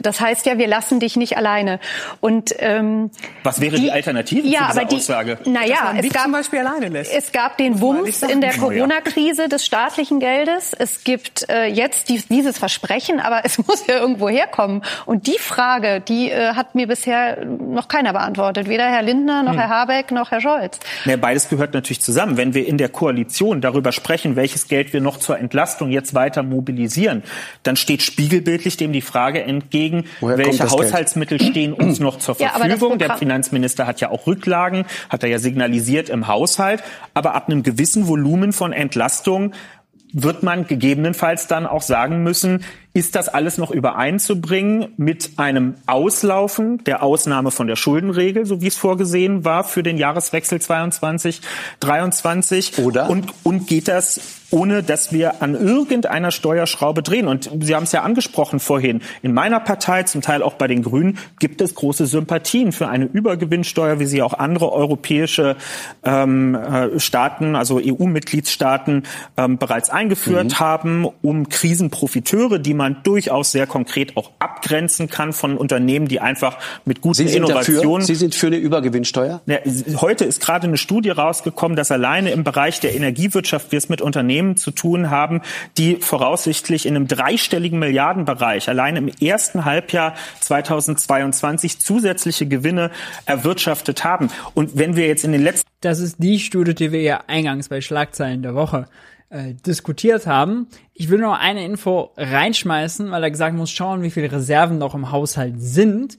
[0.02, 1.80] Das heißt ja, wir lassen dich nicht alleine.
[2.20, 3.10] Und ähm,
[3.44, 5.40] Was wäre die, die Alternative ja, zu dieser die, Aussage?
[5.46, 7.14] Naja, es gab, zum Beispiel alleine lässt.
[7.14, 10.74] es gab den Wumms in der Corona-Krise des staatlichen Geldes.
[10.78, 14.84] Es gibt äh, jetzt die, dieses Versprechen, aber es muss ja irgendwo herkommen.
[15.06, 18.68] Und die Frage, die äh, hat mir bisher noch keiner beantwortet.
[18.68, 19.60] Weder Herr Lindner, noch hm.
[19.60, 20.80] Herr Habeck, noch Herr Scholz.
[21.06, 22.38] Ja, beides gehört natürlich zusammen.
[22.38, 26.44] Wenn wir in der Koalition darüber sprechen, welches Geld wir noch zur Entlastung jetzt weiter
[26.44, 27.24] mobilisieren,
[27.64, 31.52] dann steht spiegelbildlich dem die Frage entgegen, Woher welche Haushaltsmittel Geld?
[31.52, 33.00] stehen uns noch zur Verfügung.
[33.00, 36.84] Ja, der Finanzminister hat ja auch Rücklagen, hat er ja signalisiert im Haushalt.
[37.14, 39.54] Aber ab einem gewissen Volumen von Entlastung
[40.14, 42.64] wird man gegebenenfalls dann auch sagen müssen,
[42.98, 48.68] ist das alles noch übereinzubringen mit einem Auslaufen der Ausnahme von der Schuldenregel, so wie
[48.68, 51.42] es vorgesehen war für den Jahreswechsel 22,
[51.80, 52.80] 23?
[52.80, 53.08] Oder?
[53.08, 54.20] Und, und geht das
[54.50, 57.28] ohne dass wir an irgendeiner Steuerschraube drehen.
[57.28, 59.02] Und Sie haben es ja angesprochen vorhin.
[59.22, 63.06] In meiner Partei, zum Teil auch bei den Grünen, gibt es große Sympathien für eine
[63.06, 65.58] Übergewinnsteuer, wie sie auch andere europäische
[66.04, 69.04] ähm, äh, Staaten, also EU-Mitgliedstaaten,
[69.36, 70.60] ähm, bereits eingeführt mhm.
[70.60, 76.20] haben, um Krisenprofiteure, die man man durchaus sehr konkret auch abgrenzen kann von Unternehmen, die
[76.20, 78.06] einfach mit guten Sie Innovationen.
[78.06, 79.42] Sie sind für eine Übergewinnsteuer?
[79.46, 79.58] Ja,
[80.00, 84.02] heute ist gerade eine Studie rausgekommen, dass alleine im Bereich der Energiewirtschaft wir es mit
[84.02, 85.42] Unternehmen zu tun haben,
[85.78, 92.92] die voraussichtlich in einem dreistelligen Milliardenbereich allein im ersten Halbjahr 2022 zusätzliche Gewinne
[93.26, 94.30] erwirtschaftet haben.
[94.54, 97.70] Und wenn wir jetzt in den letzten das ist die Studie, die wir ja eingangs
[97.70, 98.88] bei Schlagzeilen der Woche
[99.30, 100.68] äh, diskutiert haben.
[100.94, 104.96] Ich will noch eine Info reinschmeißen, weil er gesagt muss, schauen, wie viele Reserven noch
[104.96, 106.18] im Haushalt sind.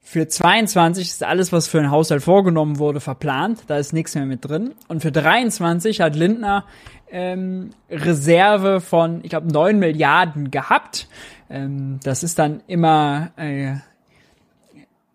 [0.00, 3.62] Für 22 ist alles, was für den Haushalt vorgenommen wurde, verplant.
[3.68, 4.74] Da ist nichts mehr mit drin.
[4.88, 6.64] Und für 23 hat Lindner
[7.12, 11.08] ähm, Reserve von, ich glaube, 9 Milliarden gehabt.
[11.48, 13.74] Ähm, das ist dann immer äh,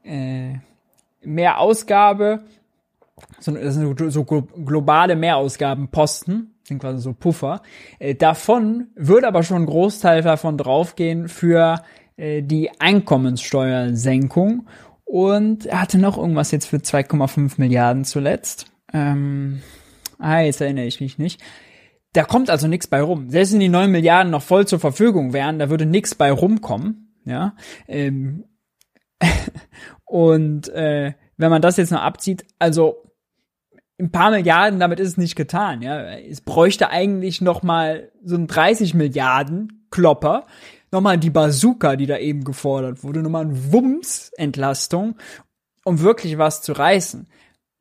[0.04, 0.60] äh,
[1.22, 2.44] mehr Ausgabe.
[3.36, 7.62] Das sind so globale Mehrausgabenposten sind quasi so Puffer.
[8.00, 11.82] Äh, davon wird aber schon ein Großteil davon draufgehen für
[12.18, 14.68] äh, die Einkommenssteuersenkung.
[15.06, 18.66] Und er hatte noch irgendwas jetzt für 2,5 Milliarden zuletzt.
[18.94, 19.62] Ähm,
[20.20, 21.42] ah, jetzt erinnere ich mich nicht.
[22.14, 23.30] Da kommt also nichts bei rum.
[23.30, 27.14] Selbst wenn die 9 Milliarden noch voll zur Verfügung wären, da würde nichts bei rumkommen.
[27.24, 27.56] Ja.
[27.88, 28.46] Ähm,
[30.06, 33.07] und äh, wenn man das jetzt noch abzieht, also
[34.00, 35.82] ein paar Milliarden, damit ist es nicht getan.
[35.82, 40.46] Ja, es bräuchte eigentlich noch mal so ein 30 Milliarden Klopper,
[40.92, 45.16] noch mal die Bazooka, die da eben gefordert wurde, noch mal ein Wumms Entlastung,
[45.84, 47.28] um wirklich was zu reißen.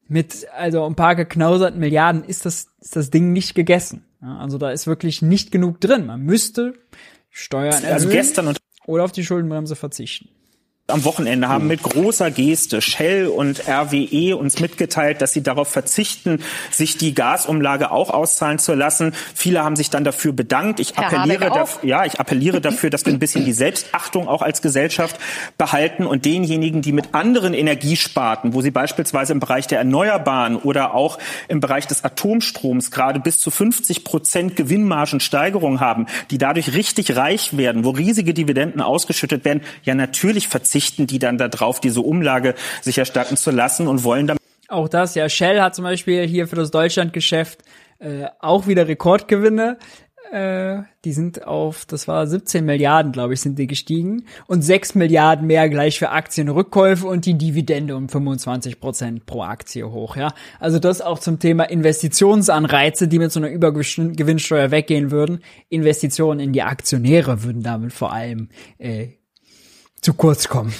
[0.09, 4.05] Mit also ein paar geknauserten Milliarden ist das ist das Ding nicht gegessen.
[4.23, 6.07] Ja, also da ist wirklich nicht genug drin.
[6.07, 6.75] Man müsste
[7.31, 10.29] Steuern also gestern und oder auf die Schuldenbremse verzichten.
[10.89, 16.41] Am Wochenende haben mit großer Geste Shell und RWE uns mitgeteilt, dass sie darauf verzichten,
[16.71, 19.13] sich die Gasumlage auch auszahlen zu lassen.
[19.35, 20.79] Viele haben sich dann dafür bedankt.
[20.79, 24.29] Ich Herr appelliere, Habeck daf- ja, ich appelliere dafür, dass wir ein bisschen die Selbstachtung
[24.29, 25.19] auch als Gesellschaft
[25.59, 30.95] behalten und denjenigen, die mit anderen Energiesparten, wo sie beispielsweise im Bereich der Erneuerbaren oder
[30.95, 31.19] auch
[31.49, 37.57] im Bereich des Atomstroms gerade bis zu 50 Prozent Gewinnmargensteigerung haben, die dadurch richtig reich
[37.57, 40.76] werden, wo riesige Dividenden ausgeschüttet werden, ja natürlich verzichten
[41.07, 44.39] die dann darauf, diese Umlage sich erstatten zu lassen und wollen dann
[44.69, 47.63] Auch das, ja, Shell hat zum Beispiel hier für das Deutschlandgeschäft
[47.99, 49.79] äh, auch wieder Rekordgewinne.
[50.31, 54.25] Äh, die sind auf, das war 17 Milliarden, glaube ich, sind die gestiegen.
[54.47, 59.89] Und 6 Milliarden mehr gleich für Aktienrückkäufe und die Dividende um 25 Prozent pro Aktie
[59.89, 60.35] hoch, ja.
[60.59, 65.41] Also das auch zum Thema Investitionsanreize, die mit so einer Übergewinnsteuer weggehen würden.
[65.69, 68.49] Investitionen in die Aktionäre würden damit vor allem
[68.79, 69.09] äh,
[70.07, 70.73] zu kurz kommen.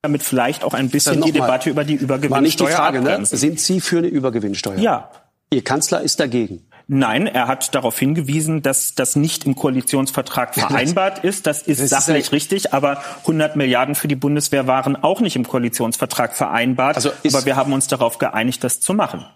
[0.00, 1.32] damit vielleicht auch ein bisschen die.
[1.32, 3.26] Debatte über die War nicht die Übergewinnsteuer Frage, ne?
[3.26, 4.78] Sind Sie für eine Übergewinnsteuer?
[4.78, 5.10] Ja.
[5.50, 6.66] Ihr Kanzler ist dagegen.
[6.86, 11.46] Nein, er hat darauf hingewiesen, dass das nicht im Koalitionsvertrag vereinbart ist.
[11.46, 15.20] Das ist Das ist sachlich ja- richtig, aber 100 Milliarden für die Bundeswehr waren auch
[15.20, 16.96] nicht im Koalitionsvertrag vereinbart.
[16.96, 19.26] Also ist- aber wir haben uns darauf geeinigt, das zu machen.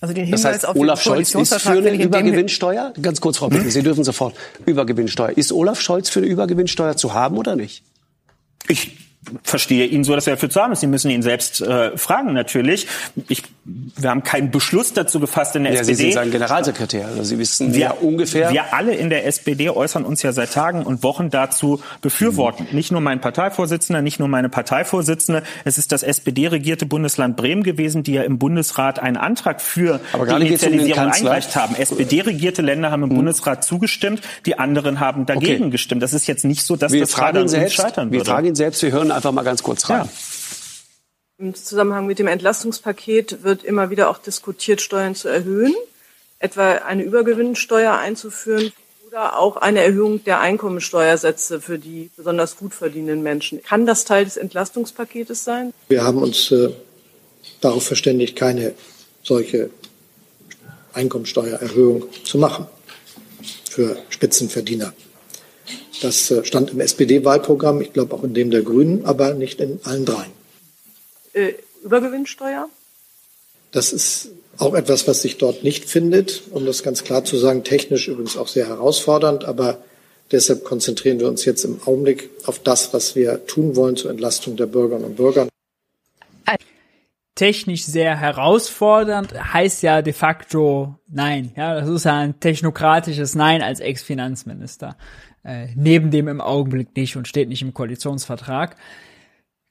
[0.00, 2.94] Also den Das Hinweis heißt, auf Olaf Scholz ist für eine Übergewinnsteuer?
[3.02, 4.34] Ganz kurz, Frau Bicken, Sie dürfen sofort.
[4.64, 5.36] Übergewinnsteuer.
[5.36, 7.82] Ist Olaf Scholz für eine Übergewinnsteuer zu haben oder nicht?
[8.68, 8.96] Ich
[9.42, 10.80] verstehe ihn so, dass er dafür zu haben ist.
[10.80, 12.86] Sie müssen ihn selbst äh, fragen natürlich.
[13.28, 16.10] Ich, wir haben keinen Beschluss dazu gefasst in der Ja, Sie SPD.
[16.10, 17.06] sind sein Generalsekretär.
[17.08, 18.50] Also Sie wissen wir, ja ungefähr.
[18.52, 22.66] Wir alle in der SPD äußern uns ja seit Tagen und Wochen dazu befürworten.
[22.70, 22.76] Mhm.
[22.76, 25.42] Nicht nur mein Parteivorsitzender, nicht nur meine Parteivorsitzende.
[25.64, 30.26] Es ist das SPD-regierte Bundesland Bremen gewesen, die ja im Bundesrat einen Antrag für Aber
[30.26, 31.04] die um Initialisierung.
[31.04, 31.10] Mhm.
[31.12, 31.74] eingereicht haben.
[31.76, 35.70] SPD-regierte Länder haben im Bundesrat zugestimmt, die anderen haben dagegen Okay.
[35.70, 36.02] gestimmt.
[36.02, 37.76] Das ist jetzt nicht so, dass wir das fragen gerade selbst.
[37.76, 38.30] scheitern Wir würde.
[38.30, 38.82] fragen ihn selbst.
[38.82, 40.04] Wir hören einfach mal ganz kurz rein.
[40.04, 40.08] Ja.
[41.40, 45.74] Im Zusammenhang mit dem Entlastungspaket wird immer wieder auch diskutiert, Steuern zu erhöhen,
[46.38, 48.74] etwa eine Übergewinnsteuer einzuführen
[49.08, 53.62] oder auch eine Erhöhung der Einkommensteuersätze für die besonders gut verdienenden Menschen.
[53.62, 55.72] Kann das Teil des Entlastungspaketes sein?
[55.88, 56.74] Wir haben uns äh,
[57.62, 58.74] darauf verständigt, keine
[59.22, 59.70] solche
[60.92, 62.66] Einkommensteuererhöhung zu machen
[63.70, 64.92] für Spitzenverdiener.
[66.02, 69.80] Das äh, stand im SPD-Wahlprogramm, ich glaube auch in dem der Grünen, aber nicht in
[69.84, 70.39] allen dreien.
[71.32, 72.68] Äh, Übergewinnsteuer?
[73.72, 77.64] Das ist auch etwas, was sich dort nicht findet, um das ganz klar zu sagen,
[77.64, 79.78] technisch übrigens auch sehr herausfordernd, aber
[80.32, 84.56] deshalb konzentrieren wir uns jetzt im Augenblick auf das, was wir tun wollen zur Entlastung
[84.56, 85.48] der Bürgerinnen und Bürger.
[87.36, 91.52] technisch sehr herausfordernd, heißt ja de facto nein.
[91.56, 94.94] Ja, das ist ja ein technokratisches Nein als Ex-Finanzminister.
[95.42, 98.76] Äh, neben dem im Augenblick nicht und steht nicht im Koalitionsvertrag.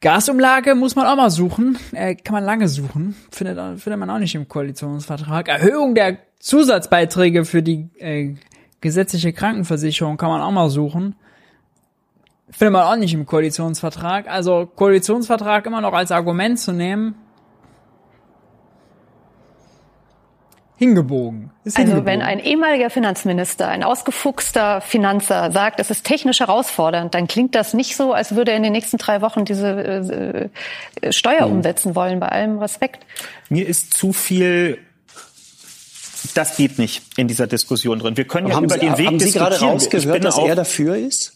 [0.01, 4.19] Gasumlage muss man auch mal suchen, äh, kann man lange suchen, findet, findet man auch
[4.19, 5.49] nicht im Koalitionsvertrag.
[5.49, 8.35] Erhöhung der Zusatzbeiträge für die äh,
[8.79, 11.15] gesetzliche Krankenversicherung kann man auch mal suchen.
[12.49, 14.29] Findet man auch nicht im Koalitionsvertrag.
[14.29, 17.15] Also Koalitionsvertrag immer noch als Argument zu nehmen,
[20.79, 21.51] hingebogen.
[21.63, 22.05] Ist Also hingebogen.
[22.07, 27.75] wenn ein ehemaliger Finanzminister, ein ausgefuchster Finanzer sagt, es ist technisch herausfordernd, dann klingt das
[27.75, 31.57] nicht so, als würde er in den nächsten drei Wochen diese äh, äh, Steuer Mhm.
[31.57, 33.05] umsetzen wollen, bei allem Respekt.
[33.49, 34.79] Mir ist zu viel
[36.33, 38.17] das geht nicht in dieser Diskussion drin.
[38.17, 39.49] Wir können Aber ja haben über Sie, den Weg haben Sie diskutieren.
[39.51, 41.33] gerade Ich rausgehört, bin dass auch- er dafür ist?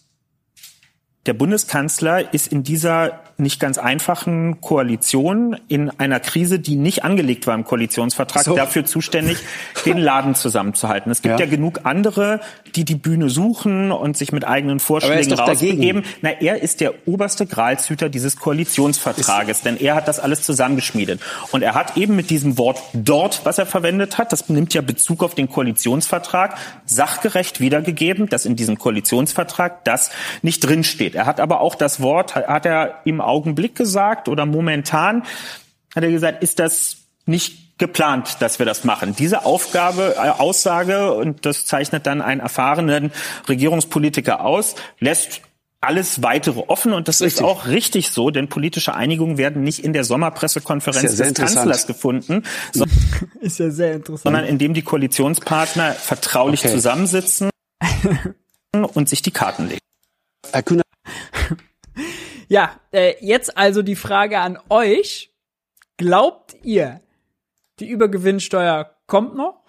[1.26, 7.48] Der Bundeskanzler ist in dieser nicht ganz einfachen Koalition in einer Krise, die nicht angelegt
[7.48, 8.56] war im Koalitionsvertrag, So.
[8.56, 9.38] dafür zuständig,
[9.86, 11.12] den Laden zusammenzuhalten.
[11.12, 11.46] Es gibt ja.
[11.46, 11.52] Ja.
[11.52, 12.40] genug andere,
[12.76, 16.04] die die Bühne suchen und sich mit eigenen Vorschlägen rausbegeben.
[16.22, 21.20] Na, er ist der oberste Gralshüter dieses Koalitionsvertrages, denn er hat das alles zusammengeschmiedet.
[21.52, 24.82] Und er hat eben mit diesem Wort dort, was er verwendet hat, das nimmt ja
[24.82, 30.12] Bezug auf den Koalitionsvertrag, sachgerecht wiedergegeben, dass in diesem Koalitionsvertrag das
[30.42, 31.16] nicht drinsteht.
[31.16, 35.24] Er hat aber auch das Wort, hat er im Augenblick gesagt oder momentan,
[35.96, 39.16] hat er gesagt, ist das nicht geplant, dass wir das machen.
[39.18, 43.12] Diese Aufgabe, äh, Aussage, und das zeichnet dann einen erfahrenen
[43.50, 45.42] Regierungspolitiker aus, lässt
[45.82, 47.46] alles weitere offen und das ist, Richtig.
[47.46, 51.34] auch richtig so, denn politische Einigungen werden nicht in der Sommerpressekonferenz Ist ja des.
[51.56, 52.86] Kanzlers gefunden, so-
[53.42, 54.24] ist ja sehr interessant.
[54.24, 56.74] sondern indem die Koalitionspartner vertraulich Okay.
[56.74, 57.50] zusammensitzen
[58.94, 59.80] und sich die Karten legen.
[60.54, 60.83] Herr Kühner,
[62.54, 65.34] Ja, äh, jetzt also die Frage an euch.
[65.98, 67.02] Glaubt ihr,
[67.80, 69.64] die Übergewinnsteuer kommt noch?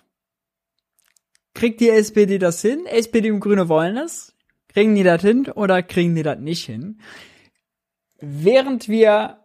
[1.54, 2.84] Kriegt die SPD das hin?
[2.84, 4.34] SPD und Grüne wollen es.
[4.68, 7.00] Kriegen die das hin oder kriegen die das nicht hin?
[8.20, 9.38] Während wir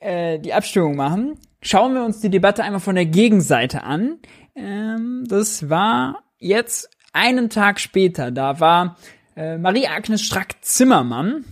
[0.00, 4.18] äh, die Abstimmung machen, schauen wir uns die Debatte einmal von der Gegenseite an.
[4.56, 8.32] Ähm, das war jetzt einen Tag später.
[8.32, 8.96] Da war
[9.36, 11.44] äh, Marie-Agnes Strack-Zimmermann.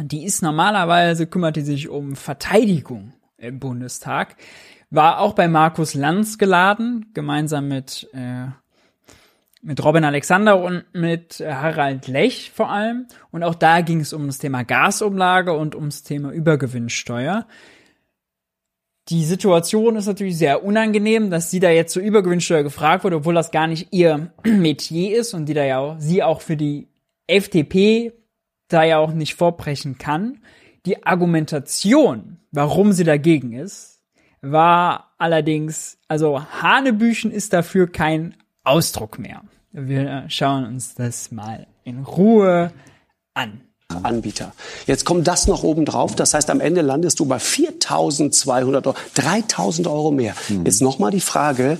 [0.00, 4.36] Die ist normalerweise, kümmert die sich um Verteidigung im Bundestag.
[4.90, 8.46] War auch bei Markus Lanz geladen, gemeinsam mit, äh,
[9.62, 13.06] mit Robin Alexander und mit Harald Lech vor allem.
[13.30, 17.46] Und auch da ging es um das Thema Gasumlage und ums Thema Übergewinnsteuer.
[19.08, 23.34] Die Situation ist natürlich sehr unangenehm, dass sie da jetzt zur Übergewinnsteuer gefragt wurde, obwohl
[23.34, 26.88] das gar nicht ihr Metier ist und die da ja auch, sie auch für die
[27.28, 28.12] FDP
[28.68, 30.40] da ja auch nicht vorbrechen kann.
[30.84, 34.02] Die Argumentation, warum sie dagegen ist,
[34.40, 39.42] war allerdings, also Hanebüchen ist dafür kein Ausdruck mehr.
[39.72, 42.72] Wir schauen uns das mal in Ruhe
[43.34, 43.60] an.
[44.06, 44.52] Anbieter.
[44.86, 46.14] Jetzt kommt das noch oben drauf.
[46.14, 50.34] Das heißt, am Ende landest du bei 4.200 Euro, 3.000 Euro mehr.
[50.48, 50.64] Hm.
[50.64, 51.78] Jetzt nochmal die Frage,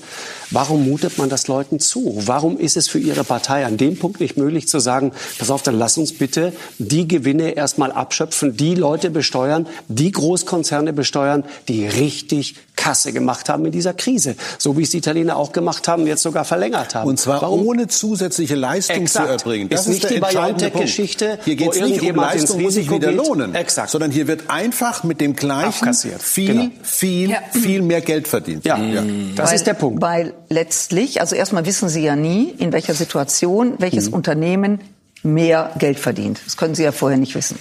[0.51, 2.15] warum mutet man das Leuten zu?
[2.27, 5.63] Warum ist es für Ihre Partei an dem Punkt nicht möglich zu sagen, pass auf,
[5.63, 11.87] dann lass uns bitte die Gewinne erstmal abschöpfen, die Leute besteuern, die Großkonzerne besteuern, die
[11.87, 12.55] richtig
[12.87, 14.37] Kasse gemacht haben in dieser Krise.
[14.59, 17.09] So wie es die Italiener auch gemacht haben, jetzt sogar verlängert haben.
[17.09, 17.67] Und zwar Warum?
[17.67, 19.27] ohne zusätzliche Leistung Exakt.
[19.27, 19.69] zu erbringen.
[19.69, 21.39] Das ist, ist nicht die BioNTech-Geschichte.
[21.45, 23.55] Hier geht es nicht um Leistung muss sich wieder lohnen.
[23.55, 23.91] Exakt.
[23.91, 26.71] Sondern hier wird einfach mit dem gleichen viel, genau.
[26.83, 27.39] viel, ja.
[27.51, 28.65] viel mehr Geld verdient.
[28.65, 29.03] Ja, ja.
[29.35, 30.01] das weil, ist der Punkt.
[30.01, 34.15] Weil letztlich, also erstmal wissen Sie ja nie, in welcher Situation welches mhm.
[34.15, 34.81] Unternehmen
[35.25, 36.41] mehr Geld verdient.
[36.45, 37.59] Das können Sie ja vorher nicht wissen.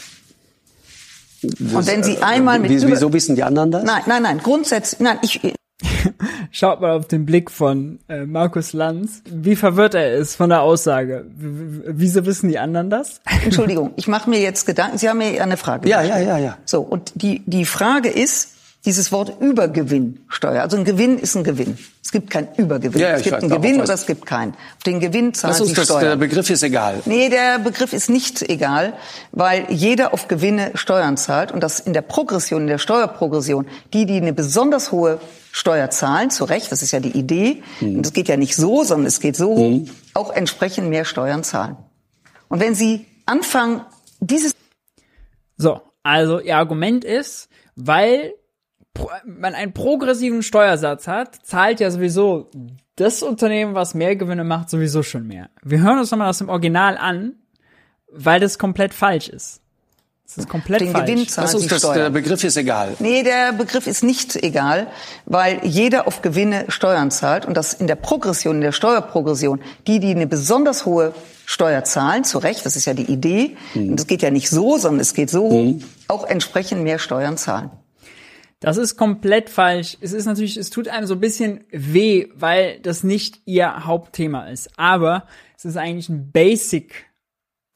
[1.48, 3.84] Und wenn Sie einmal mit wieso wissen die anderen das?
[3.84, 4.38] Nein, nein, nein.
[4.40, 5.42] Grundsätzlich, nein, ich
[6.52, 10.62] Schaut mal auf den Blick von äh, Markus Lanz, wie verwirrt er ist von der
[10.62, 11.26] Aussage.
[11.36, 13.22] W wieso wissen die anderen das?
[13.44, 14.98] Entschuldigung, ich mache mir jetzt Gedanken.
[14.98, 15.90] Sie haben mir eine Frage.
[15.90, 16.58] Ja, ja, ja, ja.
[16.66, 18.55] So und die die Frage ist
[18.86, 20.62] dieses Wort Übergewinnsteuer.
[20.62, 21.78] Also ein Gewinn ist ein Gewinn.
[22.04, 23.02] Es gibt keinen Übergewinn.
[23.02, 24.52] Ja, ja, es gibt einen Gewinn oder es gibt keinen.
[24.52, 26.02] Auf den Gewinn zahlt die das, Steuer.
[26.02, 27.02] Der Begriff ist egal.
[27.06, 28.94] Nee, der Begriff ist nicht egal,
[29.32, 34.06] weil jeder auf Gewinne Steuern zahlt und das in der Progression, in der Steuerprogression, die,
[34.06, 35.20] die eine besonders hohe
[35.52, 37.64] Steuer zahlen, zu Recht, das ist ja die Idee.
[37.80, 37.98] Mhm.
[37.98, 39.90] Und es geht ja nicht so, sondern es geht so, mhm.
[40.14, 41.78] auch entsprechend mehr Steuern zahlen.
[42.50, 43.82] Und wenn Sie anfangen,
[44.20, 44.54] dieses
[45.58, 48.34] So, also Ihr Argument ist, weil
[49.26, 52.50] man einen progressiven Steuersatz hat, zahlt ja sowieso
[52.96, 55.50] das Unternehmen, was mehr Gewinne macht, sowieso schon mehr.
[55.64, 57.34] Wir hören uns nochmal aus dem Original an,
[58.12, 59.62] weil das komplett falsch ist.
[60.26, 61.06] Das ist komplett den falsch.
[61.06, 62.96] Gewinn zahlt das ist das, der Begriff ist egal.
[63.00, 64.88] Nee, der Begriff ist nicht egal,
[65.26, 70.00] weil jeder auf Gewinne Steuern zahlt und das in der Progression, in der Steuerprogression, die,
[70.00, 71.14] die eine besonders hohe
[71.46, 73.92] Steuer zahlen, zu Recht, das ist ja die Idee, mhm.
[73.92, 75.84] und es geht ja nicht so, sondern es geht so, mhm.
[76.08, 77.70] auch entsprechend mehr Steuern zahlen.
[78.60, 79.98] Das ist komplett falsch.
[80.02, 84.48] Es ist natürlich, es tut einem so ein bisschen weh, weil das nicht ihr Hauptthema
[84.48, 84.70] ist.
[84.78, 85.28] Aber
[85.58, 87.06] es ist eigentlich ein Basic,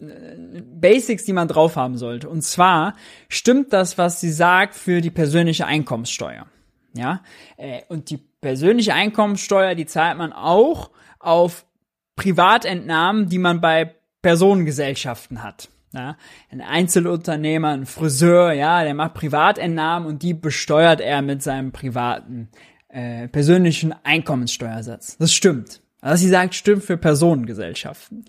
[0.01, 2.29] äh, Basics, die man drauf haben sollte.
[2.29, 2.95] Und zwar
[3.27, 6.47] stimmt das, was sie sagt, für die persönliche Einkommenssteuer.
[6.93, 7.21] Ja,
[7.57, 10.89] äh, und die persönliche Einkommenssteuer, die zahlt man auch
[11.19, 11.65] auf
[12.15, 15.69] Privatentnahmen, die man bei Personengesellschaften hat.
[15.91, 16.17] Ja,
[16.51, 22.49] ein Einzelunternehmer, ein Friseur, ja, der macht Privatentnahmen und die besteuert er mit seinem privaten
[22.89, 25.17] äh, persönlichen Einkommenssteuersatz.
[25.17, 25.81] Das stimmt.
[26.01, 28.25] Was sie sagt, stimmt für Personengesellschaften.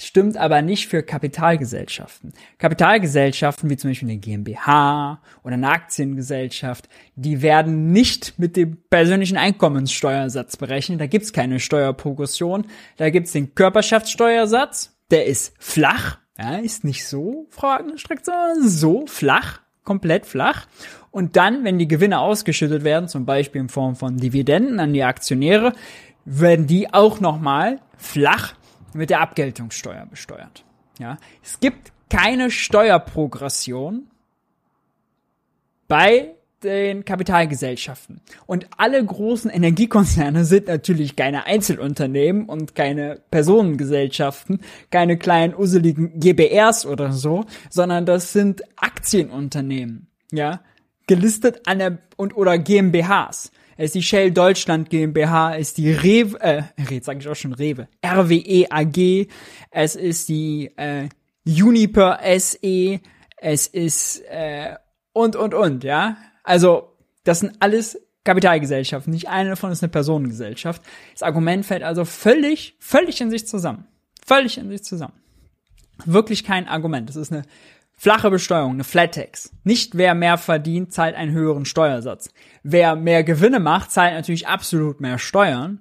[0.00, 2.32] Stimmt aber nicht für Kapitalgesellschaften.
[2.58, 9.36] Kapitalgesellschaften wie zum Beispiel eine GmbH oder eine Aktiengesellschaft, die werden nicht mit dem persönlichen
[9.36, 11.00] Einkommenssteuersatz berechnet.
[11.00, 12.66] Da gibt's keine Steuerprogression.
[12.96, 19.60] Da gibt's den Körperschaftssteuersatz, der ist flach, ja, ist nicht so, Agnes-Streck, sondern so flach,
[19.84, 20.66] komplett flach.
[21.10, 25.02] Und dann, wenn die Gewinne ausgeschüttet werden, zum Beispiel in Form von Dividenden an die
[25.02, 25.72] Aktionäre,
[26.24, 28.54] werden die auch nochmal flach
[28.94, 30.64] mit der Abgeltungssteuer besteuert.
[30.98, 34.10] Ja, es gibt keine Steuerprogression
[35.88, 38.20] bei den Kapitalgesellschaften.
[38.46, 44.60] Und alle großen Energiekonzerne sind natürlich keine Einzelunternehmen und keine Personengesellschaften,
[44.90, 50.60] keine kleinen useligen GBRs oder so, sondern das sind Aktienunternehmen, ja,
[51.06, 53.52] gelistet an der und oder GmbHs.
[53.76, 57.36] Es ist die Shell Deutschland GmbH, es ist die Rewe, äh, jetzt sage ich auch
[57.36, 59.28] schon Rewe, RWE AG,
[59.70, 61.08] es ist die äh,
[61.46, 63.00] Uniper SE,
[63.36, 64.74] es ist äh,
[65.12, 66.16] und und und, ja.
[66.48, 69.12] Also, das sind alles Kapitalgesellschaften.
[69.12, 70.80] Nicht eine davon ist eine Personengesellschaft.
[71.12, 73.86] Das Argument fällt also völlig, völlig in sich zusammen.
[74.24, 75.12] Völlig in sich zusammen.
[76.06, 77.06] Wirklich kein Argument.
[77.06, 77.42] Das ist eine
[77.92, 79.50] flache Besteuerung, eine Flat Tax.
[79.64, 82.30] Nicht wer mehr verdient, zahlt einen höheren Steuersatz.
[82.62, 85.80] Wer mehr Gewinne macht, zahlt natürlich absolut mehr Steuern.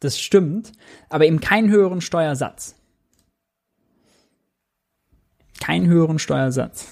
[0.00, 0.72] Das stimmt,
[1.08, 2.74] aber eben keinen höheren Steuersatz.
[5.58, 6.88] Keinen höheren Steuersatz.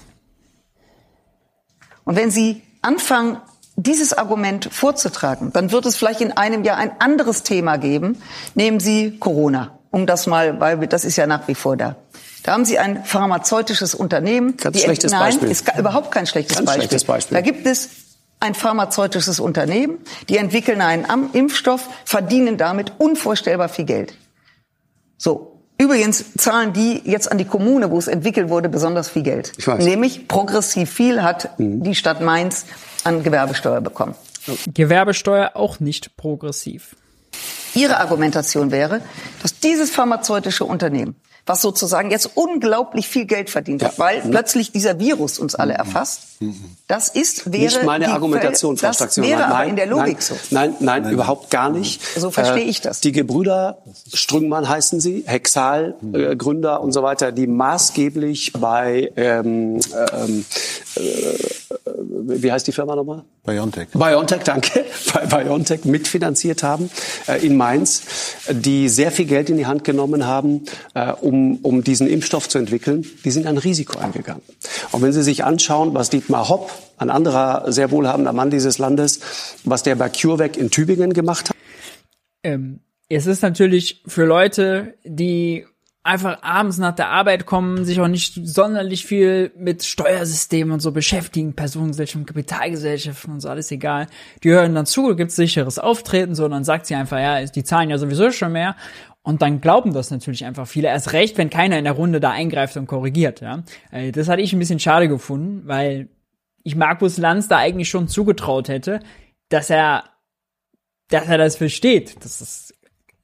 [2.03, 3.37] Und wenn Sie anfangen,
[3.75, 8.21] dieses Argument vorzutragen, dann wird es vielleicht in einem Jahr ein anderes Thema geben.
[8.53, 11.95] Nehmen Sie Corona, um das mal, weil das ist ja nach wie vor da.
[12.43, 14.57] Da haben Sie ein pharmazeutisches Unternehmen.
[14.57, 15.49] Ganz die, schlechtes nein, Beispiel.
[15.49, 16.81] ist überhaupt kein schlechtes, Ganz Beispiel.
[16.83, 17.35] schlechtes Beispiel.
[17.35, 17.89] Da gibt es
[18.39, 24.15] ein pharmazeutisches Unternehmen, die entwickeln einen Impfstoff, verdienen damit unvorstellbar viel Geld.
[25.17, 25.50] So.
[25.81, 29.51] Übrigens zahlen die jetzt an die Kommune, wo es entwickelt wurde, besonders viel Geld.
[29.57, 29.83] Ich weiß.
[29.83, 31.81] Nämlich progressiv viel hat mhm.
[31.81, 32.67] die Stadt Mainz
[33.03, 34.13] an Gewerbesteuer bekommen.
[34.75, 36.95] Gewerbesteuer auch nicht progressiv.
[37.73, 39.01] Ihre Argumentation wäre,
[39.41, 41.15] dass dieses pharmazeutische Unternehmen
[41.45, 44.31] was sozusagen jetzt unglaublich viel Geld verdient hat, weil mhm.
[44.31, 46.21] plötzlich dieser Virus uns alle erfasst.
[46.39, 46.75] Mhm.
[46.87, 50.17] Das ist wäre nicht meine die, Argumentation, Frau das wäre nein, aber in der Logik
[50.17, 50.35] nein, so.
[50.49, 52.01] Nein, nein, nein, überhaupt gar nicht.
[52.17, 53.01] So verstehe ich das.
[53.01, 53.79] Die Gebrüder
[54.13, 59.79] Strüngmann heißen sie, Hexal äh, Gründer und so weiter, die maßgeblich bei ähm,
[60.13, 60.45] ähm,
[60.95, 61.01] äh,
[62.23, 63.23] wie heißt die Firma nochmal?
[63.45, 63.89] BioNTech.
[63.93, 64.85] BioNTech, danke.
[65.13, 66.89] Bei BioNTech mitfinanziert haben
[67.27, 68.03] äh, in Mainz,
[68.49, 72.57] die sehr viel Geld in die Hand genommen haben, äh, um, um diesen Impfstoff zu
[72.57, 73.05] entwickeln.
[73.23, 74.43] Die sind ein Risiko eingegangen.
[74.91, 79.19] Und wenn Sie sich anschauen, was Dietmar Hopp, ein anderer sehr wohlhabender Mann dieses Landes,
[79.63, 81.55] was der bei CureVac in Tübingen gemacht hat.
[82.43, 82.79] Ähm,
[83.09, 85.65] es ist natürlich für Leute, die
[86.03, 90.91] einfach abends nach der Arbeit kommen, sich auch nicht sonderlich viel mit Steuersystemen und so
[90.91, 94.07] beschäftigen, Personengesellschaften, Kapitalgesellschaften und so, alles egal.
[94.43, 97.63] Die hören dann zu, gibt's sicheres Auftreten, so, und dann sagt sie einfach, ja, die
[97.63, 98.75] zahlen ja sowieso schon mehr.
[99.23, 100.87] Und dann glauben das natürlich einfach viele.
[100.87, 103.63] Erst recht, wenn keiner in der Runde da eingreift und korrigiert, ja.
[103.91, 106.09] Äh, das hatte ich ein bisschen schade gefunden, weil
[106.63, 109.01] ich Markus Lanz da eigentlich schon zugetraut hätte,
[109.49, 110.05] dass er,
[111.09, 112.23] dass er das versteht.
[112.23, 112.73] Das ist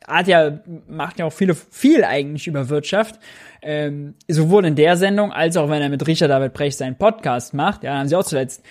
[0.07, 3.19] hat ja, macht ja auch viele, viel eigentlich über Wirtschaft.
[3.61, 7.53] Ähm, sowohl in der Sendung, als auch wenn er mit Richard David Brecht seinen Podcast
[7.53, 7.83] macht.
[7.83, 8.63] Ja, haben sie auch zuletzt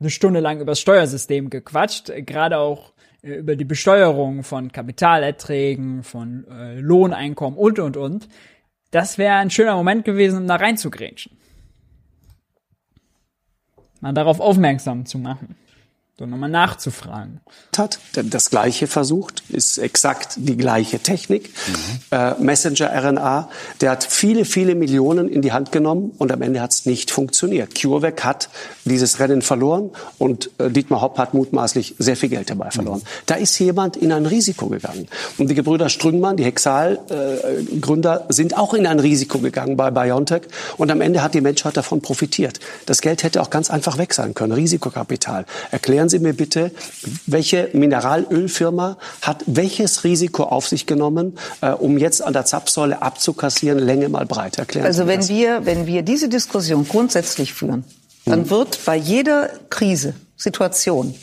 [0.00, 2.92] eine Stunde lang über das Steuersystem gequatscht, gerade auch
[3.22, 8.28] äh, über die Besteuerung von Kapitalerträgen, von äh, Lohneinkommen und, und, und.
[8.90, 11.36] Das wäre ein schöner Moment gewesen, um da reinzugrätschen.
[14.00, 15.56] Mal darauf aufmerksam zu machen
[16.18, 17.40] so nochmal nachzufragen.
[17.76, 21.50] Hat das Gleiche versucht, ist exakt die gleiche Technik.
[21.68, 21.74] Mhm.
[22.10, 23.48] Äh, Messenger-RNA,
[23.80, 27.12] der hat viele, viele Millionen in die Hand genommen und am Ende hat es nicht
[27.12, 27.80] funktioniert.
[27.80, 28.48] CureVac hat
[28.84, 32.98] dieses Rennen verloren und äh, Dietmar Hopp hat mutmaßlich sehr viel Geld dabei verloren.
[32.98, 33.22] Mhm.
[33.26, 35.06] Da ist jemand in ein Risiko gegangen.
[35.36, 40.42] Und die Gebrüder Strüngmann, die Hexal-Gründer, äh, sind auch in ein Risiko gegangen bei BioNTech
[40.78, 42.58] und am Ende hat die Menschheit davon profitiert.
[42.86, 44.50] Das Geld hätte auch ganz einfach weg sein können.
[44.50, 45.46] Risikokapital.
[45.70, 46.70] Erklären Erklären Sie mir bitte,
[47.26, 53.78] welche Mineralölfirma hat welches Risiko auf sich genommen, äh, um jetzt an der Zapfsäule abzukassieren,
[53.78, 54.58] Länge mal breit?
[54.58, 55.28] Erklären also Sie wenn das.
[55.28, 57.84] wir, wenn wir diese Diskussion grundsätzlich führen,
[58.24, 58.50] dann hm.
[58.50, 61.14] wird bei jeder Krise, Situation,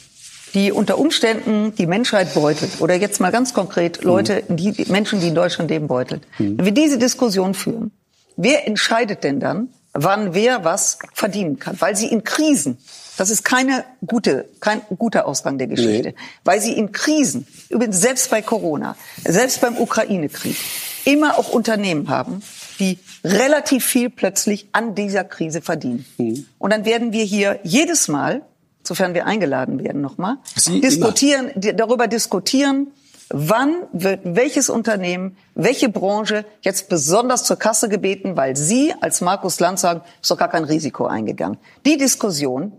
[0.54, 4.56] die unter Umständen die Menschheit beutelt, oder jetzt mal ganz konkret Leute, hm.
[4.56, 6.22] die Menschen, die in Deutschland leben, beutelt.
[6.38, 6.60] Hm.
[6.60, 7.92] Wenn wir diese Diskussion führen,
[8.38, 11.76] wer entscheidet denn dann, wann wer was verdienen kann?
[11.80, 12.78] Weil sie in Krisen
[13.18, 16.16] das ist keine gute, kein guter Ausgang der Geschichte, nee.
[16.44, 20.58] weil sie in Krisen, übrigens selbst bei Corona, selbst beim Ukraine-Krieg,
[21.06, 22.42] immer auch Unternehmen haben,
[22.80, 26.06] die relativ viel plötzlich an dieser Krise verdienen.
[26.18, 26.46] Mhm.
[26.58, 28.42] Und dann werden wir hier jedes Mal,
[28.84, 30.38] sofern wir eingeladen werden nochmal,
[30.68, 32.88] diskutieren, darüber diskutieren,
[33.30, 39.60] wann wird welches Unternehmen, welche Branche jetzt besonders zur Kasse gebeten, weil Sie als Markus
[39.60, 41.58] Land sagen, ist doch gar kein Risiko eingegangen.
[41.86, 42.74] Die Diskussion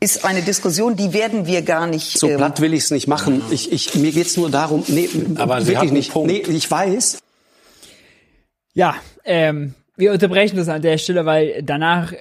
[0.00, 2.18] ist eine Diskussion, die werden wir gar nicht.
[2.18, 3.42] So ähm, platt will ich es nicht machen.
[3.50, 6.12] Ich, ich, mir geht's nur darum, nee, aber Sie wirklich nicht.
[6.12, 6.32] Punkt.
[6.32, 7.18] Nee, ich weiß.
[8.72, 12.16] Ja, ähm, wir unterbrechen das an der Stelle, weil danach äh,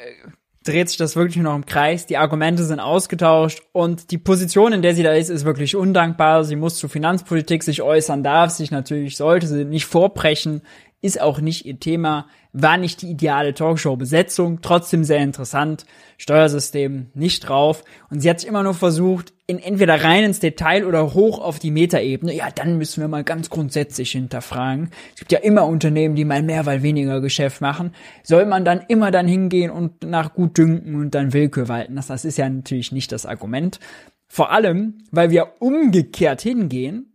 [0.65, 2.05] dreht sich das wirklich nur noch im Kreis.
[2.05, 6.43] Die Argumente sind ausgetauscht und die Position, in der sie da ist, ist wirklich undankbar.
[6.43, 10.63] Sie muss zur Finanzpolitik sich äußern, darf sich natürlich, sollte sie nicht vorbrechen,
[11.01, 15.85] ist auch nicht ihr Thema, war nicht die ideale Talkshow-Besetzung, trotzdem sehr interessant,
[16.17, 20.85] Steuersystem nicht drauf und sie hat sich immer nur versucht, in entweder rein ins Detail
[20.85, 24.91] oder hoch auf die Metaebene, ja, dann müssen wir mal ganz grundsätzlich hinterfragen.
[25.13, 27.93] Es gibt ja immer Unternehmen, die mal mehr, weil weniger Geschäft machen.
[28.23, 31.95] Soll man dann immer dann hingehen und nach gut dünken und dann Willkür walten?
[31.95, 33.79] Das, das ist ja natürlich nicht das Argument.
[34.27, 37.11] Vor allem, weil wir umgekehrt hingehen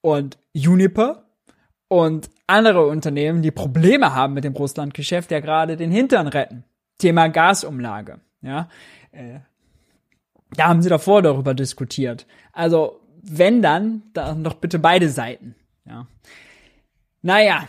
[0.00, 1.29] und Juniper
[1.90, 6.62] und andere Unternehmen, die Probleme haben mit dem Russlandgeschäft, ja gerade den Hintern retten.
[6.98, 8.68] Thema Gasumlage, ja.
[9.10, 9.40] Äh,
[10.54, 12.26] da haben sie davor darüber diskutiert.
[12.52, 16.06] Also, wenn dann, dann doch bitte beide Seiten, ja.
[17.22, 17.66] Naja,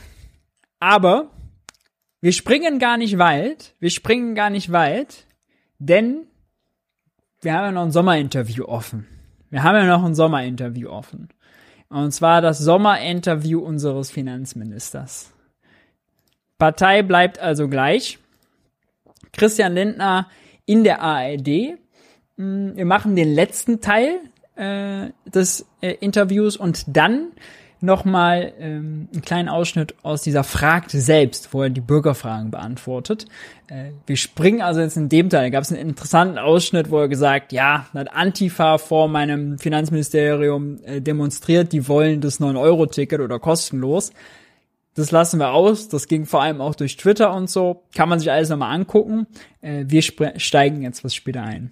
[0.80, 1.32] aber
[2.22, 5.26] wir springen gar nicht weit, wir springen gar nicht weit,
[5.80, 6.28] denn
[7.42, 9.08] wir haben ja noch ein Sommerinterview offen.
[9.50, 11.30] Wir haben ja noch ein Sommerinterview offen.
[11.92, 15.34] Und zwar das Sommerinterview unseres Finanzministers.
[16.58, 18.18] Partei bleibt also gleich.
[19.34, 20.30] Christian Lindner
[20.66, 21.78] in der ARD.
[22.38, 24.22] Mm, wir machen den letzten Teil
[24.56, 27.34] äh, des äh, Interviews und dann
[27.82, 33.26] nochmal ähm, einen kleinen Ausschnitt aus dieser Fragt selbst, wo er die Bürgerfragen beantwortet.
[33.68, 35.44] Äh, wir springen also jetzt in dem Teil.
[35.44, 40.80] Da gab es einen interessanten Ausschnitt, wo er gesagt, ja, hat Antifa vor meinem Finanzministerium
[40.84, 44.12] äh, demonstriert, die wollen das 9-Euro-Ticket oder kostenlos.
[44.94, 45.88] Das lassen wir aus.
[45.88, 47.84] Das ging vor allem auch durch Twitter und so.
[47.96, 49.28] Kann man sich alles nochmal angucken.
[49.62, 51.72] Äh, wir steigen jetzt was später ein.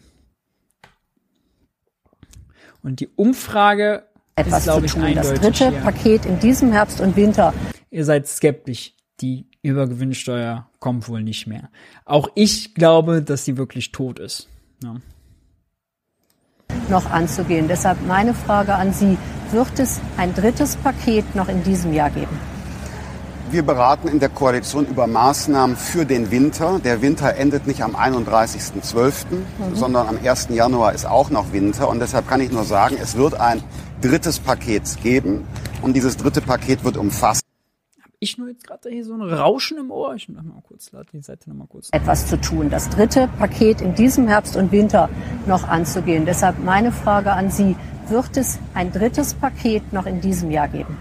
[2.81, 4.03] Und die Umfrage
[4.39, 5.15] etwas ist, zu tun.
[5.15, 5.79] Das dritte hier.
[5.79, 7.53] Paket in diesem Herbst und Winter.
[7.89, 8.93] Ihr seid skeptisch.
[9.21, 11.69] Die Übergewinnsteuer kommt wohl nicht mehr.
[12.05, 14.47] Auch ich glaube, dass sie wirklich tot ist.
[14.81, 14.95] Ja.
[16.89, 17.67] Noch anzugehen.
[17.67, 19.17] Deshalb meine Frage an Sie.
[19.51, 22.37] Wird es ein drittes Paket noch in diesem Jahr geben?
[23.51, 26.79] Wir beraten in der Koalition über Maßnahmen für den Winter.
[26.83, 29.75] Der Winter endet nicht am 31.12., mhm.
[29.75, 30.49] sondern am 1.
[30.51, 31.89] Januar ist auch noch Winter.
[31.89, 33.63] Und deshalb kann ich nur sagen, es wird ein
[34.01, 35.45] drittes Paket geben.
[35.81, 37.41] Und dieses dritte Paket wird umfassen.
[38.01, 40.15] Hab ich nur jetzt gerade hier so ein Rauschen im Ohr?
[40.15, 41.89] Ich mach mal kurz, lade die Seite nochmal kurz.
[41.91, 45.09] Etwas zu tun, das dritte Paket in diesem Herbst und Winter
[45.47, 46.25] noch anzugehen.
[46.25, 47.75] Deshalb meine Frage an Sie.
[48.09, 50.97] Wird es ein drittes Paket noch in diesem Jahr geben?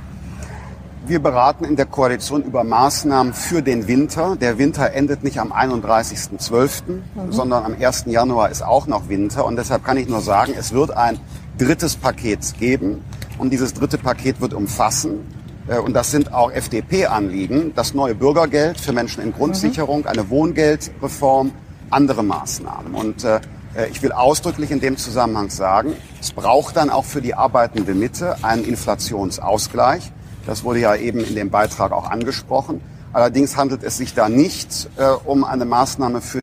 [1.07, 4.37] Wir beraten in der Koalition über Maßnahmen für den Winter.
[4.37, 7.33] Der Winter endet nicht am 31.12., mhm.
[7.33, 8.05] sondern am 1.
[8.09, 9.47] Januar ist auch noch Winter.
[9.47, 11.19] Und deshalb kann ich nur sagen, es wird ein
[11.59, 13.05] drittes Paket geben.
[13.39, 15.27] Und dieses dritte Paket wird umfassen,
[15.69, 21.53] äh, und das sind auch FDP-Anliegen, das neue Bürgergeld für Menschen in Grundsicherung, eine Wohngeldreform,
[21.91, 22.95] andere Maßnahmen.
[22.95, 23.41] Und äh,
[23.75, 27.95] äh, ich will ausdrücklich in dem Zusammenhang sagen, es braucht dann auch für die arbeitende
[27.95, 30.13] Mitte einen Inflationsausgleich.
[30.47, 32.81] Das wurde ja eben in dem Beitrag auch angesprochen.
[33.13, 36.41] Allerdings handelt es sich da nicht äh, um eine Maßnahme für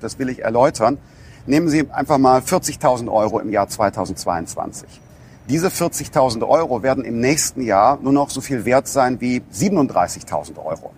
[0.00, 0.98] das will ich erläutern.
[1.46, 4.88] Nehmen Sie einfach mal 40.000 Euro im Jahr 2022.
[5.48, 10.64] Diese 40.000 Euro werden im nächsten Jahr nur noch so viel wert sein wie 37.000
[10.64, 10.92] Euro.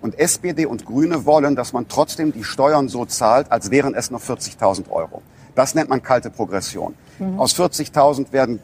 [0.00, 4.10] Und SPD und Grüne wollen, dass man trotzdem die Steuern so zahlt, als wären es
[4.10, 5.22] noch 40.000 Euro.
[5.54, 6.94] Das nennt man kalte Progression.
[7.18, 7.38] Mhm.
[7.38, 8.58] Aus 40.000 werden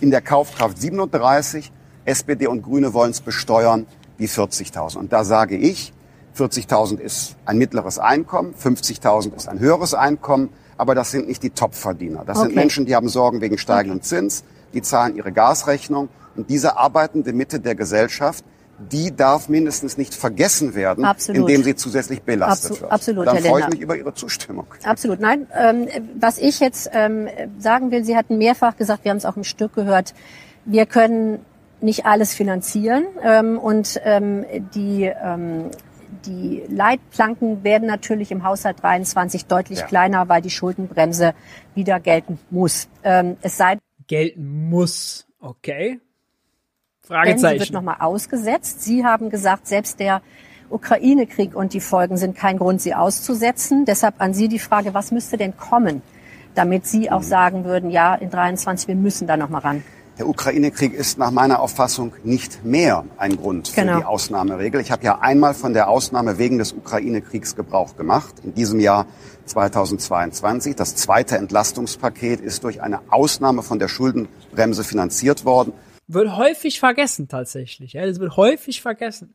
[0.00, 1.70] in der Kaufkraft 37.
[2.06, 3.86] SPD und Grüne wollen es besteuern
[4.16, 4.96] wie 40.000.
[4.96, 5.92] Und da sage ich,
[6.38, 11.50] 40.000 ist ein mittleres Einkommen, 50.000 ist ein höheres Einkommen, aber das sind nicht die
[11.50, 12.24] Topverdiener.
[12.24, 12.46] Das okay.
[12.46, 14.06] sind Menschen, die haben Sorgen wegen steigendem okay.
[14.06, 18.44] Zins, die zahlen ihre Gasrechnung und diese arbeitende Mitte der Gesellschaft,
[18.78, 21.40] die darf mindestens nicht vergessen werden, Absolut.
[21.40, 22.82] indem sie zusätzlich belastet Absolut.
[22.82, 22.92] wird.
[22.92, 24.66] Absolut, Dann Herr freue ich mich über Ihre Zustimmung.
[24.84, 25.18] Absolut.
[25.18, 25.88] Nein, ähm,
[26.20, 27.26] was ich jetzt ähm,
[27.58, 30.14] sagen will, Sie hatten mehrfach gesagt, wir haben es auch im Stück gehört,
[30.64, 31.40] wir können
[31.80, 34.44] nicht alles finanzieren ähm, und ähm,
[34.74, 35.70] die ähm,
[36.26, 39.86] die Leitplanken werden natürlich im Haushalt 23 deutlich ja.
[39.86, 41.34] kleiner, weil die Schuldenbremse
[41.74, 42.88] wieder gelten muss.
[43.02, 46.00] Ähm, es sei gelten muss, okay.
[47.00, 47.58] Fragezeichen.
[47.58, 48.82] Sie wird nochmal ausgesetzt.
[48.82, 50.20] Sie haben gesagt, selbst der
[50.70, 53.84] Ukraine-Krieg und die Folgen sind kein Grund, sie auszusetzen.
[53.84, 56.02] Deshalb an Sie die Frage, was müsste denn kommen,
[56.54, 59.82] damit Sie auch sagen würden, ja, in 23, wir müssen da nochmal ran.
[60.18, 63.98] Der Ukraine-Krieg ist nach meiner Auffassung nicht mehr ein Grund für genau.
[63.98, 64.80] die Ausnahmeregel.
[64.80, 69.06] Ich habe ja einmal von der Ausnahme wegen des Ukraine-Kriegs Gebrauch gemacht, in diesem Jahr
[69.44, 70.74] 2022.
[70.74, 75.72] Das zweite Entlastungspaket ist durch eine Ausnahme von der Schuldenbremse finanziert worden.
[76.08, 77.92] Wird häufig vergessen tatsächlich.
[77.92, 79.34] Ja, das wird häufig vergessen.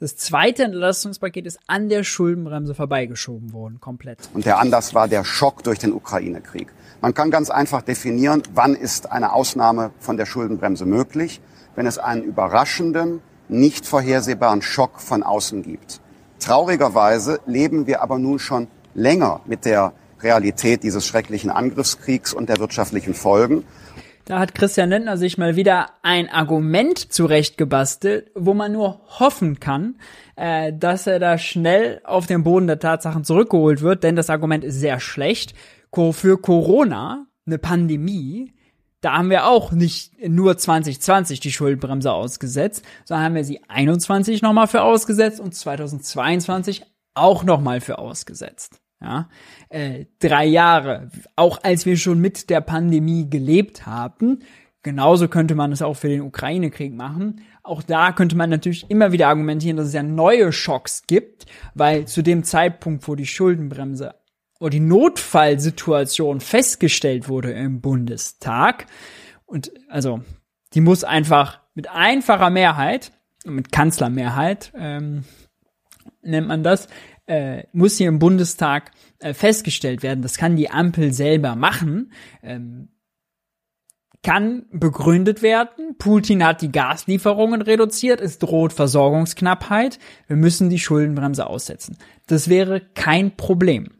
[0.00, 4.18] Das zweite Entlastungspaket ist an der Schuldenbremse vorbeigeschoben worden, komplett.
[4.32, 6.68] Und der Anlass war der Schock durch den Ukraine-Krieg.
[7.02, 11.42] Man kann ganz einfach definieren, wann ist eine Ausnahme von der Schuldenbremse möglich,
[11.74, 13.20] wenn es einen überraschenden,
[13.50, 16.00] nicht vorhersehbaren Schock von außen gibt.
[16.38, 22.58] Traurigerweise leben wir aber nun schon länger mit der Realität dieses schrecklichen Angriffskriegs und der
[22.58, 23.64] wirtschaftlichen Folgen.
[24.30, 29.96] Da hat Christian Lindner sich mal wieder ein Argument zurechtgebastelt, wo man nur hoffen kann,
[30.36, 34.62] äh, dass er da schnell auf den Boden der Tatsachen zurückgeholt wird, denn das Argument
[34.62, 35.54] ist sehr schlecht
[36.12, 38.54] für Corona, eine Pandemie,
[39.00, 44.42] da haben wir auch nicht nur 2020 die Schuldenbremse ausgesetzt, sondern haben wir sie 21
[44.42, 46.84] nochmal für ausgesetzt und 2022
[47.14, 48.80] auch nochmal für ausgesetzt.
[49.02, 49.30] Ja,
[49.70, 54.40] äh, drei Jahre, auch als wir schon mit der Pandemie gelebt haben.
[54.82, 57.42] Genauso könnte man es auch für den Ukraine-Krieg machen.
[57.62, 62.06] Auch da könnte man natürlich immer wieder argumentieren, dass es ja neue Schocks gibt, weil
[62.06, 64.14] zu dem Zeitpunkt, wo die Schuldenbremse
[64.58, 68.86] oder die Notfallsituation festgestellt wurde im Bundestag.
[69.46, 70.20] Und also,
[70.74, 73.12] die muss einfach mit einfacher Mehrheit,
[73.44, 75.24] mit Kanzlermehrheit, ähm,
[76.22, 76.88] nennt man das,
[77.30, 78.90] äh, muss hier im Bundestag
[79.20, 80.20] äh, festgestellt werden.
[80.20, 82.12] Das kann die Ampel selber machen.
[82.42, 82.88] Ähm,
[84.22, 85.96] kann begründet werden.
[85.96, 91.96] Putin hat die Gaslieferungen reduziert, es droht Versorgungsknappheit, wir müssen die Schuldenbremse aussetzen.
[92.26, 93.92] Das wäre kein Problem.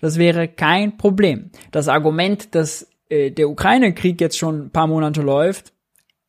[0.00, 1.52] Das wäre kein Problem.
[1.70, 5.72] Das Argument, dass äh, der Ukraine-Krieg jetzt schon ein paar Monate läuft,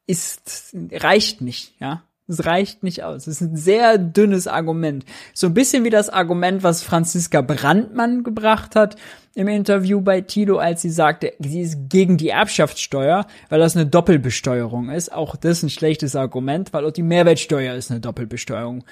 [0.06, 2.04] ist reicht nicht, ja.
[2.28, 3.28] Es reicht nicht aus.
[3.28, 5.04] Es ist ein sehr dünnes Argument.
[5.34, 8.96] So ein bisschen wie das Argument, was Franziska Brandmann gebracht hat
[9.36, 13.88] im Interview bei Tilo, als sie sagte, sie ist gegen die Erbschaftssteuer, weil das eine
[13.88, 15.12] Doppelbesteuerung ist.
[15.12, 18.84] Auch das ist ein schlechtes Argument, weil auch die Mehrwertsteuer ist eine Doppelbesteuerung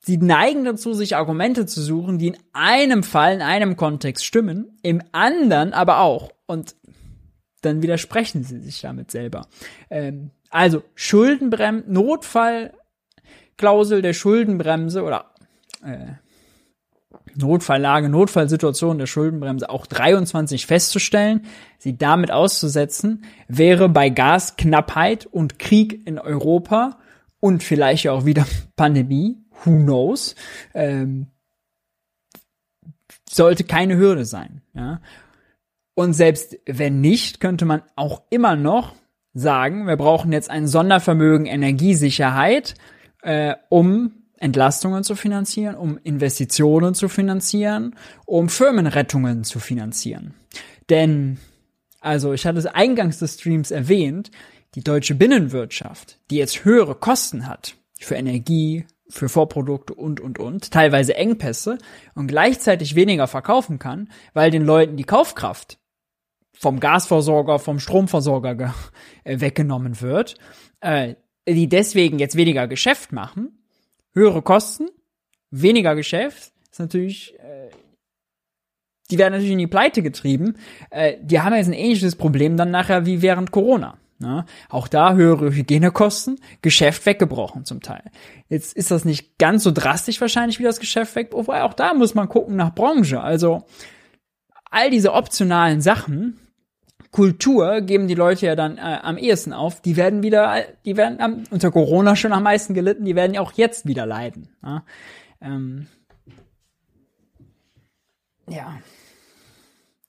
[0.00, 4.78] sie neigen dazu, sich Argumente zu suchen, die in einem Fall, in einem Kontext stimmen,
[4.82, 6.32] im anderen aber auch.
[6.46, 6.74] Und
[7.60, 9.48] dann widersprechen sie sich damit selber.
[9.90, 15.32] Ähm, also Schuldenbremse, Notfallklausel der Schuldenbremse oder
[15.84, 16.12] äh,
[17.34, 21.46] Notfalllage, Notfallsituation der Schuldenbremse auch 23 festzustellen,
[21.78, 26.98] sie damit auszusetzen, wäre bei Gasknappheit und Krieg in Europa
[27.40, 28.46] und vielleicht auch wieder
[28.76, 30.34] Pandemie who knows,
[30.74, 31.28] ähm,
[33.28, 34.62] sollte keine Hürde sein.
[34.74, 35.00] Ja?
[35.94, 38.94] Und selbst wenn nicht, könnte man auch immer noch
[39.34, 42.74] sagen, wir brauchen jetzt ein Sondervermögen Energiesicherheit,
[43.22, 47.96] äh, um Entlastungen zu finanzieren, um Investitionen zu finanzieren,
[48.26, 50.34] um Firmenrettungen zu finanzieren.
[50.90, 51.38] Denn,
[52.00, 54.30] also ich hatte es eingangs des Streams erwähnt,
[54.74, 60.70] die deutsche Binnenwirtschaft, die jetzt höhere Kosten hat für Energie, für Vorprodukte und, und, und,
[60.70, 61.78] teilweise Engpässe
[62.14, 65.78] und gleichzeitig weniger verkaufen kann, weil den Leuten die Kaufkraft
[66.58, 68.74] vom Gasversorger, vom Stromversorger
[69.24, 70.36] äh, weggenommen wird,
[70.80, 71.14] äh,
[71.48, 73.62] die deswegen jetzt weniger Geschäft machen,
[74.12, 74.88] höhere Kosten,
[75.50, 77.70] weniger Geschäft, ist natürlich, äh,
[79.10, 80.56] die werden natürlich in die Pleite getrieben.
[80.90, 83.96] Äh, die haben jetzt ein ähnliches Problem dann nachher wie während Corona.
[84.18, 84.44] Ne?
[84.68, 88.02] Auch da höhere Hygienekosten, Geschäft weggebrochen zum Teil.
[88.48, 91.94] Jetzt ist das nicht ganz so drastisch wahrscheinlich wie das Geschäft weg, wobei auch da
[91.94, 93.20] muss man gucken nach Branche.
[93.20, 93.64] Also
[94.70, 96.38] all diese optionalen Sachen,
[97.10, 99.80] Kultur geben die Leute ja dann äh, am ehesten auf.
[99.80, 103.40] Die werden wieder, die werden am, unter Corona schon am meisten gelitten, die werden ja
[103.40, 104.48] auch jetzt wieder leiden.
[104.62, 104.82] Ne?
[105.40, 105.86] Ähm,
[108.48, 108.78] ja.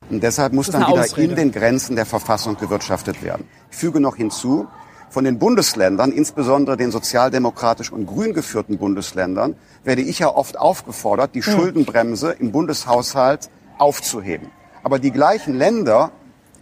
[0.10, 1.32] Und deshalb muss dann wieder Ausrede.
[1.32, 3.48] in den Grenzen der Verfassung gewirtschaftet werden.
[3.72, 4.68] Ich füge noch hinzu,
[5.10, 11.34] von den Bundesländern, insbesondere den sozialdemokratisch und grün geführten Bundesländern, werde ich ja oft aufgefordert,
[11.34, 14.52] die Schuldenbremse im Bundeshaushalt aufzuheben.
[14.84, 16.12] Aber die gleichen Länder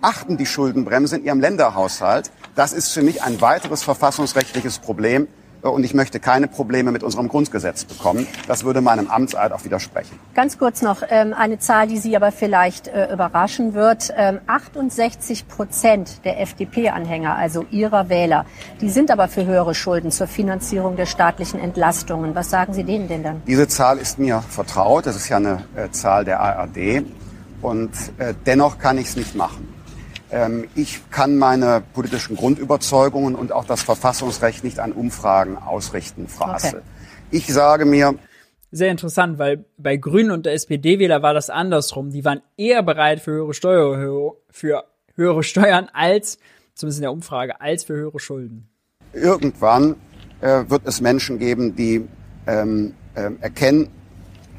[0.01, 2.31] achten die Schuldenbremse in ihrem Länderhaushalt.
[2.55, 5.27] Das ist für mich ein weiteres verfassungsrechtliches Problem,
[5.61, 8.27] und ich möchte keine Probleme mit unserem Grundgesetz bekommen.
[8.47, 10.19] Das würde meinem Amtseid auch widersprechen.
[10.33, 14.13] Ganz kurz noch ähm, eine Zahl, die Sie aber vielleicht äh, überraschen wird.
[14.15, 18.45] Ähm, 68 Prozent der FDP-Anhänger, also Ihrer Wähler,
[18.81, 22.35] die sind aber für höhere Schulden zur Finanzierung der staatlichen Entlastungen.
[22.35, 23.41] Was sagen Sie denen denn dann?
[23.47, 25.05] Diese Zahl ist mir vertraut.
[25.05, 27.03] Das ist ja eine äh, Zahl der ARD.
[27.61, 29.76] Und äh, dennoch kann ich es nicht machen.
[30.31, 36.47] Ähm, ich kann meine politischen Grundüberzeugungen und auch das Verfassungsrecht nicht an Umfragen ausrichten, Frau
[36.47, 36.79] Hassel.
[36.79, 36.81] Okay.
[37.31, 38.15] Ich sage mir,
[38.69, 42.11] sehr interessant, weil bei Grünen und der SPD-Wähler war das andersrum.
[42.11, 44.83] Die waren eher bereit für höhere Steuer, für
[45.15, 46.37] höhere Steuern als,
[46.75, 48.69] zumindest in der Umfrage, als für höhere Schulden.
[49.13, 49.95] Irgendwann
[50.41, 52.05] äh, wird es Menschen geben, die
[52.45, 53.87] ähm, äh, erkennen,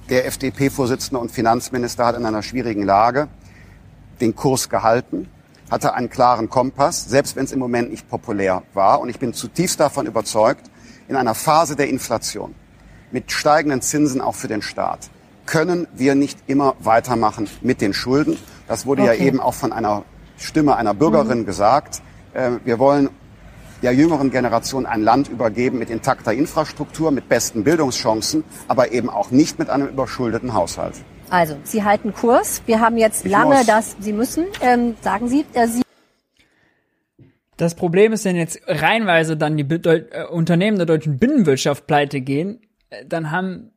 [0.09, 3.29] der FDP-Vorsitzende und Finanzminister hat in einer schwierigen Lage
[4.23, 5.29] den Kurs gehalten
[5.71, 9.01] hatte einen klaren Kompass, selbst wenn es im Moment nicht populär war.
[9.01, 10.71] Und ich bin zutiefst davon überzeugt,
[11.09, 12.55] in einer Phase der Inflation,
[13.11, 15.11] mit steigenden Zinsen auch für den Staat,
[15.47, 18.37] können wir nicht immer weitermachen mit den Schulden.
[18.67, 19.19] Das wurde okay.
[19.19, 20.05] ja eben auch von einer
[20.37, 21.47] Stimme einer Bürgerin mhm.
[21.47, 22.03] gesagt.
[22.35, 23.09] Äh, wir wollen
[23.83, 29.31] der jüngeren Generation ein Land übergeben mit intakter Infrastruktur, mit besten Bildungschancen, aber eben auch
[29.31, 30.97] nicht mit einem überschuldeten Haushalt.
[31.31, 32.63] Also, Sie halten Kurs.
[32.67, 33.67] Wir haben jetzt ich lange muss.
[33.67, 35.83] das, Sie müssen, ähm, sagen Sie, äh, Sie.
[37.57, 42.61] Das Problem ist, wenn jetzt reinweise dann die äh, Unternehmen der deutschen Binnenwirtschaft pleite gehen,
[42.91, 43.73] äh, dann haben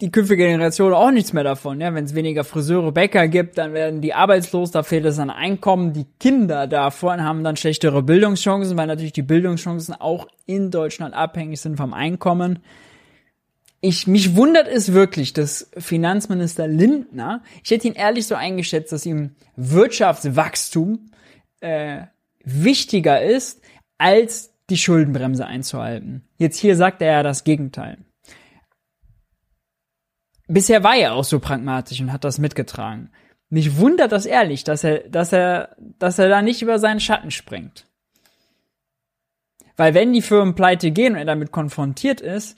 [0.00, 1.80] die künftige Generation auch nichts mehr davon.
[1.80, 5.30] Ja, wenn es weniger Friseure, Bäcker gibt, dann werden die arbeitslos, da fehlt es an
[5.30, 5.94] Einkommen.
[5.94, 11.60] Die Kinder davon haben dann schlechtere Bildungschancen, weil natürlich die Bildungschancen auch in Deutschland abhängig
[11.60, 12.60] sind vom Einkommen.
[13.86, 19.06] Ich, mich wundert es wirklich, dass Finanzminister Lindner, ich hätte ihn ehrlich so eingeschätzt, dass
[19.06, 21.10] ihm Wirtschaftswachstum
[21.60, 22.02] äh,
[22.42, 23.60] wichtiger ist,
[23.98, 26.24] als die Schuldenbremse einzuhalten.
[26.36, 27.98] Jetzt hier sagt er ja das Gegenteil
[30.48, 33.10] bisher war er auch so pragmatisch und hat das mitgetragen.
[33.48, 37.30] Mich wundert das ehrlich, dass er, dass er, dass er da nicht über seinen Schatten
[37.30, 37.86] springt.
[39.76, 42.56] Weil wenn die Firmen pleite gehen und er damit konfrontiert ist,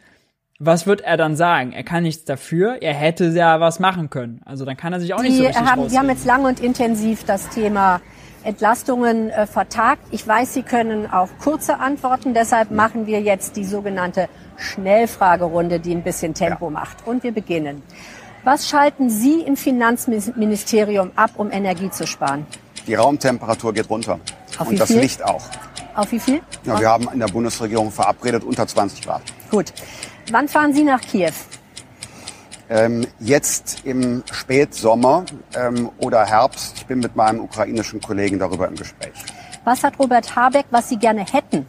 [0.59, 1.73] was wird er dann sagen?
[1.73, 4.41] Er kann nichts dafür, er hätte ja was machen können.
[4.45, 6.45] Also dann kann er sich auch die nicht so richtig haben, Die haben jetzt lang
[6.45, 8.01] und intensiv das Thema
[8.43, 10.03] Entlastungen äh, vertagt.
[10.11, 15.93] Ich weiß, Sie können auch kurze antworten, deshalb machen wir jetzt die sogenannte Schnellfragerunde, die
[15.95, 16.71] ein bisschen Tempo ja.
[16.71, 17.07] macht.
[17.07, 17.83] Und wir beginnen.
[18.43, 22.47] Was schalten Sie im Finanzministerium ab, um Energie zu sparen?
[22.87, 24.19] Die Raumtemperatur geht runter.
[24.59, 25.01] Auf und das viel?
[25.01, 25.43] Licht auch.
[25.95, 26.41] Auf wie viel?
[26.65, 29.23] Ja, wir haben in der Bundesregierung verabredet unter 20 Grad.
[29.51, 29.73] Gut.
[30.31, 31.33] Wann fahren Sie nach Kiew?
[32.71, 35.25] Ähm, jetzt im Spätsommer
[35.55, 36.75] ähm, oder Herbst.
[36.77, 39.15] Ich bin mit meinem ukrainischen Kollegen darüber im Gespräch.
[39.65, 41.67] Was hat Robert Habeck, was Sie gerne hätten?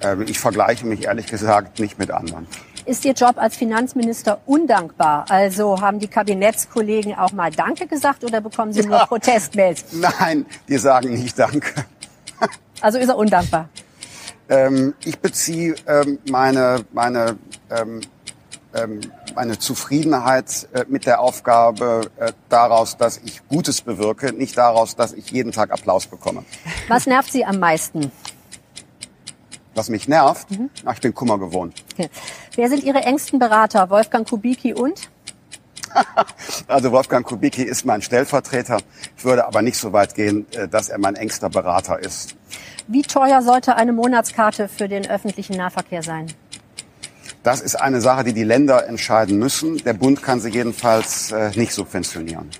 [0.00, 2.46] Ähm, ich vergleiche mich ehrlich gesagt nicht mit anderen.
[2.86, 5.26] Ist Ihr Job als Finanzminister undankbar?
[5.28, 9.84] Also haben die Kabinettskollegen auch mal Danke gesagt oder bekommen Sie nur Protestmails?
[9.92, 11.84] Nein, die sagen nicht Danke.
[12.80, 13.68] Also ist er undankbar?
[14.48, 17.38] Ähm, ich beziehe ähm, meine, meine,
[17.70, 18.00] ähm,
[18.74, 19.00] ähm
[19.34, 25.12] meine Zufriedenheit äh, mit der Aufgabe äh, daraus, dass ich Gutes bewirke, nicht daraus, dass
[25.12, 26.44] ich jeden Tag Applaus bekomme.
[26.88, 28.10] Was nervt Sie am meisten?
[29.74, 30.50] Was mich nervt?
[30.50, 30.70] Mhm.
[30.84, 31.84] Ach, ich bin Kummer gewohnt.
[31.92, 32.08] Okay.
[32.56, 33.90] Wer sind Ihre engsten Berater?
[33.90, 35.08] Wolfgang Kubicki und?
[36.68, 38.78] also Wolfgang Kubicki ist mein Stellvertreter.
[39.16, 42.36] Ich würde aber nicht so weit gehen, äh, dass er mein engster Berater ist.
[42.86, 46.32] Wie teuer sollte eine Monatskarte für den öffentlichen Nahverkehr sein?
[47.42, 49.78] Das ist eine Sache, die die Länder entscheiden müssen.
[49.84, 52.50] Der Bund kann sie jedenfalls äh, nicht subventionieren.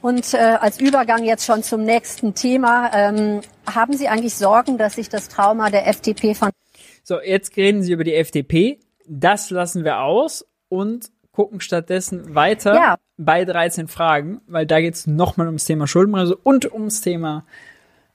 [0.00, 2.90] Und äh, als Übergang jetzt schon zum nächsten Thema.
[2.92, 6.50] Ähm, haben Sie eigentlich Sorgen, dass sich das Trauma der FDP von...
[7.04, 8.80] So, jetzt reden Sie über die FDP.
[9.06, 12.96] Das lassen wir aus und gucken stattdessen weiter ja.
[13.16, 17.44] bei 13 Fragen, weil da geht es nochmal ums Thema Schuldenbremse und ums Thema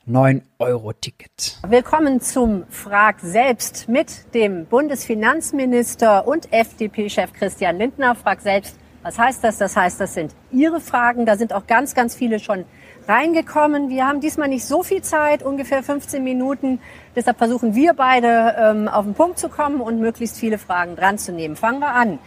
[0.07, 1.57] 9-Euro-Ticket.
[1.67, 8.13] Willkommen zum Frag selbst mit dem Bundesfinanzminister und FDP-Chef Christian Lindner.
[8.13, 9.57] Frag selbst was heißt das?
[9.57, 11.25] Das heißt, das sind Ihre Fragen.
[11.25, 12.65] Da sind auch ganz, ganz viele schon
[13.07, 13.89] reingekommen.
[13.89, 16.79] Wir haben diesmal nicht so viel Zeit, ungefähr 15 Minuten.
[17.15, 21.17] Deshalb versuchen wir beide ähm, auf den Punkt zu kommen und möglichst viele Fragen dran
[21.17, 21.55] zu nehmen.
[21.55, 22.19] Fangen wir an.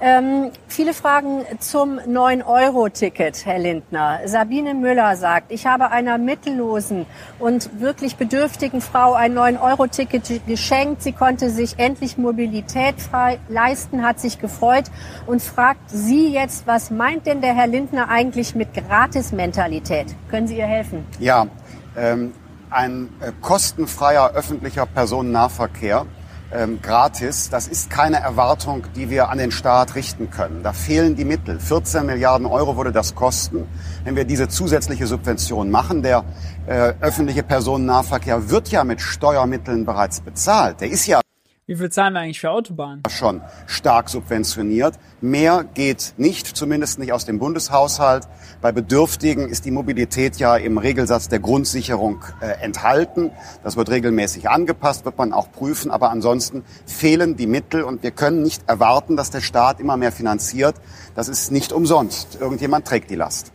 [0.00, 4.20] Ähm, viele Fragen zum 9-Euro-Ticket, Herr Lindner.
[4.26, 7.04] Sabine Müller sagt, ich habe einer mittellosen
[7.40, 11.02] und wirklich bedürftigen Frau ein 9-Euro-Ticket geschenkt.
[11.02, 14.84] Sie konnte sich endlich Mobilität frei leisten, hat sich gefreut
[15.26, 20.14] und fragt Sie jetzt, was meint denn der Herr Lindner eigentlich mit Gratis-Mentalität?
[20.30, 21.04] Können Sie ihr helfen?
[21.18, 21.48] Ja,
[21.96, 22.32] ähm,
[22.70, 26.06] ein äh, kostenfreier öffentlicher Personennahverkehr
[26.52, 30.62] ähm, gratis, das ist keine Erwartung, die wir an den Staat richten können.
[30.62, 31.60] Da fehlen die Mittel.
[31.60, 33.66] 14 Milliarden Euro würde das kosten,
[34.04, 36.02] wenn wir diese zusätzliche Subvention machen.
[36.02, 36.24] Der
[36.66, 40.80] äh, öffentliche Personennahverkehr wird ja mit Steuermitteln bereits bezahlt.
[40.80, 41.20] Der ist ja
[41.68, 43.02] wie viel zahlen wir eigentlich für Autobahnen?
[43.10, 44.94] Schon stark subventioniert.
[45.20, 48.26] Mehr geht nicht, zumindest nicht aus dem Bundeshaushalt.
[48.62, 53.32] Bei Bedürftigen ist die Mobilität ja im Regelsatz der Grundsicherung äh, enthalten.
[53.62, 55.90] Das wird regelmäßig angepasst, wird man auch prüfen.
[55.90, 60.10] Aber ansonsten fehlen die Mittel und wir können nicht erwarten, dass der Staat immer mehr
[60.10, 60.74] finanziert.
[61.14, 62.38] Das ist nicht umsonst.
[62.40, 63.52] Irgendjemand trägt die Last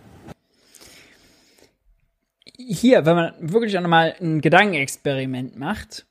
[2.56, 6.06] hier, wenn man wirklich auch nochmal ein Gedankenexperiment macht,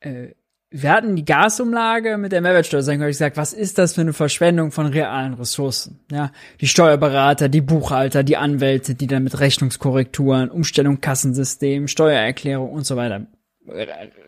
[0.00, 0.28] äh,
[0.72, 4.00] wir hatten die Gasumlage mit der Mehrwertsteuer sein, habe ich gesagt, was ist das für
[4.00, 6.00] eine Verschwendung von realen Ressourcen?
[6.10, 12.84] Ja, die Steuerberater, die Buchhalter, die Anwälte, die dann mit Rechnungskorrekturen, Umstellung Kassensystem, Steuererklärung und
[12.84, 13.26] so weiter,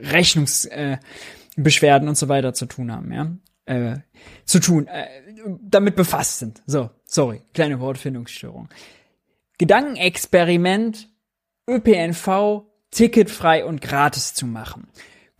[0.00, 3.32] Rechnungsbeschwerden äh, und so weiter zu tun haben, ja,
[3.66, 3.98] äh,
[4.44, 5.06] zu tun, äh,
[5.60, 6.62] damit befasst sind.
[6.66, 8.68] So, sorry, kleine Wortfindungsstörung.
[9.58, 11.08] Gedankenexperiment,
[11.68, 14.88] ÖPNV ticketfrei und gratis zu machen.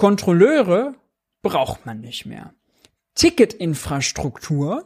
[0.05, 0.97] Kontrolleure
[1.41, 2.53] braucht man nicht mehr.
[3.15, 4.85] Ticketinfrastruktur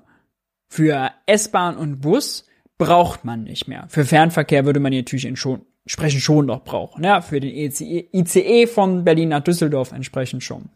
[0.68, 2.46] für S-Bahn und Bus
[2.78, 3.86] braucht man nicht mehr.
[3.88, 7.02] Für Fernverkehr würde man natürlich entsprechend schon noch brauchen.
[7.02, 10.70] Ja, für den ICE, ICE von Berlin nach Düsseldorf entsprechend schon.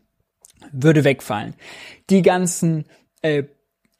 [0.72, 1.54] Würde wegfallen.
[2.10, 2.86] Die ganzen
[3.20, 3.44] äh,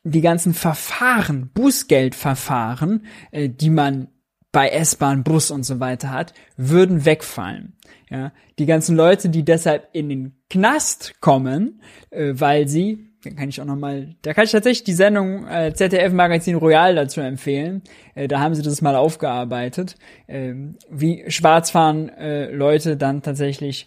[0.02, 4.08] die ganzen Verfahren, Bußgeldverfahren, äh, die man
[4.50, 7.76] bei S-Bahn, Bus und so weiter hat, würden wegfallen.
[8.12, 11.80] Ja, die ganzen Leute, die deshalb in den Knast kommen,
[12.10, 15.48] äh, weil sie, da kann ich auch noch mal, da kann ich tatsächlich die Sendung
[15.48, 17.80] äh, ZDF Magazin Royal dazu empfehlen.
[18.14, 20.52] Äh, da haben sie das mal aufgearbeitet, äh,
[20.90, 23.86] wie Schwarzfahren äh, Leute dann tatsächlich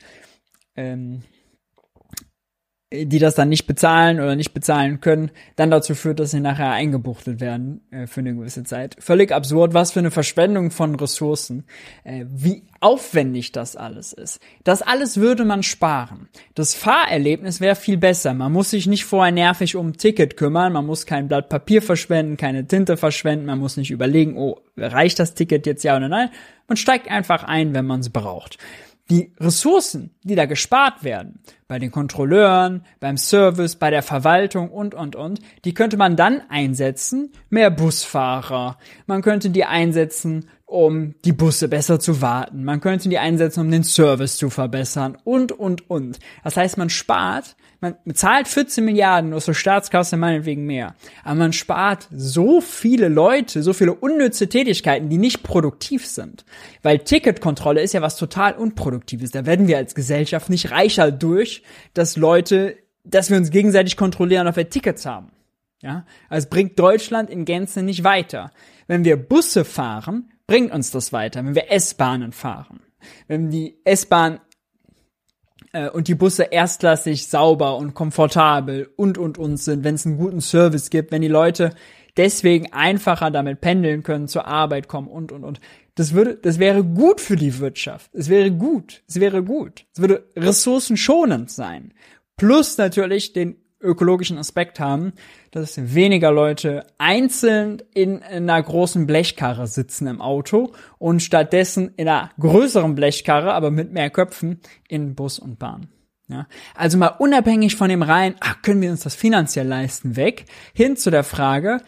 [0.75, 1.21] ähm,
[3.03, 6.71] die das dann nicht bezahlen oder nicht bezahlen können, dann dazu führt, dass sie nachher
[6.71, 8.95] eingebuchtet werden äh, für eine gewisse Zeit.
[8.99, 11.65] Völlig absurd, was für eine Verschwendung von Ressourcen,
[12.03, 14.39] äh, wie aufwendig das alles ist.
[14.63, 16.29] Das alles würde man sparen.
[16.53, 18.33] Das Fahrerlebnis wäre viel besser.
[18.33, 21.81] Man muss sich nicht vorher nervig um ein Ticket kümmern, man muss kein Blatt Papier
[21.81, 26.09] verschwenden, keine Tinte verschwenden, man muss nicht überlegen, oh, reicht das Ticket jetzt ja oder
[26.09, 26.29] nein.
[26.67, 28.57] Man steigt einfach ein, wenn man es braucht
[29.09, 34.95] die Ressourcen, die da gespart werden, bei den Kontrolleuren, beim Service, bei der Verwaltung und,
[34.95, 38.77] und, und, die könnte man dann einsetzen, mehr Busfahrer.
[39.05, 42.63] Man könnte die einsetzen, um die Busse besser zu warten.
[42.63, 46.19] Man könnte die einsetzen, um den Service zu verbessern und, und, und.
[46.43, 50.95] Das heißt, man spart man bezahlt 14 Milliarden aus der Staatskasse meinetwegen mehr.
[51.23, 56.45] Aber man spart so viele Leute, so viele unnütze Tätigkeiten, die nicht produktiv sind.
[56.81, 59.31] Weil Ticketkontrolle ist ja was total Unproduktives.
[59.31, 64.47] Da werden wir als Gesellschaft nicht reicher durch, dass Leute, dass wir uns gegenseitig kontrollieren,
[64.47, 65.31] ob wir Tickets haben.
[65.81, 68.51] Ja, also bringt Deutschland in Gänze nicht weiter.
[68.87, 71.45] Wenn wir Busse fahren, bringt uns das weiter.
[71.45, 72.79] Wenn wir S-Bahnen fahren,
[73.27, 74.39] wenn die S-Bahn
[75.93, 80.41] und die Busse erstklassig sauber und komfortabel und und und sind, wenn es einen guten
[80.41, 81.71] Service gibt, wenn die Leute
[82.17, 85.59] deswegen einfacher damit pendeln können, zur Arbeit kommen und und und.
[85.95, 88.09] Das würde, das wäre gut für die Wirtschaft.
[88.13, 89.01] Es wäre gut.
[89.07, 89.85] Es wäre gut.
[89.93, 91.93] Es würde ressourcenschonend sein.
[92.35, 93.55] Plus natürlich den
[93.85, 95.13] ökologischen Aspekt haben,
[95.51, 102.31] dass weniger Leute einzeln in einer großen Blechkarre sitzen im Auto und stattdessen in einer
[102.39, 105.87] größeren Blechkarre, aber mit mehr Köpfen, in Bus und Bahn.
[106.27, 110.45] Ja, also mal unabhängig von dem rein, ach, können wir uns das finanziell leisten, weg,
[110.73, 111.81] hin zu der Frage,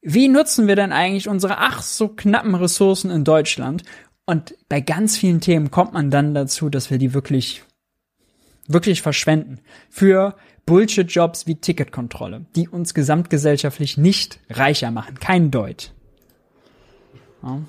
[0.00, 3.84] wie nutzen wir denn eigentlich unsere ach so knappen Ressourcen in Deutschland?
[4.24, 7.62] Und bei ganz vielen Themen kommt man dann dazu, dass wir die wirklich,
[8.66, 9.60] wirklich verschwenden.
[9.90, 15.18] Für Bullshit-Jobs wie Ticketkontrolle, die uns gesamtgesellschaftlich nicht reicher machen.
[15.18, 15.92] Kein Deut.
[17.42, 17.60] Ja.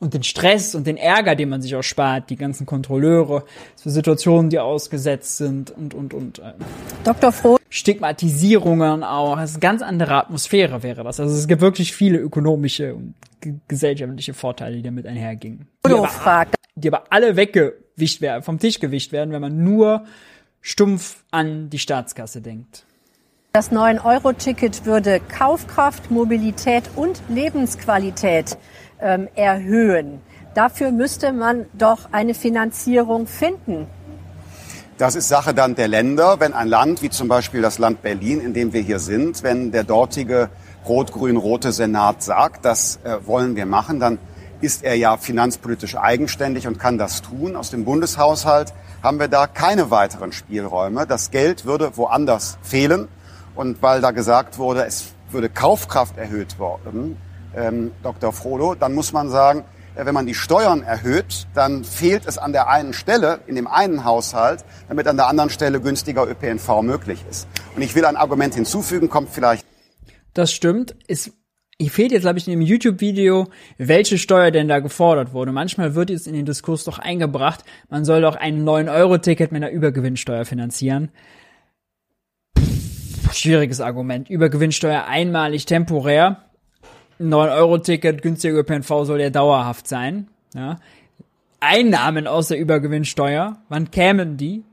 [0.00, 3.44] Und den Stress und den Ärger, den man sich auch spart, die ganzen Kontrolleure,
[3.82, 6.38] für Situationen, die ausgesetzt sind und, und, und.
[6.38, 6.52] Äh,
[7.02, 7.32] Dr.
[7.32, 7.58] Froh.
[7.68, 9.36] Stigmatisierungen auch.
[9.36, 11.18] Das ist eine ganz andere Atmosphäre wäre das.
[11.18, 13.14] Also es gibt wirklich viele ökonomische und
[13.66, 15.66] gesellschaftliche Vorteile, die damit einhergingen.
[15.86, 20.04] Die aber, die aber alle weggewischt werden, vom Tisch gewischt werden, wenn man nur
[20.60, 22.84] stumpf an die Staatskasse denkt.
[23.52, 28.58] Das 9-Euro-Ticket würde Kaufkraft, Mobilität und Lebensqualität
[29.00, 30.20] ähm, erhöhen.
[30.54, 33.86] Dafür müsste man doch eine Finanzierung finden.
[34.98, 36.40] Das ist Sache dann der Länder.
[36.40, 39.70] Wenn ein Land wie zum Beispiel das Land Berlin, in dem wir hier sind, wenn
[39.70, 40.50] der dortige
[40.86, 44.18] rot-grün-rote Senat sagt, das äh, wollen wir machen, dann
[44.60, 47.54] ist er ja finanzpolitisch eigenständig und kann das tun.
[47.54, 51.06] Aus dem Bundeshaushalt haben wir da keine weiteren Spielräume.
[51.06, 53.08] Das Geld würde woanders fehlen.
[53.54, 57.16] Und weil da gesagt wurde, es würde Kaufkraft erhöht worden,
[57.56, 58.32] ähm, Dr.
[58.32, 59.64] Frodo, dann muss man sagen,
[59.94, 63.66] äh, wenn man die Steuern erhöht, dann fehlt es an der einen Stelle, in dem
[63.66, 67.48] einen Haushalt, damit an der anderen Stelle günstiger ÖPNV möglich ist.
[67.74, 69.66] Und ich will ein Argument hinzufügen, kommt vielleicht.
[70.34, 70.94] Das stimmt.
[71.08, 71.32] Es
[71.80, 73.46] hier fehlt jetzt, glaube ich, in dem YouTube-Video,
[73.76, 75.52] welche Steuer denn da gefordert wurde.
[75.52, 79.72] Manchmal wird jetzt in den Diskurs doch eingebracht, man soll doch ein 9-Euro-Ticket mit einer
[79.72, 81.10] Übergewinnsteuer finanzieren.
[83.32, 84.28] schwieriges Argument.
[84.28, 86.42] Übergewinnsteuer einmalig temporär.
[87.20, 90.26] 9-Euro-Ticket, günstiger ÖPNV soll ja dauerhaft sein.
[90.54, 90.80] Ja.
[91.60, 94.64] Einnahmen aus der Übergewinnsteuer, wann kämen die?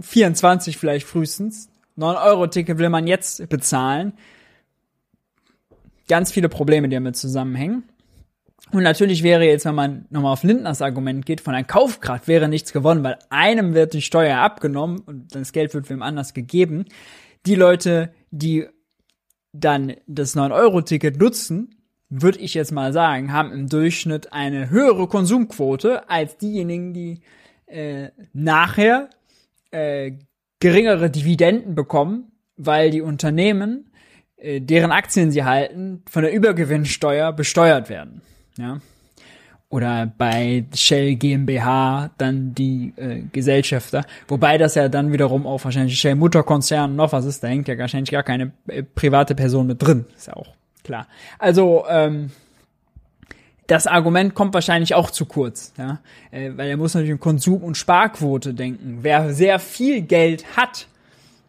[0.00, 1.70] 24 vielleicht frühestens.
[1.98, 4.12] 9-Euro-Ticket will man jetzt bezahlen
[6.08, 7.84] ganz viele Probleme, die damit zusammenhängen.
[8.72, 12.48] Und natürlich wäre jetzt, wenn man nochmal auf Lindners Argument geht, von einer Kaufkraft wäre
[12.48, 16.86] nichts gewonnen, weil einem wird die Steuer abgenommen und das Geld wird wem anders gegeben.
[17.46, 18.66] Die Leute, die
[19.52, 21.76] dann das 9-Euro-Ticket nutzen,
[22.08, 27.20] würde ich jetzt mal sagen, haben im Durchschnitt eine höhere Konsumquote als diejenigen, die
[27.66, 29.10] äh, nachher
[29.70, 30.12] äh,
[30.60, 33.90] geringere Dividenden bekommen, weil die Unternehmen
[34.60, 38.22] deren Aktien sie halten, von der Übergewinnsteuer besteuert werden.
[38.58, 38.80] Ja.
[39.68, 45.98] oder bei Shell GmbH dann die äh, Gesellschafter, wobei das ja dann wiederum auch wahrscheinlich
[45.98, 49.82] Shell Mutterkonzern noch was ist, da hängt ja wahrscheinlich gar keine äh, private Person mit
[49.82, 50.54] drin, ist ja auch
[50.84, 51.06] klar.
[51.38, 52.30] Also ähm,
[53.66, 55.98] das Argument kommt wahrscheinlich auch zu kurz, ja,
[56.30, 58.98] äh, weil er muss natürlich um Konsum- und Sparquote denken.
[59.02, 60.86] Wer sehr viel Geld hat,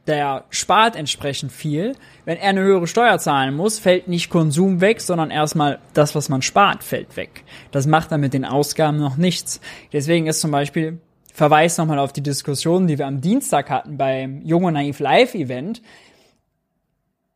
[0.08, 1.96] der spart entsprechend viel.
[2.26, 6.30] Wenn er eine höhere Steuer zahlen muss, fällt nicht Konsum weg, sondern erstmal das, was
[6.30, 7.44] man spart, fällt weg.
[7.72, 9.60] Das macht dann mit den Ausgaben noch nichts.
[9.92, 11.00] Deswegen ist zum Beispiel
[11.34, 15.82] Verweis nochmal auf die Diskussion, die wir am Dienstag hatten beim Junge Naiv Live Event.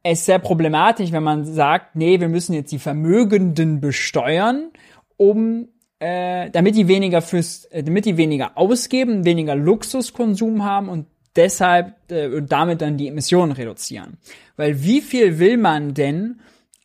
[0.01, 4.71] Es ist sehr problematisch, wenn man sagt, nee, wir müssen jetzt die Vermögenden besteuern,
[5.17, 5.67] um
[5.99, 11.05] äh, damit die weniger fürs, äh, damit die weniger ausgeben, weniger Luxuskonsum haben und
[11.35, 14.17] deshalb äh, und damit dann die Emissionen reduzieren.
[14.55, 16.41] Weil wie viel will man denn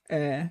[0.09, 0.47] äh,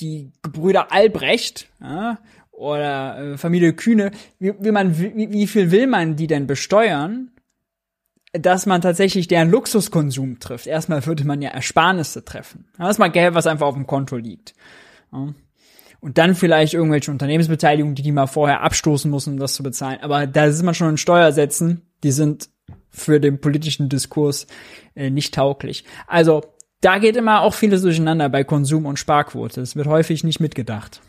[0.00, 2.18] die Gebrüder Albrecht ja,
[2.50, 7.30] oder äh, Familie Kühne, wie, wie, man, wie, wie viel will man die denn besteuern,
[8.32, 10.66] dass man tatsächlich deren Luxuskonsum trifft?
[10.66, 12.66] Erstmal würde man ja Ersparnisse treffen.
[12.78, 14.54] Erstmal Geld, was einfach auf dem Konto liegt.
[15.10, 20.00] Und dann vielleicht irgendwelche Unternehmensbeteiligungen, die die mal vorher abstoßen müssen, um das zu bezahlen.
[20.02, 22.50] Aber da ist man schon in Steuersätzen, die sind
[22.98, 24.46] für den politischen Diskurs
[24.94, 25.84] äh, nicht tauglich.
[26.06, 26.42] Also
[26.80, 29.60] da geht immer auch vieles durcheinander bei Konsum und Sparquote.
[29.60, 31.00] Es wird häufig nicht mitgedacht.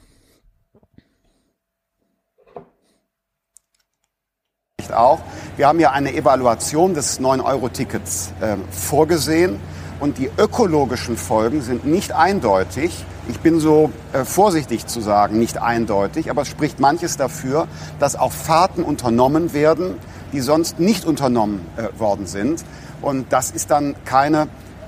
[4.91, 5.21] Auch.
[5.55, 9.59] Wir haben ja eine Evaluation des 9-Euro-Tickets äh, vorgesehen
[9.99, 13.05] und die ökologischen Folgen sind nicht eindeutig.
[13.27, 17.67] Ich bin so äh, vorsichtig zu sagen, nicht eindeutig, aber es spricht manches dafür,
[17.99, 19.95] dass auch Fahrten unternommen werden,
[20.33, 22.63] die sonst nicht unternommen äh, worden sind.
[23.01, 24.47] Und das ist dann keine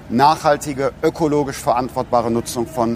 [0.09, 2.95] nachhaltige, ökologisch verantwortbare Nutzung von.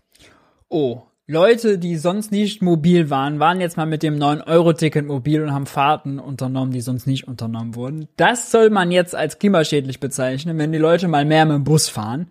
[0.70, 5.52] Oh, Leute, die sonst nicht mobil waren, waren jetzt mal mit dem 9-Euro-Ticket mobil und
[5.52, 8.08] haben Fahrten unternommen, die sonst nicht unternommen wurden.
[8.16, 11.90] Das soll man jetzt als klimaschädlich bezeichnen, wenn die Leute mal mehr mit dem Bus
[11.90, 12.28] fahren.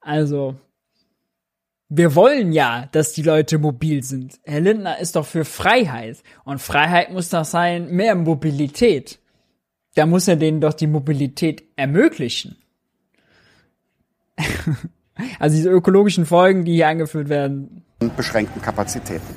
[0.00, 0.54] Also,
[1.90, 4.38] wir wollen ja, dass die Leute mobil sind.
[4.44, 6.22] Herr Lindner ist doch für Freiheit.
[6.44, 9.18] Und Freiheit muss doch sein, mehr Mobilität
[9.98, 12.56] da muss er denen doch die Mobilität ermöglichen.
[15.40, 17.82] also diese ökologischen Folgen, die hier angeführt werden.
[18.00, 19.34] Und beschränkten Kapazitäten.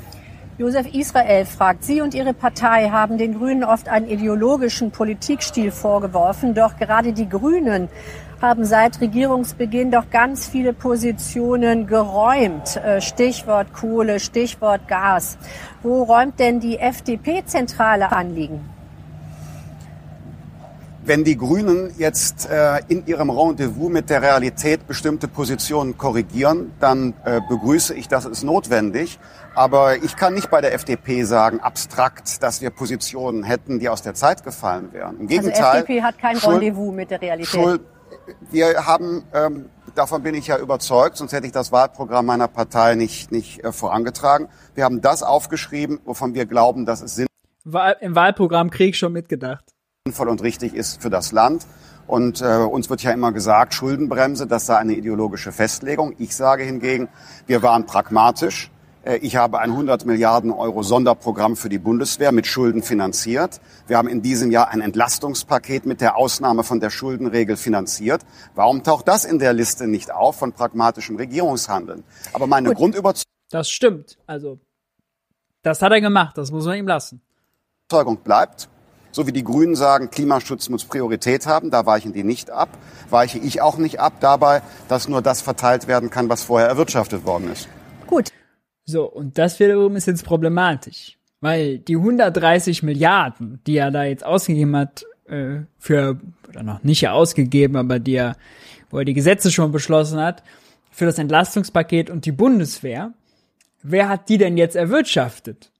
[0.59, 6.53] Josef Israel fragt, Sie und Ihre Partei haben den Grünen oft einen ideologischen Politikstil vorgeworfen,
[6.53, 7.89] doch gerade die Grünen
[8.41, 12.75] haben seit Regierungsbeginn doch ganz viele Positionen geräumt.
[12.75, 15.37] Äh, Stichwort Kohle, Stichwort Gas.
[15.81, 18.61] Wo räumt denn die FDP zentrale Anliegen?
[21.03, 27.15] Wenn die Grünen jetzt äh, in ihrem Rendezvous mit der Realität bestimmte Positionen korrigieren, dann
[27.25, 29.17] äh, begrüße ich, das ist notwendig.
[29.55, 34.03] Aber ich kann nicht bei der FDP sagen, abstrakt, dass wir Positionen hätten, die aus
[34.03, 35.15] der Zeit gefallen wären.
[35.15, 35.63] Im also Gegenteil.
[35.63, 37.49] Also FDP hat kein Schuld, Rendezvous mit der Realität.
[37.49, 37.81] Schuld,
[38.51, 42.93] wir haben, ähm, davon bin ich ja überzeugt, sonst hätte ich das Wahlprogramm meiner Partei
[42.93, 44.49] nicht, nicht äh, vorangetragen.
[44.75, 47.27] Wir haben das aufgeschrieben, wovon wir glauben, dass es Sinn.
[48.01, 49.65] Im Wahlprogramm Krieg schon mitgedacht
[50.07, 51.67] sinnvoll und richtig ist für das Land.
[52.07, 56.15] Und äh, uns wird ja immer gesagt, Schuldenbremse, das sei eine ideologische Festlegung.
[56.17, 57.07] Ich sage hingegen,
[57.45, 58.71] wir waren pragmatisch.
[59.03, 63.61] Äh, ich habe ein 100 Milliarden Euro Sonderprogramm für die Bundeswehr mit Schulden finanziert.
[63.85, 68.23] Wir haben in diesem Jahr ein Entlastungspaket mit der Ausnahme von der Schuldenregel finanziert.
[68.55, 72.03] Warum taucht das in der Liste nicht auf von pragmatischem Regierungshandeln?
[72.33, 72.77] Aber meine Gut.
[72.77, 73.31] Grundüberzeugung.
[73.51, 74.17] Das stimmt.
[74.25, 74.57] Also,
[75.61, 76.39] das hat er gemacht.
[76.39, 77.21] Das muss man ihm lassen.
[77.87, 78.67] Überzeugung bleibt,
[79.11, 82.69] so wie die Grünen sagen, Klimaschutz muss Priorität haben, da weichen die nicht ab,
[83.09, 87.25] weiche ich auch nicht ab dabei, dass nur das verteilt werden kann, was vorher erwirtschaftet
[87.25, 87.67] worden ist.
[88.07, 88.31] Gut.
[88.85, 94.25] So, und das wiederum ist jetzt problematisch, weil die 130 Milliarden, die er da jetzt
[94.25, 96.19] ausgegeben hat, äh, für,
[96.49, 98.35] oder noch nicht ausgegeben, aber die er,
[98.89, 100.43] wo er die Gesetze schon beschlossen hat,
[100.91, 103.13] für das Entlastungspaket und die Bundeswehr,
[103.81, 105.71] wer hat die denn jetzt erwirtschaftet?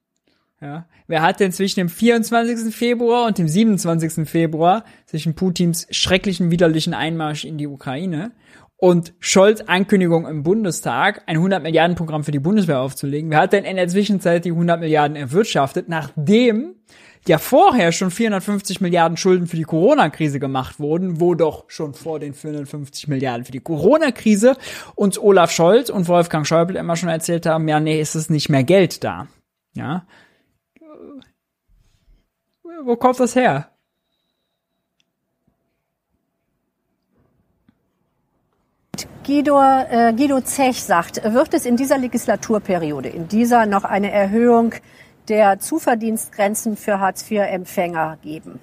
[0.61, 2.73] Ja, wer hat denn zwischen dem 24.
[2.73, 4.27] Februar und dem 27.
[4.27, 8.31] Februar, zwischen Putins schrecklichen, widerlichen Einmarsch in die Ukraine
[8.77, 13.53] und Scholz Ankündigung im Bundestag, ein 100 Milliarden Programm für die Bundeswehr aufzulegen, wer hat
[13.53, 16.75] denn in der Zwischenzeit die 100 Milliarden erwirtschaftet, nachdem
[17.27, 22.19] ja vorher schon 450 Milliarden Schulden für die Corona-Krise gemacht wurden, wo doch schon vor
[22.19, 24.55] den 450 Milliarden für die Corona-Krise
[24.95, 28.49] uns Olaf Scholz und Wolfgang Schäuble immer schon erzählt haben, ja, nee, ist es nicht
[28.49, 29.27] mehr Geld da.
[29.73, 30.07] Ja,
[32.83, 33.67] wo kommt das her?
[39.25, 44.73] Guido, äh, Guido Zech sagt, wird es in dieser Legislaturperiode, in dieser noch eine Erhöhung
[45.27, 48.59] der Zuverdienstgrenzen für Hartz-IV-Empfänger geben?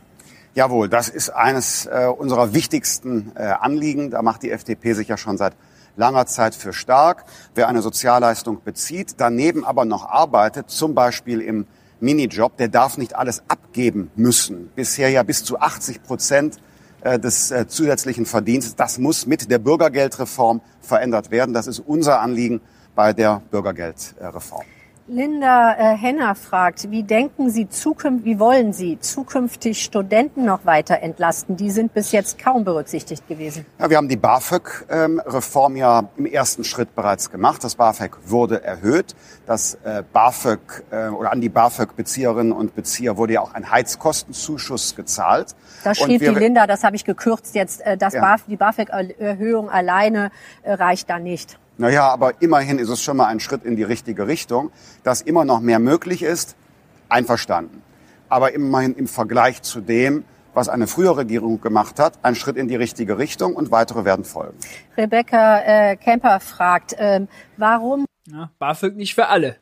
[0.55, 4.11] Jawohl, das ist eines äh, unserer wichtigsten äh, Anliegen.
[4.11, 5.55] Da macht die FDP sich ja schon seit
[5.97, 7.25] langer Zeit für stark.
[7.55, 11.67] Wer eine Sozialleistung bezieht, daneben aber noch arbeitet, zum Beispiel im
[12.01, 14.71] Minijob, der darf nicht alles abgeben müssen.
[14.75, 16.57] Bisher ja bis zu 80 Prozent
[17.01, 18.77] äh, des äh, zusätzlichen Verdienstes.
[18.77, 21.55] Das muss mit der Bürgergeldreform verändert werden.
[21.55, 22.61] Das ist unser Anliegen
[22.95, 24.65] bei der Bürgergeldreform.
[25.11, 31.01] Linda äh, Henner fragt, wie denken Sie zukünftig, wie wollen Sie zukünftig Studenten noch weiter
[31.01, 31.57] entlasten?
[31.57, 33.65] Die sind bis jetzt kaum berücksichtigt gewesen.
[33.79, 37.65] Ja, wir haben die BAföG-Reform ja im ersten Schritt bereits gemacht.
[37.65, 39.17] Das BAföG wurde erhöht.
[39.47, 44.95] Das äh, BAföG äh, oder an die BAföG-Bezieherinnen und Bezieher wurde ja auch ein Heizkostenzuschuss
[44.95, 45.57] gezahlt.
[45.85, 48.21] Da schrieb die Linda, das habe ich gekürzt jetzt, äh, das ja.
[48.21, 50.31] BAföG, die BAföG-Erhöhung alleine
[50.63, 51.59] äh, reicht da nicht.
[51.79, 54.71] Naja, aber immerhin ist es schon mal ein Schritt in die richtige Richtung.
[55.05, 56.57] Dass immer noch mehr möglich ist,
[57.09, 57.83] einverstanden.
[58.29, 60.25] Aber immerhin im Vergleich zu dem,
[60.55, 64.25] was eine frühere Regierung gemacht hat, ein Schritt in die richtige Richtung und weitere werden
[64.25, 64.59] folgen.
[64.97, 67.27] Rebecca äh, Kemper fragt, äh,
[67.57, 69.57] warum ja, BAföG nicht für alle.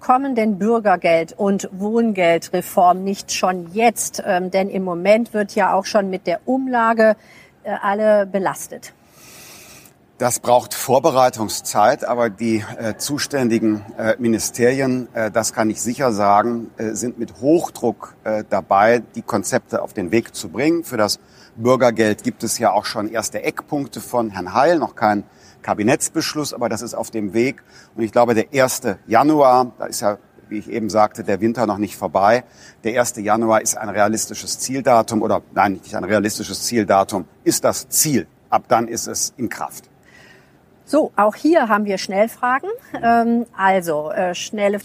[0.00, 4.22] Kommen denn Bürgergeld und Wohngeldreform nicht schon jetzt?
[4.26, 7.16] Ähm, denn im Moment wird ja auch schon mit der Umlage
[7.62, 8.92] äh, alle belastet.
[10.18, 16.72] Das braucht Vorbereitungszeit, aber die äh, zuständigen äh, Ministerien, äh, das kann ich sicher sagen,
[16.76, 20.82] äh, sind mit Hochdruck äh, dabei, die Konzepte auf den Weg zu bringen.
[20.82, 21.20] Für das
[21.54, 25.22] Bürgergeld gibt es ja auch schon erste Eckpunkte von Herrn Heil, noch kein
[25.62, 27.62] Kabinettsbeschluss, aber das ist auf dem Weg.
[27.94, 28.96] Und ich glaube, der 1.
[29.06, 30.18] Januar, da ist ja,
[30.48, 32.42] wie ich eben sagte, der Winter noch nicht vorbei.
[32.82, 33.18] Der 1.
[33.18, 38.26] Januar ist ein realistisches Zieldatum oder nein, nicht ein realistisches Zieldatum, ist das Ziel.
[38.50, 39.87] Ab dann ist es in Kraft.
[40.88, 42.70] So, auch hier haben wir Schnellfragen.
[43.02, 44.80] Ähm, also, äh, schnelle.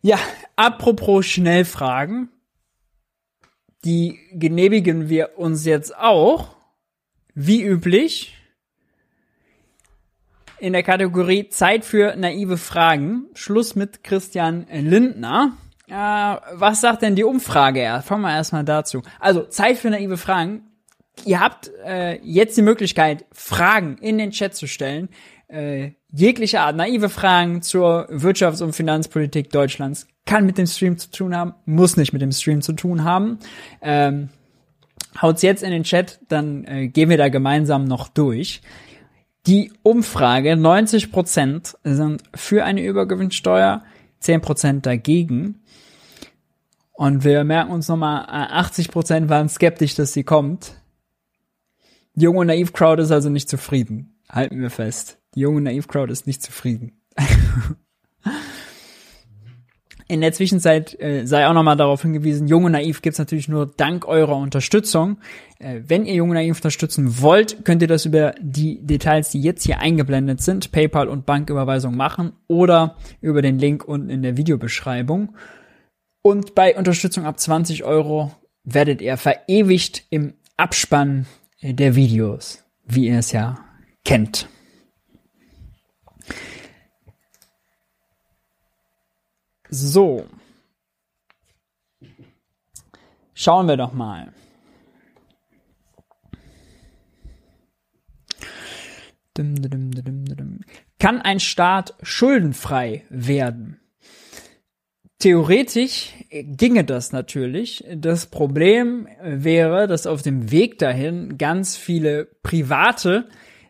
[0.00, 0.18] Ja,
[0.56, 2.30] apropos Schnellfragen.
[3.84, 6.56] Die genehmigen wir uns jetzt auch,
[7.34, 8.38] wie üblich,
[10.58, 13.26] in der Kategorie Zeit für naive Fragen.
[13.34, 15.58] Schluss mit Christian Lindner.
[15.88, 18.02] Äh, was sagt denn die Umfrage?
[18.02, 19.02] Fangen wir erstmal dazu.
[19.20, 20.62] Also, Zeit für naive Fragen
[21.24, 25.08] ihr habt äh, jetzt die Möglichkeit, Fragen in den Chat zu stellen.
[25.48, 31.10] Äh, jegliche Art, naive Fragen zur Wirtschafts- und Finanzpolitik Deutschlands kann mit dem Stream zu
[31.10, 33.38] tun haben, muss nicht mit dem Stream zu tun haben.
[33.80, 34.28] Ähm,
[35.20, 38.60] haut's jetzt in den Chat, dann äh, gehen wir da gemeinsam noch durch.
[39.46, 43.84] Die Umfrage, 90% sind für eine Übergewinnsteuer,
[44.20, 45.62] 10% dagegen.
[46.92, 50.74] Und wir merken uns nochmal, 80% waren skeptisch, dass sie kommt.
[52.16, 54.18] Junge naiv Crowd ist also nicht zufrieden.
[54.28, 55.18] Halten wir fest.
[55.34, 57.00] Die junge naiv Crowd ist nicht zufrieden.
[60.08, 63.66] In der Zwischenzeit äh, sei auch nochmal darauf hingewiesen, Jung und Naiv gibt's natürlich nur
[63.66, 65.18] dank eurer Unterstützung.
[65.58, 69.40] Äh, wenn ihr Jung und Naiv unterstützen wollt, könnt ihr das über die Details, die
[69.40, 74.36] jetzt hier eingeblendet sind, PayPal und Banküberweisung machen oder über den Link unten in der
[74.36, 75.34] Videobeschreibung.
[76.22, 78.30] Und bei Unterstützung ab 20 Euro
[78.62, 81.26] werdet ihr verewigt im Abspann
[81.62, 83.64] der Videos, wie ihr es ja
[84.04, 84.48] kennt.
[89.68, 90.26] So.
[93.34, 94.32] Schauen wir doch mal.
[100.98, 103.80] Kann ein Staat schuldenfrei werden?
[105.18, 107.84] Theoretisch ginge das natürlich.
[107.94, 113.28] Das Problem wäre, dass auf dem Weg dahin ganz viele private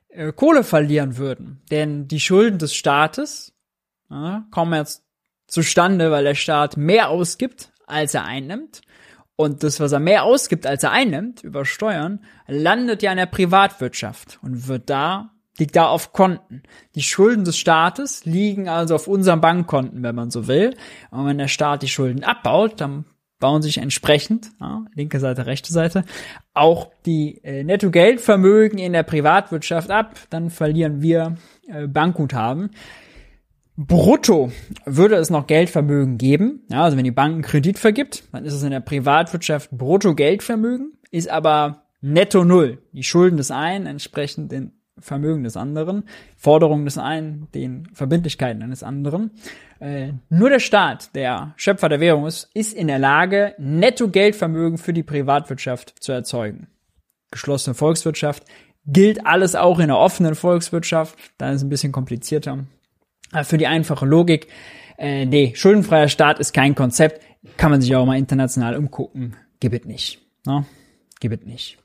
[0.09, 1.63] äh, Kohle verlieren würden.
[1.71, 3.55] Denn die Schulden des Staates
[4.11, 5.05] ja, kommen jetzt
[5.47, 8.81] zustande, weil der Staat mehr ausgibt, als er einnimmt.
[9.37, 13.27] Und das, was er mehr ausgibt, als er einnimmt, über Steuern, landet ja in der
[13.27, 16.63] Privatwirtschaft und wird da liegt da auf Konten.
[16.95, 20.75] Die Schulden des Staates liegen also auf unseren Bankkonten, wenn man so will.
[21.11, 23.05] Und wenn der Staat die Schulden abbaut, dann
[23.39, 26.05] bauen sich entsprechend, ja, linke Seite, rechte Seite,
[26.55, 31.37] auch die äh, Nettogeldvermögen in der Privatwirtschaft ab, dann verlieren wir
[31.69, 32.71] äh, Bankguthaben.
[33.77, 34.53] Brutto
[34.87, 36.63] würde es noch Geldvermögen geben.
[36.71, 40.15] Ja, also wenn die Bank einen Kredit vergibt, dann ist es in der Privatwirtschaft Brutto
[40.15, 42.79] Geldvermögen, ist aber netto null.
[42.93, 46.05] Die Schulden des einen entsprechend den Vermögen des anderen,
[46.37, 49.31] Forderungen des einen, den Verbindlichkeiten eines anderen.
[49.79, 54.93] Äh, nur der Staat, der Schöpfer der Währung ist, ist in der Lage, Netto-Geldvermögen für
[54.93, 56.69] die Privatwirtschaft zu erzeugen.
[57.31, 58.45] Geschlossene Volkswirtschaft
[58.87, 61.19] gilt alles auch in der offenen Volkswirtschaft.
[61.39, 62.67] Da ist es ein bisschen komplizierter.
[63.33, 64.49] Äh, für die einfache Logik.
[64.99, 67.23] Äh, nee, schuldenfreier Staat ist kein Konzept.
[67.57, 69.37] Kann man sich auch mal international umgucken.
[69.61, 70.21] Gibt nicht.
[70.47, 70.65] Ne?
[71.21, 71.79] Gibt nicht.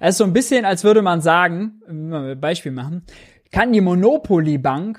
[0.00, 3.02] Es ist so ein bisschen, als würde man sagen, wenn wir ein Beispiel machen,
[3.50, 4.98] kann die Monopoly Bank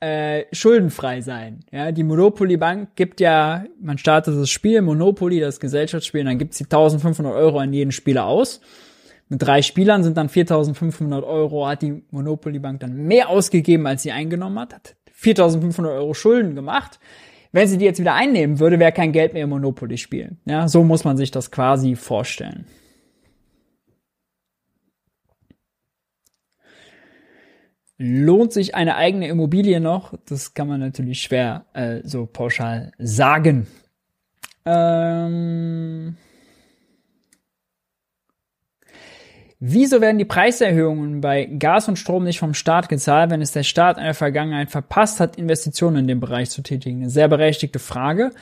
[0.00, 1.60] äh, schuldenfrei sein.
[1.70, 6.38] Ja, die Monopoly Bank gibt ja, man startet das Spiel, Monopoly, das Gesellschaftsspiel, und dann
[6.38, 8.60] gibt sie 1500 Euro an jeden Spieler aus.
[9.28, 14.02] Mit drei Spielern sind dann 4500 Euro, hat die Monopoly Bank dann mehr ausgegeben, als
[14.02, 16.98] sie eingenommen hat, hat 4500 Euro Schulden gemacht.
[17.52, 20.38] Wenn sie die jetzt wieder einnehmen würde, wäre kein Geld mehr im Monopoly spielen.
[20.46, 22.66] Ja, so muss man sich das quasi vorstellen.
[28.04, 30.12] Lohnt sich eine eigene Immobilie noch?
[30.28, 33.68] Das kann man natürlich schwer äh, so pauschal sagen.
[34.64, 36.16] Ähm
[39.60, 43.62] Wieso werden die Preiserhöhungen bei Gas und Strom nicht vom Staat gezahlt, wenn es der
[43.62, 47.02] Staat in der Vergangenheit verpasst hat, Investitionen in dem Bereich zu tätigen?
[47.02, 48.32] Eine sehr berechtigte Frage.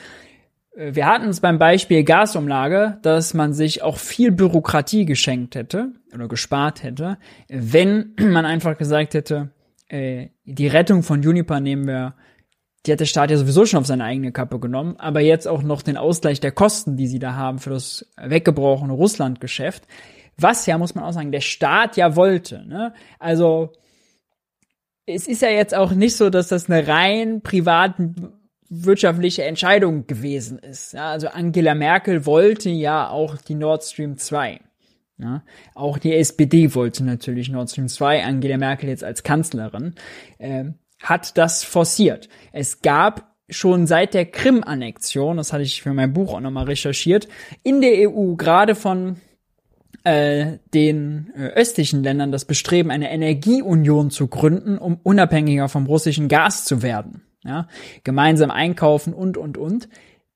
[0.75, 5.91] Äh, wir hatten es beim Beispiel Gasumlage, dass man sich auch viel Bürokratie geschenkt hätte
[6.13, 7.17] oder gespart hätte,
[7.47, 9.51] wenn man einfach gesagt hätte,
[9.87, 12.15] äh, die Rettung von Juniper nehmen wir,
[12.85, 15.61] die hat der Staat ja sowieso schon auf seine eigene Kappe genommen, aber jetzt auch
[15.61, 19.85] noch den Ausgleich der Kosten, die sie da haben für das weggebrochene Russlandgeschäft,
[20.37, 22.65] was ja, muss man auch sagen, der Staat ja wollte.
[22.65, 22.93] Ne?
[23.19, 23.73] Also
[25.05, 27.95] es ist ja jetzt auch nicht so, dass das eine rein privat
[28.73, 30.93] wirtschaftliche Entscheidung gewesen ist.
[30.93, 34.61] Ja, also Angela Merkel wollte ja auch die Nord Stream 2.
[35.17, 35.43] Ja,
[35.75, 39.93] auch die SPD wollte natürlich Nord Stream 2, Angela Merkel jetzt als Kanzlerin,
[40.39, 40.63] äh,
[40.99, 42.29] hat das forciert.
[42.53, 47.27] Es gab schon seit der Krim-Annexion, das hatte ich für mein Buch auch nochmal recherchiert,
[47.63, 49.17] in der EU gerade von
[50.05, 56.29] äh, den äh, östlichen Ländern das Bestreben, eine Energieunion zu gründen, um unabhängiger vom russischen
[56.29, 57.67] Gas zu werden ja,
[58.03, 59.89] gemeinsam einkaufen und, und, und.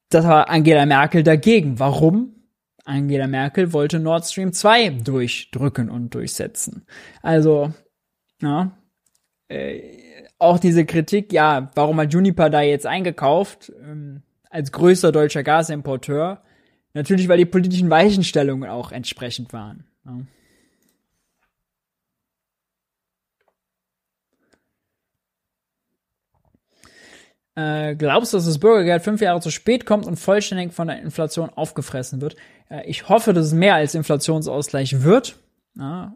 [0.10, 1.80] Das war Angela Merkel dagegen.
[1.80, 2.36] Warum?
[2.86, 6.86] Angela Merkel wollte Nord Stream 2 durchdrücken und durchsetzen.
[7.22, 7.74] Also,
[8.42, 8.78] ja,
[9.48, 9.82] äh,
[10.38, 16.42] auch diese Kritik, ja, warum hat Juniper da jetzt eingekauft, ähm, als größter deutscher Gasimporteur?
[16.94, 19.86] Natürlich, weil die politischen Weichenstellungen auch entsprechend waren.
[20.06, 20.20] Ja.
[27.56, 31.02] Äh, glaubst du, dass das Bürgergeld fünf Jahre zu spät kommt und vollständig von der
[31.02, 32.36] Inflation aufgefressen wird?
[32.70, 35.38] Äh, ich hoffe, dass es mehr als Inflationsausgleich wird.
[35.78, 36.16] Ja.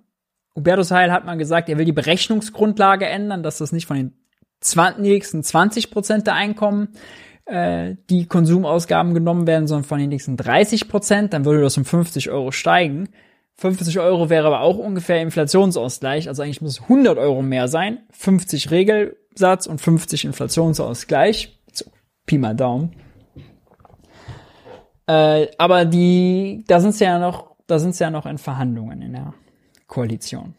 [0.55, 4.13] Hubertus Heil hat mal gesagt, er will die Berechnungsgrundlage ändern, dass das nicht von den
[4.59, 6.89] 20, nächsten 20 Prozent der Einkommen
[7.45, 11.33] äh, die Konsumausgaben genommen werden, sondern von den nächsten 30 Prozent.
[11.33, 13.09] Dann würde das um 50 Euro steigen.
[13.59, 17.99] 50 Euro wäre aber auch ungefähr Inflationsausgleich, also eigentlich muss es 100 Euro mehr sein.
[18.11, 21.59] 50 Regel Satz und 50 Inflationsausgleich.
[21.73, 21.85] So,
[22.25, 22.95] Pi mal Daumen.
[25.07, 29.01] Äh, aber die, da sind sie ja noch, da sind sie ja noch in Verhandlungen
[29.01, 29.33] in der
[29.87, 30.55] Koalition.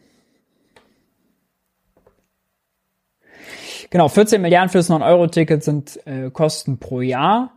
[3.89, 7.53] Genau, 14 Milliarden fürs 9-Euro-Ticket sind äh, Kosten pro Jahr.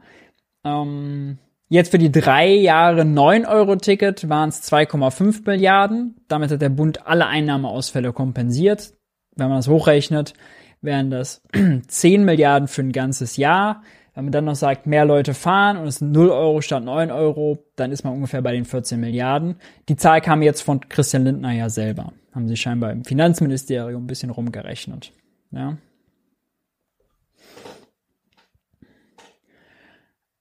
[0.65, 1.39] Ähm,
[1.69, 6.17] jetzt für die drei Jahre 9-Euro-Ticket waren es 2,5 Milliarden.
[6.29, 8.93] Damit hat der Bund alle Einnahmeausfälle kompensiert.
[9.37, 10.35] Wenn man das hochrechnet,
[10.81, 11.43] wären das
[11.89, 13.83] 10 Milliarden für ein ganzes Jahr.
[14.15, 17.11] Wenn man dann noch sagt, mehr Leute fahren und es sind 0 Euro statt 9
[17.11, 19.57] Euro, dann ist man ungefähr bei den 14 Milliarden.
[19.89, 22.13] Die Zahl kam jetzt von Christian Lindner ja selber.
[22.33, 25.13] Haben sie scheinbar im Finanzministerium ein bisschen rumgerechnet.
[25.51, 25.79] Ja.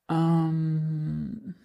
[0.09, 1.55] Ähm,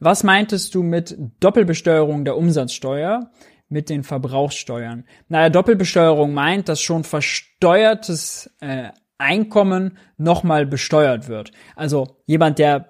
[0.00, 3.30] was meintest du mit Doppelbesteuerung der Umsatzsteuer?
[3.68, 5.04] mit den Verbrauchssteuern.
[5.28, 11.52] Naja, Doppelbesteuerung meint, dass schon versteuertes äh, Einkommen nochmal besteuert wird.
[11.76, 12.88] Also jemand, der,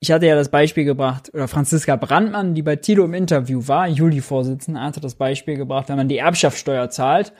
[0.00, 3.86] ich hatte ja das Beispiel gebracht, oder Franziska Brandmann, die bei Tilo im Interview war,
[3.88, 7.32] Juli-Vorsitzende, hatte das Beispiel gebracht, wenn man die Erbschaftssteuer zahlt,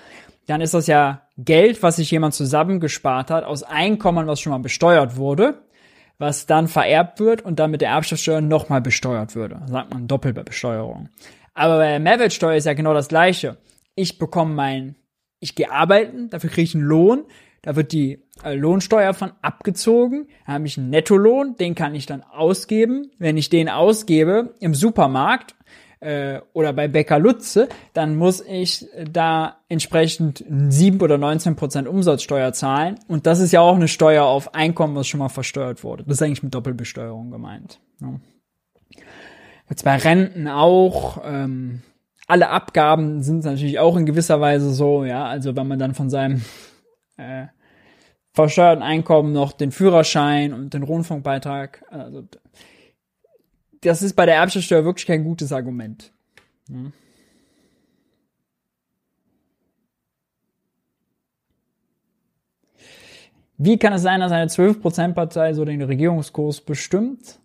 [0.46, 4.58] dann ist das ja Geld, was sich jemand zusammengespart hat, aus Einkommen, was schon mal
[4.58, 5.62] besteuert wurde,
[6.20, 9.62] was dann vererbt wird und dann mit der Erbschaftssteuer nochmal besteuert würde.
[9.66, 11.09] Sagt man Doppelbesteuerung.
[11.55, 13.56] Aber bei der Mehrwertsteuer ist ja genau das Gleiche.
[13.94, 14.97] Ich bekomme mein,
[15.40, 17.24] ich gehe arbeiten, dafür kriege ich einen Lohn,
[17.62, 22.05] da wird die äh, Lohnsteuer von abgezogen, da habe ich einen Nettolohn, den kann ich
[22.05, 23.10] dann ausgeben.
[23.18, 25.55] Wenn ich den ausgebe im Supermarkt
[26.01, 32.52] äh, oder bei Bäcker Lutze, dann muss ich da entsprechend 7 oder 19 Prozent Umsatzsteuer
[32.52, 32.98] zahlen.
[33.06, 36.05] Und das ist ja auch eine Steuer auf Einkommen, was schon mal versteuert wurde.
[36.05, 37.81] Das ist eigentlich mit Doppelbesteuerung gemeint.
[39.68, 41.22] Jetzt bei Renten auch.
[41.24, 41.82] Ähm,
[42.27, 45.27] alle Abgaben sind natürlich auch in gewisser Weise so, ja.
[45.27, 46.43] Also wenn man dann von seinem
[47.16, 47.47] äh,
[48.32, 51.85] versteuerten Einkommen noch den Führerschein und den Rundfunkbeitrag.
[51.90, 52.24] Also,
[53.82, 56.12] das ist bei der Erbschaftssteuer wirklich kein gutes Argument.
[56.69, 56.93] Hm.
[63.62, 67.39] Wie kann es sein, dass eine 12%-Partei so den Regierungskurs bestimmt?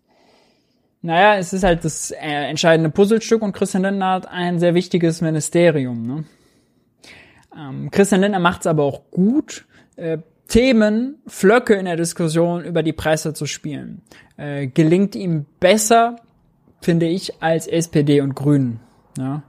[1.02, 5.20] Naja, es ist halt das äh, entscheidende Puzzlestück und Christian Lindner hat ein sehr wichtiges
[5.20, 6.06] Ministerium.
[6.06, 6.24] Ne?
[7.54, 10.18] Ähm, Christian Lindner macht es aber auch gut, äh,
[10.48, 14.02] Themen, Flöcke in der Diskussion über die Presse zu spielen.
[14.38, 16.16] Äh, gelingt ihm besser,
[16.80, 18.80] finde ich, als SPD und Grünen.
[19.18, 19.42] Ja?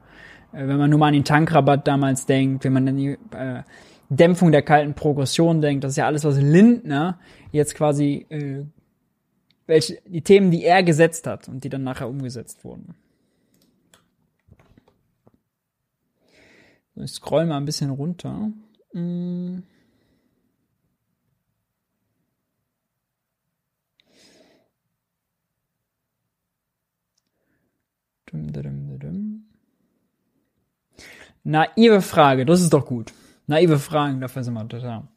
[0.52, 3.64] Äh, wenn man nur mal an den Tankrabatt damals denkt, wenn man an die äh,
[4.10, 7.20] Dämpfung der kalten Progression denkt, das ist ja alles, was Lindner
[7.52, 8.64] jetzt quasi, äh,
[9.66, 12.95] welche, die Themen, die er gesetzt hat und die dann nachher umgesetzt wurden.
[16.95, 18.49] Ich scroll mal ein bisschen runter.
[18.94, 19.64] Hm.
[31.44, 33.14] Naive Frage, das ist doch gut.
[33.48, 35.08] Naive Fragen, dafür sind wir da.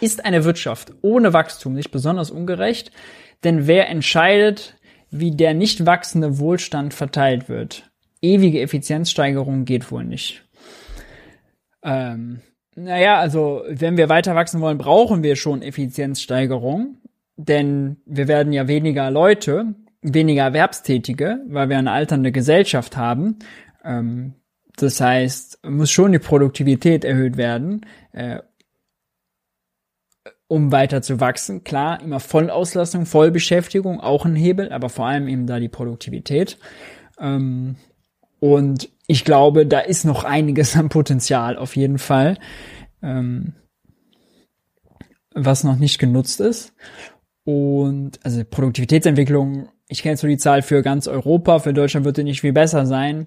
[0.00, 2.92] Ist eine Wirtschaft ohne Wachstum nicht besonders ungerecht?
[3.42, 4.76] Denn wer entscheidet,
[5.10, 7.90] wie der nicht wachsende Wohlstand verteilt wird?
[8.22, 10.44] Ewige Effizienzsteigerung geht wohl nicht.
[11.82, 12.40] Ähm,
[12.76, 16.98] naja, also wenn wir weiter wachsen wollen, brauchen wir schon Effizienzsteigerung.
[17.36, 23.38] Denn wir werden ja weniger Leute, weniger Erwerbstätige, weil wir eine alternde Gesellschaft haben.
[23.84, 24.34] Ähm,
[24.76, 28.38] das heißt, muss schon die Produktivität erhöht werden, äh,
[30.48, 31.64] um weiter zu wachsen.
[31.64, 36.58] Klar, immer Vollauslastung, Vollbeschäftigung, auch ein Hebel, aber vor allem eben da die Produktivität.
[37.18, 37.76] Ähm,
[38.40, 42.38] und ich glaube, da ist noch einiges an Potenzial auf jeden Fall,
[43.02, 43.54] ähm,
[45.34, 46.74] was noch nicht genutzt ist.
[47.44, 52.24] Und also Produktivitätsentwicklung, ich kenne nur die Zahl für ganz Europa, für Deutschland wird die
[52.24, 53.26] nicht viel besser sein.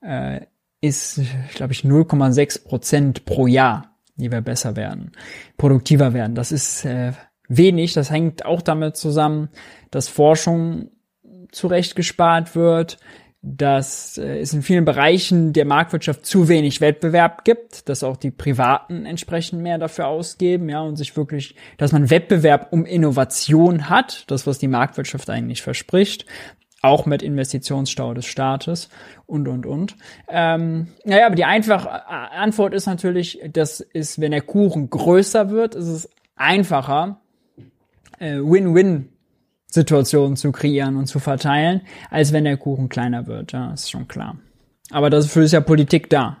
[0.00, 0.42] Äh,
[0.80, 1.20] ist,
[1.54, 5.12] glaube ich, 0,6 Prozent pro Jahr, die wir besser werden,
[5.56, 6.36] produktiver werden.
[6.36, 7.12] Das ist äh,
[7.48, 7.92] wenig.
[7.92, 9.48] Das hängt auch damit zusammen,
[9.90, 10.90] dass Forschung
[11.50, 12.98] zurecht gespart wird,
[13.48, 18.32] dass äh, es in vielen Bereichen der Marktwirtschaft zu wenig Wettbewerb gibt, dass auch die
[18.32, 24.24] Privaten entsprechend mehr dafür ausgeben, ja, und sich wirklich, dass man Wettbewerb um Innovation hat,
[24.26, 26.26] das, was die Marktwirtschaft eigentlich verspricht,
[26.82, 28.88] auch mit Investitionsstau des Staates
[29.26, 29.96] und, und, und.
[30.28, 35.50] Ähm, naja, aber die einfache äh, Antwort ist natürlich, das ist, wenn der Kuchen größer
[35.50, 37.20] wird, ist es einfacher,
[38.18, 39.08] äh, Win-Win
[39.68, 43.52] Situationen zu kreieren und zu verteilen, als wenn der Kuchen kleiner wird.
[43.52, 44.38] Ja, ist schon klar.
[44.90, 46.38] Aber dafür ist ja Politik da.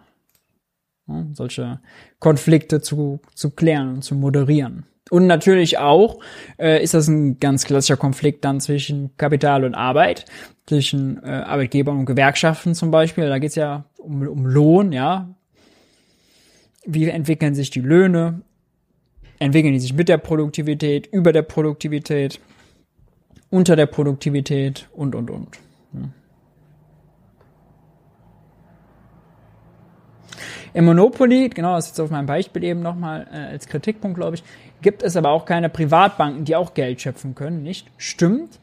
[1.08, 1.80] Ja, solche
[2.18, 4.86] Konflikte zu, zu klären und zu moderieren.
[5.10, 6.18] Und natürlich auch
[6.58, 10.24] äh, ist das ein ganz klassischer Konflikt dann zwischen Kapital und Arbeit,
[10.66, 13.28] zwischen äh, Arbeitgebern und Gewerkschaften zum Beispiel.
[13.28, 15.32] Da geht es ja um, um Lohn, ja.
[16.84, 18.42] Wie entwickeln sich die Löhne?
[19.38, 22.40] Entwickeln die sich mit der Produktivität, über der Produktivität,
[23.50, 25.58] unter der Produktivität und, und, und.
[30.76, 34.36] Im Monopoly, genau, das ist jetzt auf meinem Beispiel eben nochmal äh, als Kritikpunkt, glaube
[34.36, 34.44] ich,
[34.82, 37.86] gibt es aber auch keine Privatbanken, die auch Geld schöpfen können, nicht?
[37.96, 38.58] Stimmt.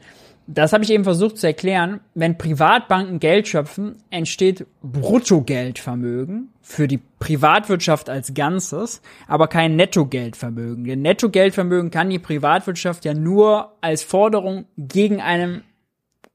[0.46, 2.00] Das habe ich eben versucht zu erklären.
[2.14, 10.84] Wenn Privatbanken Geld schöpfen, entsteht Bruttogeldvermögen für die Privatwirtschaft als Ganzes, aber kein Nettogeldvermögen.
[10.84, 15.64] Denn Nettogeldvermögen kann die Privatwirtschaft ja nur als Forderung gegen einen,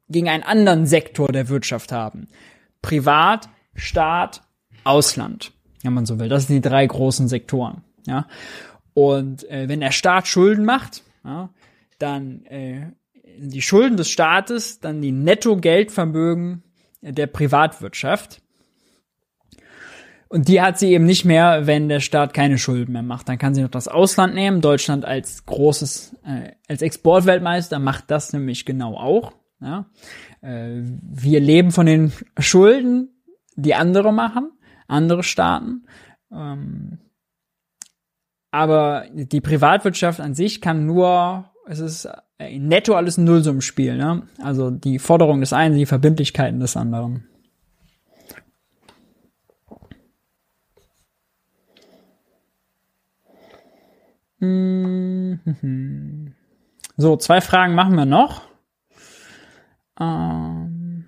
[0.08, 2.28] gegen einen anderen Sektor der Wirtschaft haben.
[2.82, 4.42] Privat, Staat,
[4.84, 5.52] Ausland
[5.84, 6.30] wenn man so will.
[6.30, 7.84] Das sind die drei großen Sektoren.
[8.06, 8.28] Ja.
[8.94, 11.50] Und äh, wenn der Staat Schulden macht, ja,
[12.00, 12.88] dann äh,
[13.38, 16.64] die Schulden des Staates, dann die Netto-Geldvermögen
[17.02, 18.42] der Privatwirtschaft.
[20.28, 23.28] Und die hat sie eben nicht mehr, wenn der Staat keine Schulden mehr macht.
[23.28, 24.62] Dann kann sie noch das Ausland nehmen.
[24.62, 29.34] Deutschland als großes, äh, als Exportweltmeister macht das nämlich genau auch.
[29.60, 29.90] Ja.
[30.42, 33.24] Äh, wir leben von den Schulden,
[33.56, 34.52] die andere machen
[34.90, 35.86] andere Staaten.
[36.32, 37.00] Ähm,
[38.52, 42.10] aber die Privatwirtschaft an sich kann nur, es ist
[42.40, 43.98] netto alles ein Nullsummenspiel.
[43.98, 44.24] Ne?
[44.42, 47.26] Also die Forderung des einen, die Verbindlichkeiten des anderen.
[54.40, 56.34] Mhm.
[56.96, 58.44] So, zwei Fragen machen wir noch.
[60.00, 61.06] Ähm,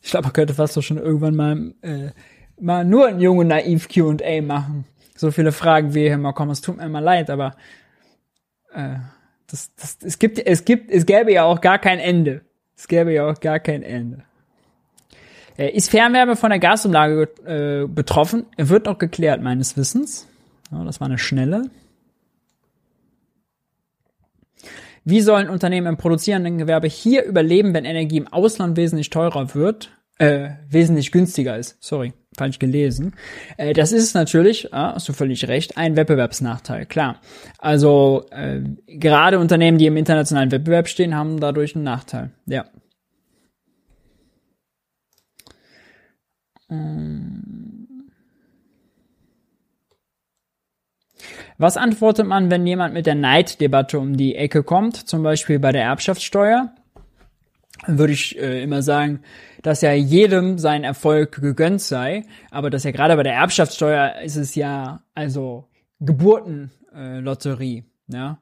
[0.00, 2.10] ich glaube, man könnte fast so schon irgendwann mal äh,
[2.58, 4.86] mal nur ein junge naiv Q&A machen.
[5.14, 7.54] So viele Fragen wie hier immer kommen, es tut mir immer leid, aber
[8.72, 8.98] Äh,
[9.50, 12.42] das, das, es gibt, es gibt, es gäbe ja auch gar kein Ende.
[12.76, 14.22] Es gäbe ja auch gar kein Ende.
[15.58, 18.46] Äh, ist Fernwärme von der Gasumlage äh, betroffen?
[18.56, 20.26] Wird noch geklärt, meines Wissens.
[20.70, 21.70] Ja, das war eine schnelle.
[25.04, 29.90] Wie sollen Unternehmen im produzierenden Gewerbe hier überleben, wenn Energie im Ausland wesentlich teurer wird,
[30.18, 31.76] äh, wesentlich günstiger ist?
[31.80, 33.12] Sorry, falsch gelesen.
[33.56, 37.20] Äh, das ist natürlich, ja, hast du völlig recht, ein Wettbewerbsnachteil, klar.
[37.58, 42.30] Also äh, gerade Unternehmen, die im internationalen Wettbewerb stehen, haben dadurch einen Nachteil.
[42.46, 42.64] Ja.
[46.70, 47.50] Ähm
[51.58, 55.72] Was antwortet man, wenn jemand mit der Neiddebatte um die Ecke kommt, zum Beispiel bei
[55.72, 56.72] der Erbschaftssteuer?
[57.86, 59.20] Dann würde ich äh, immer sagen,
[59.62, 64.36] dass ja jedem sein Erfolg gegönnt sei, aber dass ja gerade bei der Erbschaftssteuer ist
[64.36, 65.68] es ja also
[66.00, 68.38] Geburtenlotterie, äh, ja.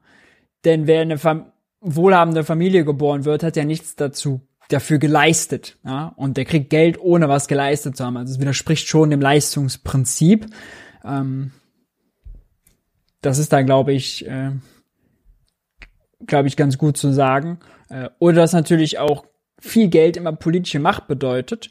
[0.65, 1.51] Denn wer in eine Fam
[1.81, 6.99] wohlhabende Familie geboren wird, hat ja nichts dazu dafür geleistet, ja, und der kriegt Geld
[6.99, 8.17] ohne was geleistet zu haben.
[8.17, 10.47] Also es widerspricht schon dem Leistungsprinzip.
[11.03, 11.51] Ähm,
[13.21, 14.51] das ist da, glaube ich, äh,
[16.25, 17.59] glaube ich, ganz gut zu sagen.
[17.89, 19.25] Äh, oder dass natürlich auch
[19.61, 21.69] viel Geld immer politische Macht bedeutet.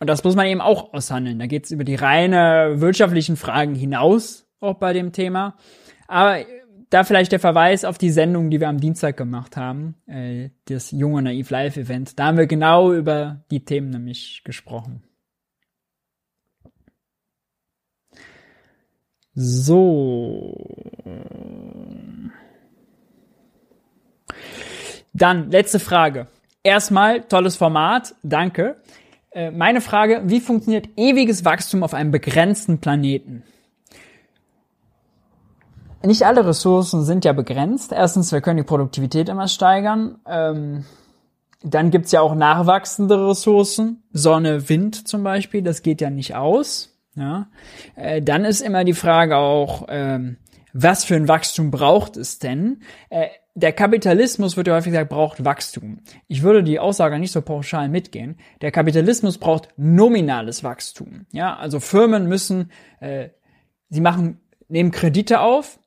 [0.00, 1.38] Und das muss man eben auch aushandeln.
[1.38, 5.56] Da geht es über die reine wirtschaftlichen Fragen hinaus, auch bei dem Thema.
[6.06, 6.38] Aber
[6.90, 10.90] da vielleicht der Verweis auf die Sendung, die wir am Dienstag gemacht haben, äh, das
[10.90, 12.18] junge Naiv Live Event.
[12.18, 15.02] Da haben wir genau über die Themen nämlich gesprochen.
[19.34, 20.54] So.
[25.12, 26.26] Dann letzte Frage.
[26.62, 28.76] Erstmal tolles Format, danke.
[29.30, 33.44] Äh, meine Frage, wie funktioniert ewiges Wachstum auf einem begrenzten Planeten?
[36.02, 37.92] Nicht alle Ressourcen sind ja begrenzt.
[37.92, 40.18] Erstens, wir können die Produktivität immer steigern.
[40.26, 40.84] Ähm,
[41.62, 44.02] dann gibt's ja auch nachwachsende Ressourcen.
[44.12, 46.94] Sonne, Wind zum Beispiel, das geht ja nicht aus.
[47.16, 47.48] Ja,
[47.96, 50.36] äh, dann ist immer die Frage auch, ähm,
[50.72, 52.82] was für ein Wachstum braucht es denn?
[53.10, 53.26] Äh,
[53.58, 55.98] der Kapitalismus wird ja häufig gesagt, braucht Wachstum.
[56.28, 58.36] Ich würde die Aussage nicht so pauschal mitgehen.
[58.60, 61.26] Der Kapitalismus braucht nominales Wachstum.
[61.32, 62.70] Ja, also Firmen müssen,
[63.00, 63.30] äh,
[63.88, 65.80] sie machen, nehmen Kredite auf.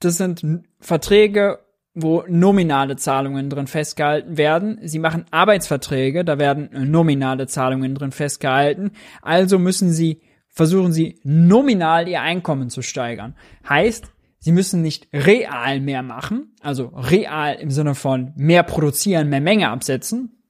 [0.00, 0.44] Das sind
[0.80, 1.60] Verträge,
[1.94, 4.80] wo nominale Zahlungen drin festgehalten werden.
[4.82, 8.92] Sie machen Arbeitsverträge, da werden nominale Zahlungen drin festgehalten.
[9.22, 13.36] Also müssen sie versuchen sie nominal ihr Einkommen zu steigern.
[13.68, 19.40] Heißt, sie müssen nicht real mehr machen, also real im Sinne von mehr produzieren, mehr
[19.40, 20.42] Menge absetzen.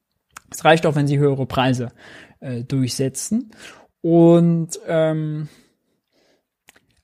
[0.51, 1.91] Es reicht auch, wenn sie höhere Preise
[2.39, 3.51] äh, durchsetzen.
[4.01, 5.49] Und ähm,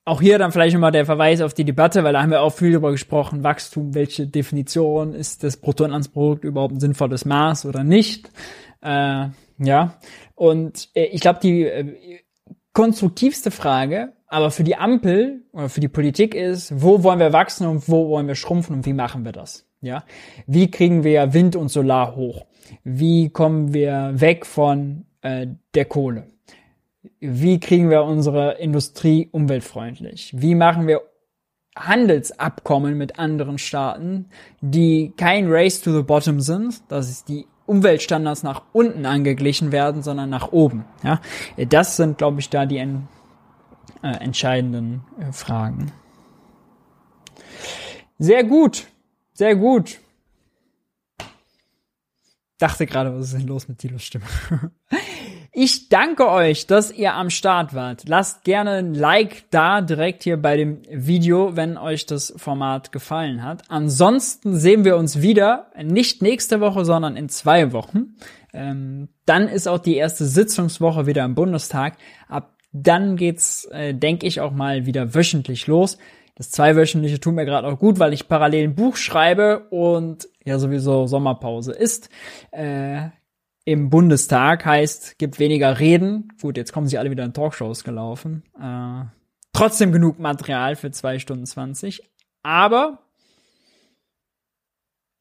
[0.06, 2.53] auch hier dann vielleicht nochmal der Verweis auf die Debatte, weil da haben wir auch
[2.53, 8.30] viel darüber gesprochen, Wachstum, welche Definition ist das Bruttoinlandsprodukt überhaupt ein sinnvolles Maß oder nicht.
[8.82, 9.98] Äh, ja,
[10.36, 12.20] und äh, ich glaube, die äh,
[12.74, 17.68] konstruktivste Frage, aber für die Ampel oder für die Politik ist, wo wollen wir wachsen
[17.68, 19.65] und wo wollen wir schrumpfen und wie machen wir das?
[19.81, 20.03] Ja,
[20.47, 22.45] wie kriegen wir Wind und Solar hoch?
[22.84, 26.27] Wie kommen wir weg von äh, der Kohle?
[27.19, 30.34] Wie kriegen wir unsere Industrie umweltfreundlich?
[30.35, 31.02] Wie machen wir
[31.77, 34.30] Handelsabkommen mit anderen Staaten,
[34.61, 40.02] die kein Race to the Bottom sind, das ist die Umweltstandards nach unten angeglichen werden,
[40.02, 40.85] sondern nach oben.
[41.03, 41.19] Ja,
[41.68, 42.77] das sind, glaube ich, da die
[44.06, 45.91] äh, entscheidenden äh, Fragen.
[48.19, 48.86] Sehr gut,
[49.34, 49.99] sehr gut.
[52.60, 54.26] Dachte gerade, was ist denn los mit Tilos Stimme?
[55.57, 58.10] Ich danke euch, dass ihr am Start wart.
[58.10, 63.41] Lasst gerne ein Like da direkt hier bei dem Video, wenn euch das Format gefallen
[63.41, 63.64] hat.
[63.69, 68.18] Ansonsten sehen wir uns wieder, nicht nächste Woche, sondern in zwei Wochen.
[68.52, 71.95] Ähm, dann ist auch die erste Sitzungswoche wieder im Bundestag.
[72.27, 75.97] Ab dann geht's, äh, denke ich, auch mal wieder wöchentlich los.
[76.35, 80.60] Das zweiwöchentliche tut mir gerade auch gut, weil ich parallel ein Buch schreibe und ja
[80.60, 82.10] sowieso Sommerpause ist.
[82.52, 83.10] Äh,
[83.64, 86.27] im Bundestag heißt, gibt weniger Reden.
[86.41, 88.43] Gut, jetzt kommen sie alle wieder in Talkshows gelaufen.
[88.60, 89.06] Äh,
[89.53, 92.11] trotzdem genug Material für zwei Stunden zwanzig.
[92.43, 92.99] Aber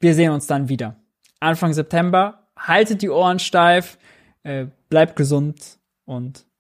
[0.01, 0.97] wir sehen uns dann wieder.
[1.41, 2.41] Anfang September.
[2.57, 3.99] Haltet die Ohren steif,
[4.43, 6.47] äh, bleibt gesund und